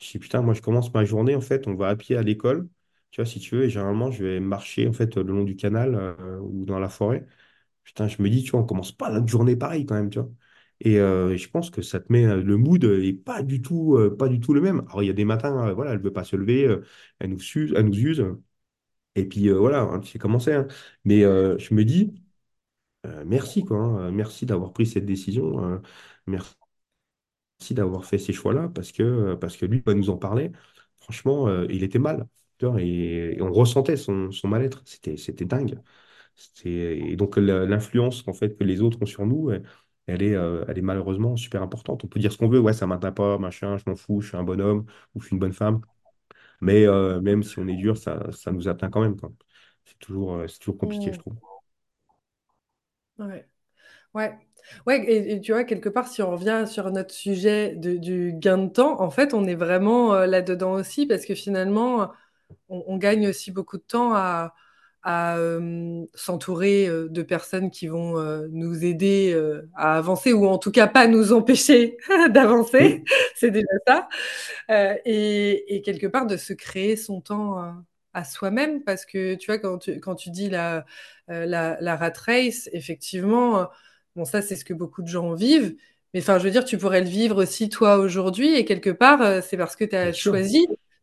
Je 0.00 0.10
dis, 0.12 0.18
putain, 0.18 0.42
moi, 0.42 0.54
je 0.54 0.62
commence 0.62 0.92
ma 0.94 1.04
journée, 1.04 1.34
en 1.36 1.40
fait, 1.40 1.66
on 1.68 1.74
va 1.74 1.88
à 1.88 1.96
pied 1.96 2.16
à 2.16 2.22
l'école, 2.22 2.68
tu 3.10 3.20
vois, 3.22 3.26
si 3.30 3.40
tu 3.40 3.56
veux, 3.56 3.64
et 3.64 3.70
généralement, 3.70 4.10
je 4.10 4.24
vais 4.24 4.40
marcher, 4.40 4.86
en 4.88 4.92
fait, 4.92 5.16
le 5.16 5.22
long 5.32 5.44
du 5.44 5.56
canal 5.56 5.94
euh, 5.94 6.38
ou 6.40 6.64
dans 6.66 6.78
la 6.78 6.88
forêt. 6.88 7.26
Putain, 7.84 8.08
je 8.08 8.22
me 8.22 8.30
dis, 8.30 8.42
tu 8.44 8.52
vois, 8.52 8.60
on 8.60 8.64
commence 8.66 8.92
pas 8.92 9.10
notre 9.12 9.28
journée 9.28 9.56
pareil, 9.56 9.86
quand 9.86 9.94
même, 9.96 10.10
tu 10.10 10.20
vois. 10.20 10.30
Et 10.80 11.00
euh, 11.00 11.36
je 11.36 11.48
pense 11.50 11.70
que 11.70 11.82
ça 11.82 12.00
te 12.00 12.12
met, 12.12 12.26
euh, 12.26 12.42
le 12.42 12.56
mood 12.56 12.84
est 12.84 13.12
pas 13.14 13.42
du 13.42 13.62
tout, 13.62 13.98
pas 14.18 14.28
du 14.28 14.40
tout 14.40 14.54
le 14.54 14.60
même. 14.60 14.80
Alors, 14.88 15.02
il 15.02 15.06
y 15.06 15.10
a 15.10 15.12
des 15.14 15.24
matins, 15.26 15.68
euh, 15.68 15.74
voilà, 15.74 15.92
elle 15.92 16.00
veut 16.00 16.12
pas 16.12 16.24
se 16.24 16.36
lever, 16.36 16.76
elle 17.20 17.30
nous 17.30 17.38
use, 17.56 17.74
elle 17.76 17.86
nous 17.86 17.98
use. 17.98 18.26
Et 19.16 19.26
puis, 19.26 19.48
voilà, 19.50 19.82
hein, 19.82 20.00
c'est. 20.40 20.54
hein. 20.54 20.68
Mais 21.04 21.22
je 21.22 21.74
me 21.74 21.84
dis, 21.84 22.14
merci, 23.26 23.64
quoi. 23.64 23.78
hein. 23.78 24.10
Merci 24.12 24.46
d'avoir 24.46 24.72
pris 24.72 24.86
cette 24.86 25.06
décision. 25.06 25.80
merci 26.26 27.74
d'avoir 27.74 28.04
fait 28.04 28.18
ces 28.18 28.32
choix-là 28.32 28.68
parce 28.74 28.92
que, 28.92 29.34
parce 29.34 29.56
que 29.56 29.66
lui 29.66 29.82
va 29.84 29.94
nous 29.94 30.10
en 30.10 30.16
parler. 30.18 30.52
Franchement, 31.00 31.48
il 31.64 31.82
était 31.82 31.98
mal. 31.98 32.26
Tu 32.58 32.66
vois, 32.66 32.80
Et, 32.82 33.36
et 33.38 33.42
on 33.42 33.52
ressentait 33.52 33.96
son, 33.96 34.30
son 34.32 34.48
mal-être. 34.48 34.82
C'était, 34.86 35.16
c'était 35.16 35.44
dingue. 35.44 35.80
C'était- 36.36 36.98
Et 36.98 37.16
donc, 37.16 37.36
la- 37.36 37.66
l'influence 37.66 38.26
en 38.28 38.32
fait, 38.32 38.56
que 38.58 38.64
les 38.64 38.80
autres 38.82 38.98
ont 39.02 39.06
sur 39.06 39.26
nous, 39.26 39.50
elle, 39.50 39.64
elle 40.06 40.22
est, 40.22 40.34
euh, 40.34 40.64
elle 40.68 40.78
est 40.78 40.82
malheureusement 40.82 41.36
super 41.36 41.62
importante. 41.62 42.04
On 42.04 42.08
peut 42.08 42.20
dire 42.20 42.32
ce 42.32 42.38
qu'on 42.38 42.48
veut. 42.48 42.60
Ouais, 42.60 42.72
ça 42.72 42.86
m'atteint 42.86 43.12
pas, 43.12 43.38
machin, 43.38 43.76
je 43.78 43.84
m'en 43.88 43.96
fous, 43.96 44.20
je 44.20 44.28
suis 44.28 44.36
un 44.36 44.44
bonhomme 44.44 44.86
ou 45.14 45.20
je 45.20 45.26
suis 45.26 45.34
une 45.34 45.40
bonne 45.40 45.52
femme. 45.52 45.82
Mais 46.60 46.86
euh, 46.86 47.20
même 47.20 47.42
si 47.42 47.58
on 47.58 47.68
est 47.68 47.76
dur, 47.76 47.96
ça, 47.98 48.30
ça 48.32 48.52
nous 48.52 48.68
atteint 48.68 48.90
quand 48.90 49.00
même, 49.02 49.16
quoi. 49.20 49.32
C'est 49.84 49.98
toujours, 49.98 50.34
euh, 50.36 50.48
c'est 50.48 50.58
toujours 50.60 50.78
compliqué, 50.78 51.12
je 51.12 51.18
Mm. 51.18 51.20
trouve. 51.20 51.36
Ouais. 53.18 53.48
Ouais. 54.14 54.38
Ouais, 54.86 55.04
et, 55.10 55.32
et 55.34 55.40
tu 55.42 55.52
vois, 55.52 55.64
quelque 55.64 55.88
part, 55.90 56.08
si 56.08 56.22
on 56.22 56.32
revient 56.32 56.64
sur 56.68 56.90
notre 56.92 57.14
sujet 57.14 57.74
de- 57.76 57.96
du 57.98 58.32
gain 58.34 58.58
de 58.58 58.68
temps, 58.70 59.00
en 59.02 59.10
fait, 59.10 59.34
on 59.34 59.46
est 59.46 59.54
vraiment 59.56 60.14
euh, 60.14 60.26
là-dedans 60.26 60.72
aussi, 60.74 61.06
parce 61.06 61.26
que 61.26 61.34
finalement, 61.34 62.12
on, 62.68 62.84
on 62.86 62.96
gagne 62.98 63.28
aussi 63.28 63.50
beaucoup 63.52 63.76
de 63.78 63.82
temps 63.82 64.14
à, 64.14 64.54
à, 65.02 65.36
euh, 65.38 66.04
s'entourer 66.14 66.88
euh, 66.88 67.08
de 67.08 67.22
personnes 67.22 67.70
qui 67.70 67.86
vont 67.88 68.18
euh, 68.18 68.46
nous 68.50 68.84
aider 68.84 69.32
euh, 69.34 69.68
à 69.74 69.96
avancer, 69.98 70.32
ou 70.32 70.46
en 70.46 70.58
tout 70.58 70.70
cas 70.72 70.86
pas 70.88 71.06
nous 71.06 71.32
empêcher 71.32 71.96
d'avancer. 72.30 73.04
C'est 73.36 73.50
déjà 73.50 73.66
ça. 73.86 74.08
Et, 75.04 75.74
et 75.76 75.82
quelque 75.82 76.06
part 76.06 76.26
de 76.26 76.36
se 76.36 76.52
créer 76.52 76.96
son 76.96 77.20
temps 77.20 77.58
à 78.14 78.24
soi-même 78.24 78.82
parce 78.84 79.04
que 79.06 79.34
tu 79.34 79.46
vois 79.46 79.58
quand 79.58 79.78
tu, 79.78 80.00
quand 80.00 80.14
tu 80.14 80.30
dis 80.30 80.48
la, 80.48 80.84
la, 81.28 81.76
la 81.80 81.96
rat 81.96 82.12
race 82.26 82.68
effectivement 82.72 83.68
bon 84.16 84.24
ça 84.24 84.42
c'est 84.42 84.56
ce 84.56 84.64
que 84.64 84.74
beaucoup 84.74 85.02
de 85.02 85.08
gens 85.08 85.34
vivent 85.34 85.76
mais 86.14 86.20
enfin 86.20 86.38
je 86.38 86.44
veux 86.44 86.50
dire 86.50 86.64
tu 86.64 86.78
pourrais 86.78 87.02
le 87.02 87.08
vivre 87.08 87.42
aussi 87.42 87.68
toi 87.68 87.98
aujourd'hui 87.98 88.54
et 88.54 88.64
quelque 88.64 88.90
part 88.90 89.42
c'est 89.42 89.56
parce 89.58 89.76
que 89.76 89.84
tu 89.84 89.94
Bien 90.00 90.10
as 90.10 90.12
sûr. 90.12 90.36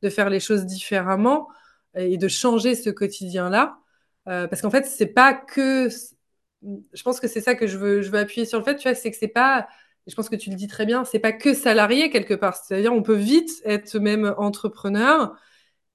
De 0.06 0.10
faire 0.12 0.30
les 0.30 0.40
choses 0.40 0.66
différemment 0.66 1.50
et 1.96 2.18
de 2.18 2.28
changer 2.30 2.76
ce 2.76 2.90
quotidien-là 2.92 3.80
Euh, 4.28 4.48
parce 4.48 4.62
qu'en 4.64 4.72
fait 4.72 4.86
c'est 4.88 5.14
pas 5.14 5.34
que 5.36 5.90
je 6.94 7.04
pense 7.04 7.20
que 7.20 7.28
c'est 7.28 7.42
ça 7.42 7.56
que 7.56 7.68
je 7.68 7.78
veux 7.78 8.02
je 8.02 8.10
veux 8.10 8.20
appuyer 8.20 8.46
sur 8.46 8.58
le 8.60 8.64
fait 8.66 8.76
tu 8.76 8.88
vois 8.88 8.96
c'est 8.96 9.12
que 9.12 9.18
c'est 9.18 9.28
pas 9.28 9.68
je 10.08 10.14
pense 10.16 10.30
que 10.30 10.36
tu 10.36 10.52
le 10.52 10.56
dis 10.56 10.68
très 10.68 10.86
bien, 10.86 11.04
c'est 11.04 11.18
pas 11.18 11.32
que 11.34 11.56
salarié 11.56 12.12
quelque 12.12 12.36
part. 12.36 12.56
C'est-à-dire, 12.56 12.94
on 12.94 13.02
peut 13.02 13.16
vite 13.16 13.50
être 13.66 13.98
même 13.98 14.36
entrepreneur 14.38 15.36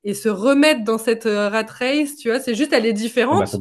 et 0.05 0.15
se 0.15 0.29
remettre 0.29 0.85
dans 0.85 0.99
cette 0.99 1.27
euh, 1.27 1.49
rat 1.49 1.65
race, 1.69 2.17
tu 2.17 2.29
vois. 2.31 2.41
C'est 2.41 2.55
juste, 2.57 2.73
elle 2.73 2.87
est 2.87 2.93
Ah 3.31 3.37
bah, 3.37 3.47
différente. 3.47 3.57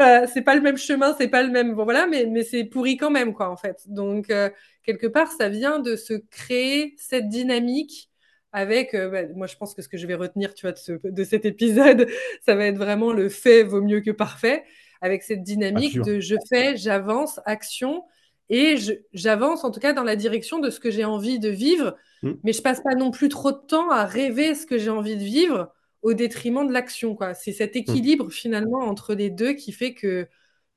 euh, 0.00 0.26
c'est 0.32 0.42
pas 0.42 0.54
le 0.54 0.60
même 0.62 0.76
chemin, 0.78 1.14
c'est 1.18 1.28
pas 1.28 1.42
le 1.42 1.50
même. 1.50 1.74
Bon, 1.74 1.84
voilà, 1.84 2.06
mais, 2.06 2.26
mais 2.26 2.44
c'est 2.44 2.64
pourri 2.64 2.96
quand 2.96 3.10
même, 3.10 3.34
quoi, 3.34 3.50
en 3.50 3.56
fait. 3.56 3.82
Donc, 3.88 4.30
euh, 4.30 4.50
quelque 4.82 5.06
part, 5.06 5.30
ça 5.32 5.48
vient 5.48 5.78
de 5.78 5.96
se 5.96 6.14
créer 6.14 6.94
cette 6.98 7.28
dynamique 7.28 8.10
avec, 8.52 8.94
euh, 8.94 9.08
bah, 9.10 9.22
moi, 9.34 9.46
je 9.46 9.56
pense 9.56 9.74
que 9.74 9.82
ce 9.82 9.88
que 9.88 9.96
je 9.96 10.06
vais 10.06 10.14
retenir, 10.14 10.54
tu 10.54 10.62
vois, 10.62 10.72
de, 10.72 10.78
ce, 10.78 10.92
de 11.02 11.24
cet 11.24 11.44
épisode, 11.44 12.06
ça 12.46 12.54
va 12.54 12.66
être 12.66 12.76
vraiment 12.78 13.12
le 13.12 13.28
fait 13.28 13.62
vaut 13.62 13.82
mieux 13.82 14.00
que 14.00 14.10
parfait, 14.10 14.64
avec 15.00 15.22
cette 15.22 15.42
dynamique 15.42 16.00
de 16.00 16.20
je 16.20 16.36
fais, 16.48 16.76
j'avance, 16.76 17.40
action, 17.46 18.04
et 18.50 18.76
j'avance 19.14 19.64
en 19.64 19.70
tout 19.70 19.80
cas 19.80 19.92
dans 19.94 20.04
la 20.04 20.14
direction 20.16 20.58
de 20.58 20.68
ce 20.70 20.78
que 20.80 20.90
j'ai 20.90 21.04
envie 21.04 21.38
de 21.38 21.48
vivre, 21.48 21.96
Mm. 22.22 22.34
mais 22.44 22.52
je 22.52 22.62
passe 22.62 22.80
pas 22.82 22.94
non 22.94 23.10
plus 23.10 23.28
trop 23.28 23.50
de 23.50 23.56
temps 23.66 23.90
à 23.90 24.04
rêver 24.04 24.54
ce 24.54 24.64
que 24.64 24.78
j'ai 24.78 24.90
envie 24.90 25.16
de 25.16 25.24
vivre 25.24 25.72
au 26.02 26.12
détriment 26.14 26.64
de 26.66 26.72
l'action. 26.72 27.18
C'est 27.34 27.50
cet 27.52 27.74
Mm. 27.74 27.78
équilibre 27.78 28.30
finalement 28.30 28.78
entre 28.80 29.14
les 29.14 29.28
deux 29.30 29.54
qui 29.54 29.72
fait 29.72 29.92
que, 29.94 30.28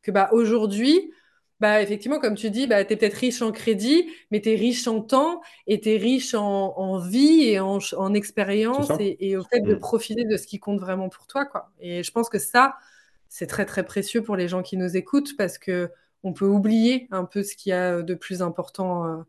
que 0.01 0.09
bah, 0.11 0.29
aujourd'hui, 0.31 1.11
bah, 1.59 1.81
effectivement, 1.81 2.19
comme 2.19 2.35
tu 2.35 2.49
dis, 2.51 2.67
bah, 2.67 2.83
tu 2.85 2.93
es 2.93 2.97
peut-être 2.97 3.13
riche 3.15 3.41
en 3.41 3.51
crédit, 3.51 4.09
mais 4.31 4.41
tu 4.41 4.49
es 4.51 4.55
riche 4.55 4.87
en 4.87 5.01
temps 5.01 5.41
et 5.67 5.79
tu 5.81 5.89
es 5.91 5.97
riche 5.97 6.33
en, 6.35 6.77
en 6.77 6.99
vie 6.99 7.43
et 7.49 7.59
en, 7.59 7.79
expérience 8.13 8.99
et, 8.99 9.17
et 9.29 9.37
au 9.37 9.43
fait 9.43 9.61
de 9.61 9.73
Mm. 9.73 9.79
profiter 9.79 10.25
de 10.25 10.37
ce 10.37 10.47
qui 10.47 10.59
compte 10.59 10.79
vraiment 10.79 11.09
pour 11.09 11.27
toi, 11.27 11.45
quoi. 11.45 11.71
Et 11.79 12.03
je 12.03 12.11
pense 12.11 12.29
que 12.29 12.39
ça, 12.39 12.75
c'est 13.29 13.47
très 13.47 13.65
très 13.65 13.85
précieux 13.85 14.21
pour 14.23 14.35
les 14.35 14.47
gens 14.47 14.63
qui 14.63 14.77
nous 14.77 14.97
écoutent 14.97 15.35
parce 15.37 15.57
que 15.57 15.91
on 16.23 16.33
peut 16.33 16.47
oublier 16.47 17.07
un 17.11 17.25
peu 17.25 17.43
ce 17.43 17.55
qu'il 17.55 17.69
y 17.71 17.73
a 17.73 18.01
de 18.01 18.15
plus 18.15 18.41
important 18.41 19.05
euh, 19.07 19.23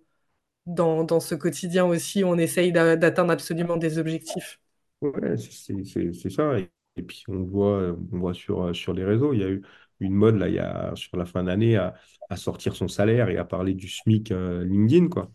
dans, 0.67 1.05
dans 1.05 1.21
ce 1.21 1.35
quotidien 1.37 1.87
aussi 1.87 2.25
où 2.25 2.29
on 2.29 2.39
essaye 2.39 2.73
d'a- 2.73 2.97
d'atteindre 2.97 3.33
absolument 3.33 3.77
des 3.79 3.99
objectifs. 3.99 4.61
Ouais, 5.01 5.37
c'est 5.37 6.31
ça. 6.31 6.59
Et, 6.59 6.71
et 6.97 7.03
puis, 7.03 7.25
on 7.29 7.43
voit, 7.45 7.95
on 8.13 8.19
voit 8.19 8.35
sur, 8.35 8.75
sur 8.75 8.95
les 8.95 9.05
réseaux, 9.05 9.33
il 9.35 9.41
y 9.41 9.45
a 9.45 9.49
eu 9.49 9.63
une 10.01 10.15
mode 10.15 10.37
là, 10.37 10.49
il 10.49 10.55
y 10.55 10.59
a, 10.59 10.93
sur 10.97 11.17
la 11.17 11.25
fin 11.27 11.45
d'année 11.45 11.77
à, 11.77 11.95
à 12.31 12.37
sortir 12.37 12.77
son 12.77 12.89
salaire 12.89 13.29
et 13.29 13.37
à 13.39 13.45
parler 13.45 13.75
du 13.75 13.89
SMIC 13.89 14.31
euh, 14.33 14.65
LinkedIn, 14.65 15.09
quoi. 15.09 15.31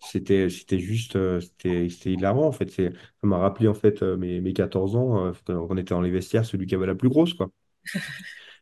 C'était, 0.00 0.48
juste, 0.50 1.16
euh, 1.16 1.40
c'était, 1.40 1.88
hilarant, 2.12 2.46
en 2.46 2.52
fait. 2.52 2.70
Ça 2.70 2.82
m'a 3.24 3.38
rappelé, 3.38 3.68
en 3.68 3.74
fait, 3.74 4.02
euh, 4.02 4.16
mes, 4.16 4.40
mes 4.40 4.52
14 4.54 4.96
ans, 4.96 5.32
on 5.48 5.76
était 5.76 5.94
dans 5.94 6.00
les 6.02 6.10
vestiaires, 6.10 6.44
celui 6.46 6.66
qui 6.66 6.74
avait 6.74 6.86
la 6.86 6.94
plus 6.94 7.08
grosse, 7.10 7.34
quoi. 7.34 7.50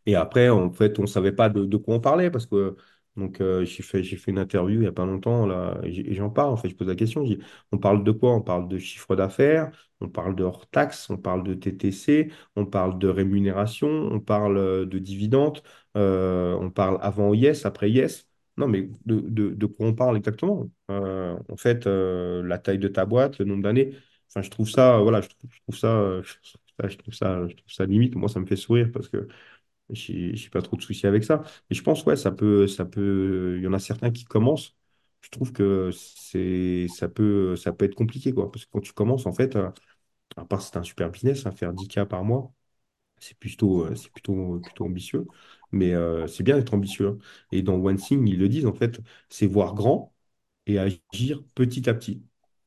Et 0.07 0.15
après, 0.17 0.49
en 0.49 0.71
fait, 0.73 0.99
on 0.99 1.03
ne 1.03 1.07
savait 1.07 1.33
pas 1.33 1.49
de, 1.49 1.65
de 1.65 1.77
quoi 1.77 1.95
on 1.97 2.01
parlait 2.01 2.31
parce 2.31 2.47
que 2.47 2.77
donc 3.19 3.41
euh, 3.41 3.65
j'ai 3.65 3.83
fait, 3.83 4.03
fait 4.05 4.31
une 4.31 4.39
interview 4.39 4.77
il 4.77 4.81
n'y 4.81 4.87
a 4.87 4.93
pas 4.93 5.05
longtemps 5.07 5.45
là, 5.47 5.79
et 5.83 6.15
j'en 6.15 6.31
parle, 6.31 6.51
en 6.53 6.57
fait, 6.57 6.69
je 6.71 6.77
pose 6.77 6.89
la 6.89 6.95
question, 6.95 7.25
je 7.25 7.35
dis, 7.35 7.39
on 7.73 7.79
parle 7.79 8.05
de 8.05 8.13
quoi? 8.13 8.33
On 8.35 8.41
parle 8.43 8.69
de 8.69 8.79
chiffre 8.79 9.17
d'affaires, 9.17 9.71
on 10.01 10.09
parle 10.09 10.37
de 10.37 10.45
hors 10.45 10.67
taxe, 10.71 11.11
on 11.11 11.17
parle 11.19 11.43
de 11.45 11.55
TTC, 11.55 12.31
on 12.57 12.65
parle 12.67 12.99
de 12.99 13.09
rémunération, 13.09 13.89
on 13.89 14.21
parle 14.21 14.57
euh, 14.59 14.87
de 14.87 14.99
dividendes, 14.99 15.61
euh, 15.97 16.55
on 16.61 16.71
parle 16.71 16.99
avant 17.03 17.35
yes, 17.35 17.67
après 17.67 17.91
yes. 17.91 18.27
Non, 18.57 18.67
mais 18.69 18.91
de, 19.07 19.21
de, 19.55 19.67
quoi 19.67 19.87
on 19.87 19.95
parle 19.95 20.17
exactement? 20.17 20.69
En 20.89 21.57
fait, 21.57 21.87
la 21.87 22.59
taille 22.59 22.79
de 22.79 22.89
ta 22.89 23.07
boîte, 23.07 23.39
le 23.39 23.45
nombre 23.45 23.63
d'années, 23.63 23.95
enfin, 24.29 24.43
je 24.43 24.51
trouve 24.51 24.69
ça, 24.69 24.99
voilà, 24.99 25.21
je 25.21 25.29
trouve, 25.29 25.77
ça, 25.77 26.21
je 26.89 26.97
trouve 26.97 27.15
ça, 27.15 27.47
je 27.49 27.55
trouve 27.55 27.73
ça 27.73 27.87
limite. 27.87 28.15
Moi, 28.17 28.29
ça 28.29 28.41
me 28.41 28.47
fait 28.47 28.57
sourire 28.57 28.91
parce 28.93 29.09
que 29.09 29.29
j'ai 29.91 30.35
j'ai 30.37 30.51
pas 30.51 30.63
trop 30.63 30.77
de 30.77 30.83
soucis 30.83 31.07
avec 31.07 31.25
ça. 31.25 31.43
Et 31.71 31.75
je 31.75 31.83
pense, 31.83 32.05
ouais, 32.05 32.17
ça 32.17 32.31
peut, 32.33 32.67
ça 32.69 32.85
peut, 32.85 33.57
il 33.59 33.65
y 33.65 33.67
en 33.67 33.73
a 33.73 33.79
certains 33.79 34.11
qui 34.11 34.25
commencent. 34.25 34.77
Je 35.21 35.31
trouve 35.31 35.53
que 35.53 35.91
c'est, 35.93 36.87
ça 36.89 37.09
peut, 37.09 37.57
ça 37.57 37.73
peut 37.73 37.85
être 37.85 37.95
compliqué, 37.97 38.33
quoi. 38.33 38.51
Parce 38.51 38.65
que 38.67 38.71
quand 38.71 38.81
tu 38.81 38.93
commences, 38.93 39.27
en 39.27 39.33
fait, 39.33 39.57
euh, 39.57 39.71
à 40.37 40.45
part 40.45 40.63
c'est 40.63 40.77
un 40.77 40.83
super 40.83 41.11
business, 41.11 41.47
hein, 41.47 41.53
faire 41.53 41.73
10K 41.73 42.07
par 42.07 42.25
mois, 42.25 42.53
c'est 43.19 43.39
plutôt, 43.39 43.85
euh, 43.87 43.95
c'est 43.97 44.13
plutôt, 44.13 44.61
plutôt 44.61 44.85
ambitieux. 44.87 45.29
Mais 45.73 45.95
euh, 45.95 46.27
c'est 46.29 46.43
bien 46.43 46.57
d'être 46.57 46.75
ambitieux. 46.75 47.09
hein. 47.09 47.19
Et 47.53 47.63
dans 47.63 47.75
One 47.77 47.97
Thing, 47.97 48.27
ils 48.29 48.39
le 48.39 48.49
disent, 48.49 48.67
en 48.67 48.75
fait, 48.75 49.01
c'est 49.29 49.47
voir 49.47 49.75
grand 49.75 50.15
et 50.67 50.79
agir 50.79 51.43
petit 51.55 51.89
à 51.91 51.95
petit. 51.95 52.25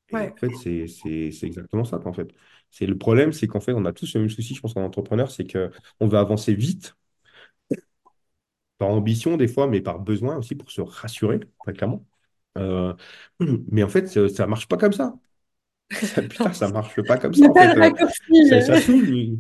Et 0.10 0.28
en 0.28 0.34
Ouais, 0.34 0.34
fait, 0.38 0.56
c'est, 0.56 0.88
c'est, 0.88 1.32
c'est 1.32 1.48
exactement 1.48 1.86
ça, 1.86 1.98
quoi, 2.00 2.12
en 2.12 2.14
fait. 2.14 2.30
C'est 2.72 2.86
le 2.86 2.98
problème, 2.98 3.32
c'est 3.34 3.48
qu'en 3.48 3.60
fait, 3.62 3.74
on 3.74 3.86
a 3.86 3.94
tous 3.94 4.14
le 4.16 4.22
même 4.22 4.30
souci, 4.30 4.56
je 4.56 4.62
pense, 4.62 4.76
en 4.78 4.82
entrepreneur, 4.84 5.32
c'est 5.32 5.46
que 5.46 5.72
on 6.00 6.08
veut 6.08 6.18
avancer 6.18 6.54
vite 6.56 6.96
par 8.82 8.90
ambition 8.90 9.38
des 9.38 9.48
fois, 9.48 9.68
mais 9.68 9.80
par 9.82 10.00
besoin 10.00 10.38
aussi 10.38 10.56
pour 10.56 10.72
se 10.72 10.82
rassurer, 10.82 11.40
très 11.64 11.74
clairement. 11.74 12.04
Euh, 12.58 12.94
mais 13.72 13.84
en 13.84 13.90
fait, 13.90 14.08
ça, 14.08 14.28
ça 14.30 14.48
marche 14.48 14.68
pas 14.68 14.78
comme 14.78 14.94
ça. 14.94 15.14
Ça, 16.02 16.24
putain, 16.30 16.54
ça 16.54 16.70
marche 16.70 17.02
pas 17.04 17.18
comme 17.18 17.34
ça 17.36 17.50
en 17.50 17.56
fait. 17.56 17.78
Euh, 17.78 17.92
ça, 18.44 18.62
ça 18.62 18.78
saoule, 18.78 19.40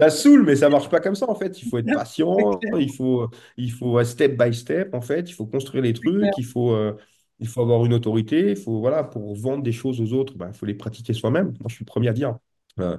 ça 0.00 0.10
saoule, 0.10 0.44
mais 0.44 0.56
ça 0.56 0.68
marche 0.70 0.88
pas 0.90 1.00
comme 1.00 1.14
ça 1.14 1.30
en 1.30 1.34
fait. 1.36 1.62
Il 1.62 1.68
faut 1.68 1.78
être 1.78 1.92
patient, 1.92 2.62
il 2.76 2.92
faut, 2.92 3.28
il 3.56 3.72
faut 3.72 3.98
euh, 3.98 4.04
step 4.04 4.36
by 4.42 4.54
step 4.54 4.94
en 4.94 5.00
fait. 5.02 5.30
Il 5.30 5.34
faut 5.34 5.46
construire 5.46 5.84
les 5.84 5.92
trucs, 5.94 6.36
il 6.38 6.44
faut, 6.44 6.72
euh, 6.72 6.96
il 7.38 7.48
faut 7.48 7.62
avoir 7.62 7.84
une 7.86 7.94
autorité. 7.94 8.50
Il 8.50 8.56
faut 8.56 8.80
voilà 8.80 9.04
pour 9.04 9.34
vendre 9.36 9.62
des 9.62 9.72
choses 9.72 10.00
aux 10.00 10.12
autres, 10.14 10.36
ben, 10.36 10.48
il 10.48 10.54
faut 10.54 10.66
les 10.66 10.74
pratiquer 10.74 11.14
soi-même. 11.14 11.48
Moi, 11.60 11.68
je 11.68 11.74
suis 11.76 11.84
le 11.84 11.90
premier 11.90 12.08
à 12.08 12.12
dire. 12.12 12.38
Euh, 12.80 12.96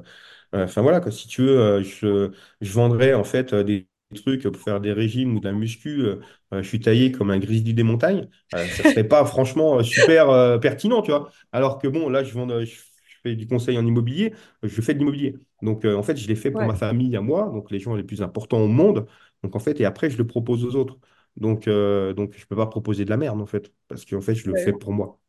euh, 0.56 0.66
Enfin 0.66 0.82
voilà, 0.82 1.00
quoi. 1.02 1.12
Si 1.12 1.28
tu 1.28 1.42
veux, 1.44 1.60
euh, 1.60 1.84
je, 1.84 2.32
je 2.62 2.74
vendrais 2.74 3.14
en 3.14 3.24
fait 3.24 3.54
euh, 3.54 3.64
des 3.64 3.88
trucs 4.14 4.44
pour 4.44 4.58
faire 4.62 4.80
des 4.82 4.94
régimes 4.94 5.36
ou 5.36 5.40
de 5.40 5.46
la 5.48 5.54
muscu. 5.54 6.02
euh, 6.02 6.20
euh, 6.54 6.62
je 6.64 6.68
suis 6.68 6.80
taillé 6.80 7.12
comme 7.12 7.32
un 7.32 7.40
grizzly 7.40 7.74
des 7.74 7.84
montagnes. 7.84 8.30
Euh, 8.54 8.70
ça 8.70 8.84
serait 8.84 9.04
pas 9.08 9.26
franchement 9.26 9.80
euh, 9.80 9.84
super 9.84 10.30
euh, 10.30 10.58
pertinent, 10.60 11.02
tu 11.02 11.12
vois. 11.12 11.32
Alors 11.52 11.80
que 11.80 11.88
bon, 11.88 12.10
là, 12.10 12.24
je 12.24 12.34
vends, 12.34 12.48
je, 12.50 12.66
je 12.66 13.16
fais 13.24 13.36
du 13.36 13.48
conseil 13.48 13.78
en 13.78 13.86
immobilier, 13.86 14.34
je 14.64 14.82
fais 14.82 14.94
de 14.94 15.00
l'immobilier. 15.00 15.36
Donc 15.62 15.86
en 15.86 16.04
fait, 16.04 16.18
je 16.18 16.28
l'ai 16.28 16.36
fait 16.36 16.52
pour 16.52 16.64
Ouais, 16.64 16.68
ma 16.68 16.76
famille 16.76 17.16
à 17.16 17.22
moi, 17.22 17.46
donc 17.54 17.72
les 17.72 17.80
gens 17.80 17.96
les 17.96 18.04
plus 18.04 18.22
importants 18.22 18.60
au 18.60 18.68
monde. 18.68 19.08
Donc 19.44 19.56
en 19.56 19.60
fait, 19.60 19.80
et 19.80 19.86
après, 19.86 20.10
je 20.10 20.18
le 20.18 20.26
propose 20.28 20.66
aux 20.66 20.76
autres. 20.76 20.98
Donc, 21.38 21.66
donc 21.70 22.36
je 22.38 22.46
peux 22.46 22.56
pas 22.56 22.68
proposer 22.68 23.06
de 23.06 23.10
la 23.10 23.18
merde 23.18 23.40
en 23.42 23.46
fait, 23.46 23.72
parce 23.88 24.06
qu'en 24.06 24.22
fait, 24.22 24.36
je 24.36 24.48
le 24.50 24.56
fais 24.56 24.74
pour 24.74 24.92
moi. 24.94 25.20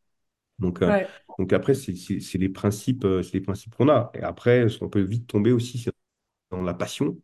Donc, 0.59 0.81
ouais, 0.85 1.13
donc 1.37 1.53
après, 1.53 1.73
c'est 1.73 1.93
les 2.37 2.49
principes, 2.49 3.05
c'est 3.23 3.33
les 3.33 3.41
principes 3.41 3.75
qu'on 3.75 3.89
a. 3.89 4.11
Et 4.15 4.21
après, 4.21 4.67
on 4.81 4.89
peut 4.89 5.01
vite 5.01 5.27
tomber 5.27 5.51
aussi 5.51 5.85
dans 6.51 6.63
la 6.63 6.75
passion. 6.75 7.17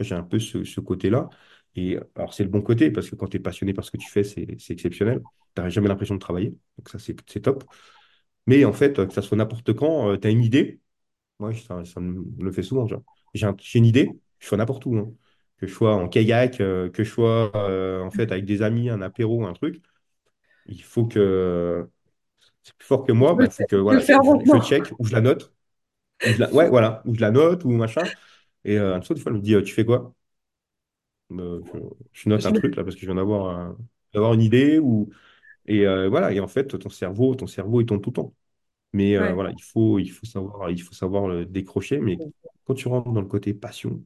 J'ai 0.00 0.14
un 0.14 0.22
peu 0.22 0.38
ce, 0.38 0.64
ce 0.64 0.80
côté-là. 0.80 1.28
Et 1.76 1.98
alors, 2.16 2.34
c'est 2.34 2.44
le 2.44 2.50
bon 2.50 2.62
côté, 2.62 2.90
parce 2.90 3.10
que 3.10 3.14
quand 3.16 3.28
tu 3.28 3.36
es 3.36 3.40
passionné 3.40 3.74
par 3.74 3.84
ce 3.84 3.90
que 3.90 3.96
tu 3.96 4.08
fais, 4.10 4.24
c'est 4.24 4.46
exceptionnel. 4.70 5.24
Tu 5.54 5.62
n'as 5.62 5.68
jamais 5.68 5.88
l'impression 5.88 6.14
de 6.14 6.20
travailler. 6.20 6.50
Donc, 6.78 6.88
ça, 6.88 6.98
c'est 6.98 7.14
top. 7.42 7.64
Mais 8.46 8.64
en 8.64 8.72
fait, 8.72 9.06
que 9.06 9.12
ça 9.12 9.22
soit 9.22 9.36
n'importe 9.36 9.72
quand, 9.74 10.16
tu 10.18 10.26
as 10.28 10.30
une 10.30 10.42
idée. 10.44 10.80
Moi, 11.40 11.54
ça, 11.54 11.84
ça 11.84 12.00
me 12.00 12.24
le 12.44 12.52
fait 12.52 12.62
souvent. 12.64 12.86
J'ai 13.34 13.46
un- 13.46 13.56
j'ai 13.60 13.78
une 13.80 13.86
idée, 13.86 14.18
je 14.40 14.46
sois 14.48 14.58
n'importe 14.58 14.86
où. 14.86 14.96
hein. 14.98 15.12
Que 15.58 15.66
je 15.68 15.74
sois 15.74 15.94
en 15.96 16.08
kayak, 16.08 16.60
euh, 16.60 16.90
que 16.90 17.04
je 17.04 17.10
sois 17.10 17.52
euh, 17.56 18.02
en 18.02 18.10
fait 18.10 18.32
avec 18.32 18.44
des 18.46 18.62
amis, 18.62 18.90
un 18.90 19.02
apéro, 19.02 19.46
un 19.46 19.52
truc. 19.54 19.82
Il 20.66 20.82
faut 20.82 21.06
que 21.06 21.88
c'est 22.62 22.74
plus 22.76 22.86
fort 22.86 23.04
que 23.06 23.12
moi. 23.12 23.34
bah, 23.34 23.50
faut 23.50 23.64
que 23.64 23.76
voilà, 23.76 24.00
je, 24.22 24.44
je- 24.44 24.58
check 24.60 24.92
ou 24.98 25.04
je 25.06 25.12
la 25.12 25.20
note. 25.20 25.52
Ou 26.24 26.34
je 26.34 26.40
la, 26.40 26.52
ouais, 26.54 26.68
voilà, 26.70 27.02
ou 27.06 27.14
je 27.14 27.20
la 27.20 27.30
note 27.32 27.64
ou 27.64 27.70
machin. 27.72 28.12
Et 28.64 28.78
euh, 28.78 28.94
un 28.96 29.00
des 29.00 29.20
fois, 29.20 29.32
elle 29.32 29.38
me 29.38 29.42
dit, 29.42 29.54
euh, 29.54 29.62
tu 29.62 29.72
fais 29.74 29.84
quoi? 29.84 30.14
Euh, 31.32 31.62
je, 31.72 31.78
je 32.12 32.28
note 32.28 32.44
un 32.46 32.50
Je 32.50 32.52
truc 32.52 32.74
là 32.76 32.82
parce 32.82 32.96
que 32.96 33.00
je 33.02 33.06
viens 33.06 33.14
d'avoir 33.14 33.56
un- 33.58 33.78
d'avoir 34.12 34.34
une 34.34 34.40
idée 34.42 34.78
ou 34.80 35.10
et 35.66 35.86
euh, 35.86 36.08
voilà 36.08 36.32
et 36.32 36.40
en 36.40 36.48
fait 36.48 36.78
ton 36.78 36.90
cerveau 36.90 37.34
ton 37.36 37.46
cerveau 37.48 37.80
il 37.82 37.86
tourne 37.86 38.00
tout 38.00 38.10
le 38.10 38.14
temps 38.14 38.34
mais 38.94 39.16
euh, 39.16 39.32
Ouais. 39.32 39.34
voilà 39.34 39.52
il 39.52 39.62
faut 39.62 39.98
il 40.00 40.10
faut 40.10 40.26
savoir 40.26 40.70
il 40.70 40.82
faut 40.82 40.94
savoir 40.94 41.28
le 41.28 41.46
décrocher 41.46 42.00
mais 42.00 42.22
quand 42.66 42.74
tu 42.74 42.88
rentres 42.88 43.12
dans 43.12 43.20
le 43.22 43.28
côté 43.28 43.54
passion 43.54 44.04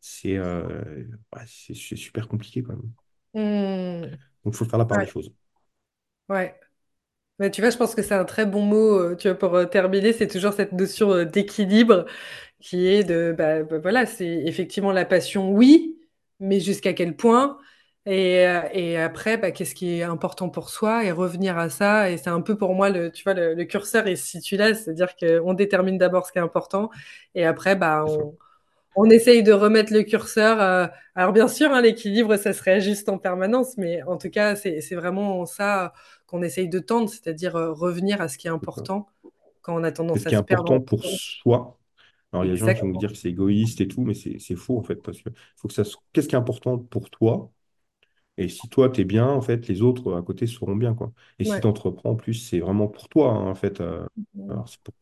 c'est 0.00 0.38
ouais, 0.40 1.44
c'est 1.46 1.74
super 1.96 2.28
compliqué 2.28 2.62
quand 2.62 2.74
même 2.76 2.92
Hmm. 3.34 4.14
donc 4.44 4.54
il 4.54 4.56
faut 4.56 4.64
faire 4.66 4.78
la 4.78 4.84
part 4.86 4.98
des 4.98 5.06
Ouais, 5.06 5.08
choses 5.08 5.32
ouais. 6.28 6.60
Mais 7.40 7.50
tu 7.50 7.62
vois, 7.62 7.70
je 7.70 7.78
pense 7.78 7.96
que 7.96 8.02
c'est 8.02 8.14
un 8.14 8.24
très 8.26 8.46
bon 8.46 8.62
mot, 8.64 8.98
euh, 9.00 9.16
tu 9.16 9.28
vois, 9.28 9.38
pour 9.38 9.56
euh, 9.56 9.66
terminer, 9.66 10.12
c'est 10.14 10.28
toujours 10.28 10.54
cette 10.54 10.72
notion 10.72 11.12
euh, 11.12 11.26
d'équilibre 11.26 12.06
qui 12.60 12.88
est 12.88 13.04
de, 13.04 13.34
bah, 13.36 13.64
bah, 13.64 13.78
voilà, 13.80 14.06
c'est 14.06 14.26
effectivement 14.46 14.92
la 14.92 15.04
passion, 15.06 15.50
oui, 15.52 15.98
mais 16.40 16.60
jusqu'à 16.60 16.94
quel 16.94 17.16
point? 17.16 17.58
Et, 18.06 18.44
et 18.74 18.98
après, 18.98 19.38
bah, 19.38 19.52
qu'est-ce 19.52 19.76
qui 19.76 20.00
est 20.00 20.04
important 20.04 20.50
pour 20.50 20.70
soi 20.70 21.04
et 21.04 21.12
revenir 21.12 21.58
à 21.58 21.70
ça. 21.70 22.10
Et 22.10 22.18
c'est 22.18 22.30
un 22.30 22.42
peu 22.42 22.56
pour 22.58 22.74
moi, 22.74 22.90
le, 22.90 23.12
tu 23.12 23.24
vois, 23.24 23.34
le, 23.34 23.54
le 23.54 23.64
curseur 23.66 24.08
est 24.08 24.16
situé 24.16 24.56
là, 24.58 24.74
c'est-à-dire 24.74 25.16
qu'on 25.16 25.54
détermine 25.54 25.98
d'abord 25.98 26.26
ce 26.26 26.32
qui 26.32 26.38
est 26.38 26.42
important 26.42 26.90
et 27.36 27.46
après, 27.46 27.76
bah, 27.76 28.04
on, 28.08 28.36
on 28.96 29.08
essaye 29.10 29.42
de 29.42 29.52
remettre 29.52 29.92
le 29.92 30.02
curseur. 30.02 30.60
euh, 30.60 30.86
alors 31.14 31.32
bien 31.32 31.48
sûr, 31.48 31.70
hein, 31.72 31.80
l'équilibre, 31.82 32.36
ça 32.36 32.52
se 32.52 32.62
réajuste 32.62 33.08
en 33.08 33.18
permanence, 33.18 33.76
mais 33.76 34.02
en 34.02 34.16
tout 34.18 34.30
cas, 34.30 34.56
c'est 34.56 34.80
c'est 34.80 34.94
vraiment 34.96 35.46
ça 35.46 35.92
qu'on 36.30 36.42
essaye 36.42 36.68
de 36.70 36.78
tendre, 36.80 37.10
c'est-à-dire 37.10 37.56
euh, 37.56 37.72
revenir 37.72 38.20
à 38.22 38.28
ce 38.28 38.38
qui 38.38 38.48
est 38.48 38.50
important 38.50 39.08
quand 39.62 39.76
on 39.76 39.84
a 39.84 39.92
tendance 39.92 40.26
ce 40.26 40.26
à 40.26 40.32
qui 40.32 40.34
est 40.34 40.38
perdre. 40.40 40.40
important 40.40 40.80
pour 40.80 41.04
soi 41.04 41.78
alors 42.32 42.44
il 42.44 42.48
y 42.48 42.50
a 42.52 42.54
des 42.54 42.58
gens 42.58 42.72
qui 42.72 42.82
vont 42.82 42.92
Exactement. 42.92 42.94
dire 42.94 43.10
que 43.12 43.18
c'est 43.18 43.30
égoïste 43.30 43.80
et 43.82 43.88
tout 43.88 44.04
mais 44.04 44.14
c'est 44.14 44.56
faux 44.56 44.78
en 44.78 44.82
fait 44.84 44.96
parce 44.96 45.22
que 45.22 45.30
faut 45.56 45.68
que 45.68 45.74
ça 45.74 45.84
se- 45.84 45.96
qu'est-ce 46.12 46.28
qui 46.28 46.34
est 46.36 46.38
important 46.38 46.78
pour 46.78 47.10
toi? 47.10 47.52
Et 48.38 48.48
si 48.48 48.68
toi, 48.70 48.90
tu 48.90 49.02
es 49.02 49.04
bien, 49.04 49.28
en 49.28 49.42
fait, 49.42 49.68
les 49.68 49.82
autres 49.82 50.14
à 50.16 50.22
côté 50.22 50.46
seront 50.46 50.76
bien, 50.76 50.94
quoi. 50.94 51.12
Et 51.38 51.44
si 51.44 51.60
tu 51.60 51.66
entreprends, 51.68 52.10
en 52.12 52.16
plus, 52.16 52.34
c'est 52.34 52.60
vraiment 52.60 52.88
pour 52.88 53.08
toi, 53.08 53.32
hein, 53.32 53.48
en 53.50 53.54
fait. 53.56 53.80
euh, 53.80 54.06
alors, 54.48 54.68
c'est 54.68 54.80
pour, 54.82 54.94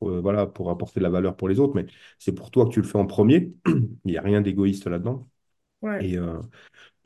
pour, 0.00 0.10
euh, 0.10 0.20
voilà, 0.20 0.46
pour 0.46 0.70
apporter 0.70 1.00
de 1.00 1.04
la 1.04 1.10
valeur 1.10 1.36
pour 1.36 1.48
les 1.48 1.60
autres, 1.60 1.74
mais 1.76 1.86
c'est 2.18 2.34
pour 2.34 2.50
toi 2.50 2.66
que 2.66 2.70
tu 2.72 2.80
le 2.82 2.86
fais 2.88 2.98
en 2.98 3.06
premier. 3.06 3.54
Il 3.66 3.98
n'y 4.06 4.18
a 4.18 4.22
rien 4.22 4.40
d'égoïste 4.42 4.86
là-dedans. 4.88 5.28
Ouais. 5.80 6.02
Et 6.02 6.18
euh, 6.18 6.40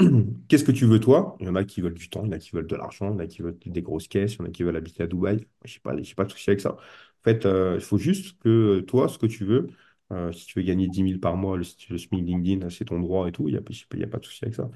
qu'est-ce 0.49 0.65
que 0.65 0.73
tu 0.73 0.87
veux, 0.87 1.01
toi? 1.01 1.37
Il 1.41 1.47
y 1.47 1.49
en 1.49 1.55
a 1.57 1.65
qui 1.65 1.81
veulent 1.81 1.95
du 1.95 2.09
temps, 2.09 2.23
il 2.25 2.27
y 2.27 2.29
en 2.31 2.33
a 2.33 2.39
qui 2.39 2.51
veulent 2.53 2.67
de 2.67 2.77
l'argent, 2.77 3.09
il 3.11 3.13
y 3.13 3.17
en 3.17 3.19
a 3.21 3.27
qui 3.27 3.43
veulent 3.43 3.59
des 3.67 3.83
grosses 3.83 4.09
caisses, 4.09 4.35
il 4.35 4.39
y 4.39 4.43
en 4.43 4.45
a 4.47 4.51
qui 4.51 4.63
veulent 4.63 4.77
habiter 4.77 5.03
à 5.03 5.07
Dubaï. 5.07 5.47
Je 5.65 5.75
sais 5.75 5.81
pas, 5.81 5.95
j'ai 6.01 6.15
pas 6.15 6.25
de 6.25 6.31
souci 6.33 6.51
avec 6.51 6.61
ça. 6.61 6.73
En 6.73 7.23
fait, 7.25 7.45
euh, 7.47 7.75
il 7.77 7.81
faut 7.83 7.99
juste 7.99 8.39
que 8.41 8.81
toi, 8.81 9.09
ce 9.09 9.19
que 9.19 9.27
tu 9.27 9.45
veux, 9.45 9.69
euh, 10.13 10.33
si 10.33 10.47
tu 10.47 10.59
veux 10.59 10.65
gagner 10.65 10.89
dix 10.89 11.03
mille 11.03 11.21
par 11.21 11.37
mois, 11.37 11.57
le, 11.57 11.65
le 11.91 11.99
SMIC 11.99 12.25
LinkedIn, 12.27 12.71
c'est 12.71 12.87
ton 12.87 12.99
droit 13.01 13.29
et 13.29 13.33
tout, 13.33 13.49
il 13.49 13.53
n'y 13.53 13.59
a, 13.59 14.07
pas 14.09 14.19
de 14.19 14.25
souci 14.25 14.45
avec 14.45 14.55
ça. 14.55 14.71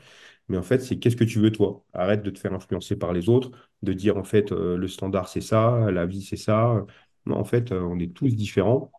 Mais 0.48 0.58
en 0.58 0.62
fait, 0.64 0.80
c'est 0.80 0.98
qu'est-ce 0.98 1.16
que 1.16 1.24
tu 1.24 1.40
veux 1.40 1.52
toi? 1.52 1.84
Arrête 1.94 2.22
de 2.22 2.30
te 2.30 2.38
faire 2.40 2.54
influencer 2.54 2.96
par 2.96 3.12
les 3.12 3.28
autres, 3.28 3.52
de 3.82 3.92
dire 3.94 4.16
en 4.18 4.24
fait 4.24 4.52
euh, 4.52 4.76
le 4.78 4.88
standard 4.88 5.28
c'est 5.28 5.40
ça, 5.42 5.90
la 5.92 6.06
vie 6.06 6.22
c'est 6.22 6.36
ça. 6.38 6.86
Non, 7.26 7.36
en 7.38 7.44
fait, 7.44 7.72
euh, 7.72 7.80
on 7.82 7.98
est 8.00 8.14
tous 8.14 8.34
différents. 8.36 8.92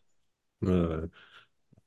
Euh, 0.66 1.08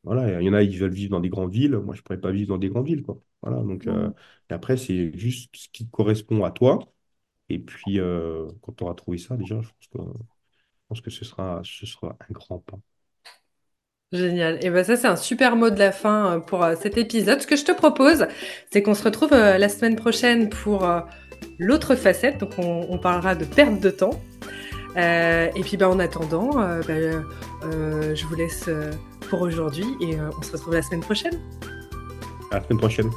voilà, 0.04 0.40
il 0.42 0.46
y 0.46 0.50
en 0.50 0.54
a, 0.54 0.62
ils 0.62 0.78
veulent 0.78 0.92
vivre 0.92 1.10
dans 1.12 1.20
des 1.20 1.28
grandes 1.30 1.52
villes. 1.52 1.76
Moi, 1.78 1.94
je 1.94 2.00
ne 2.00 2.04
pourrais 2.04 2.20
pas 2.20 2.32
vivre 2.32 2.48
dans 2.50 2.58
des 2.58 2.68
grandes 2.70 2.86
villes, 2.86 3.02
quoi. 3.04 3.20
Voilà, 3.42 3.62
donc 3.62 3.86
euh, 3.86 4.10
après, 4.48 4.76
c'est 4.76 5.16
juste 5.16 5.54
ce 5.54 5.68
qui 5.72 5.88
correspond 5.88 6.44
à 6.44 6.50
toi. 6.50 6.80
Et 7.48 7.58
puis, 7.58 7.98
euh, 7.98 8.48
quand 8.62 8.72
tu 8.72 8.84
auras 8.84 8.94
trouvé 8.94 9.18
ça, 9.18 9.36
déjà, 9.36 9.60
je 9.60 9.68
pense 9.68 9.88
que, 9.92 9.98
je 9.98 10.88
pense 10.88 11.00
que 11.00 11.10
ce 11.10 11.24
sera, 11.24 11.60
ce 11.64 11.86
sera 11.86 12.16
un 12.20 12.32
grand 12.32 12.58
pas. 12.58 12.78
Génial. 14.12 14.58
Et 14.64 14.70
ben 14.70 14.84
ça, 14.84 14.96
c'est 14.96 15.06
un 15.06 15.16
super 15.16 15.54
mot 15.54 15.70
de 15.70 15.78
la 15.78 15.92
fin 15.92 16.36
euh, 16.36 16.40
pour 16.40 16.66
cet 16.80 16.96
épisode. 16.98 17.40
Ce 17.40 17.46
que 17.46 17.56
je 17.56 17.64
te 17.64 17.72
propose, 17.72 18.26
c'est 18.70 18.82
qu'on 18.82 18.94
se 18.94 19.04
retrouve 19.04 19.30
la 19.30 19.68
semaine 19.68 19.96
prochaine 19.96 20.48
pour 20.48 20.86
l'autre 21.58 21.94
facette. 21.94 22.38
Donc, 22.38 22.58
on, 22.58 22.86
on 22.88 22.98
parlera 22.98 23.34
de 23.34 23.44
perte 23.44 23.80
de 23.80 23.90
temps. 23.90 24.20
Euh, 24.96 25.48
et 25.54 25.60
puis, 25.60 25.76
ben, 25.76 25.88
en 25.88 25.98
attendant, 25.98 26.50
ben, 26.86 27.24
je 27.62 28.26
vous 28.26 28.34
laisse 28.34 28.68
pour 29.28 29.42
aujourd'hui 29.42 29.86
et 30.00 30.18
on 30.20 30.42
se 30.42 30.52
retrouve 30.52 30.74
la 30.74 30.82
semaine 30.82 31.02
prochaine. 31.02 31.38
À 32.50 32.56
la 32.56 32.64
semaine 32.64 32.78
prochaine. 32.78 33.10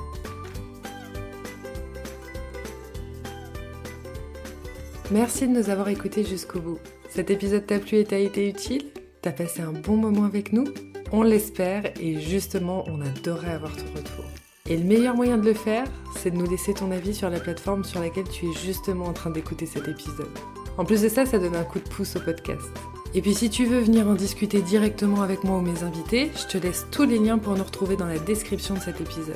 Merci 5.12 5.48
de 5.48 5.54
nous 5.54 5.70
avoir 5.70 5.90
écoutés 5.90 6.24
jusqu'au 6.24 6.60
bout. 6.60 6.80
Cet 7.10 7.30
épisode 7.32 7.66
t'a 7.66 7.80
plu 7.80 7.98
et 7.98 8.06
t'a 8.06 8.18
été 8.18 8.48
utile? 8.48 8.86
T'as 9.22 9.32
passé 9.32 9.62
un 9.62 9.74
bon 9.74 9.98
moment 9.98 10.24
avec 10.24 10.54
nous? 10.54 10.66
On 11.12 11.24
l'espère 11.24 11.92
et 12.00 12.20
justement, 12.22 12.86
on 12.88 13.02
adorait 13.02 13.52
avoir 13.52 13.76
ton 13.76 13.84
retour. 13.94 14.24
Et 14.70 14.78
le 14.78 14.86
meilleur 14.86 15.16
moyen 15.16 15.38
de 15.38 15.46
le 15.46 15.54
faire, 15.54 15.86
c'est 16.16 16.32
de 16.32 16.38
nous 16.38 16.50
laisser 16.50 16.74
ton 16.74 16.92
avis 16.92 17.14
sur 17.14 17.30
la 17.30 17.42
plateforme 17.42 17.84
sur 17.84 18.00
laquelle 18.00 18.30
tu 18.30 18.48
es 18.48 18.54
justement 18.54 19.06
en 19.06 19.14
train 19.14 19.30
d'écouter 19.30 19.66
cet 19.66 19.90
épisode. 19.90 20.30
En 20.78 20.86
plus 20.86 21.02
de 21.02 21.10
ça, 21.10 21.26
ça 21.26 21.40
donne 21.40 21.58
un 21.58 21.66
coup 21.66 21.80
de 21.80 21.90
pouce 21.90 22.16
au 22.16 22.22
podcast. 22.22 22.72
Et 23.14 23.22
puis 23.22 23.34
si 23.34 23.49
tu 23.49 23.66
veux 23.66 23.80
venir 23.80 24.07
en 24.07 24.14
discuter 24.14 24.62
directement 24.62 25.22
avec 25.22 25.43
moi 25.43 25.57
ou 25.57 25.62
mes 25.62 25.84
invités, 25.84 26.32
je 26.36 26.47
te 26.47 26.57
laisse 26.57 26.86
tous 26.91 27.05
les 27.05 27.20
liens 27.20 27.38
pour 27.38 27.55
nous 27.55 27.64
retrouver 27.64 27.95
dans 27.95 28.07
la 28.07 28.20
description 28.20 28.76
de 28.76 28.80
cet 28.80 29.01
épisode. 29.01 29.36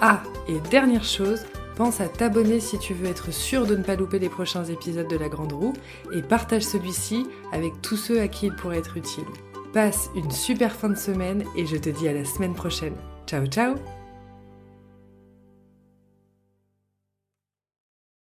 Ah, 0.00 0.22
et 0.48 0.58
dernière 0.70 1.04
chose, 1.04 1.44
pense 1.76 2.00
à 2.00 2.08
t'abonner 2.08 2.60
si 2.60 2.78
tu 2.78 2.94
veux 2.94 3.08
être 3.08 3.32
sûr 3.32 3.66
de 3.66 3.76
ne 3.76 3.82
pas 3.82 3.96
louper 3.96 4.18
les 4.18 4.28
prochains 4.28 4.64
épisodes 4.64 5.08
de 5.08 5.16
La 5.16 5.28
Grande 5.28 5.52
Roue 5.52 5.72
et 6.12 6.22
partage 6.22 6.62
celui-ci 6.62 7.26
avec 7.52 7.72
tous 7.82 7.96
ceux 7.96 8.20
à 8.20 8.28
qui 8.28 8.46
il 8.46 8.54
pourrait 8.54 8.78
être 8.78 8.96
utile. 8.96 9.24
Passe 9.72 10.10
une 10.16 10.30
super 10.30 10.72
fin 10.72 10.88
de 10.88 10.96
semaine 10.96 11.44
et 11.56 11.66
je 11.66 11.76
te 11.76 11.90
dis 11.90 12.08
à 12.08 12.12
la 12.12 12.24
semaine 12.24 12.54
prochaine. 12.54 12.94
Ciao 13.26 13.46
ciao 13.46 13.99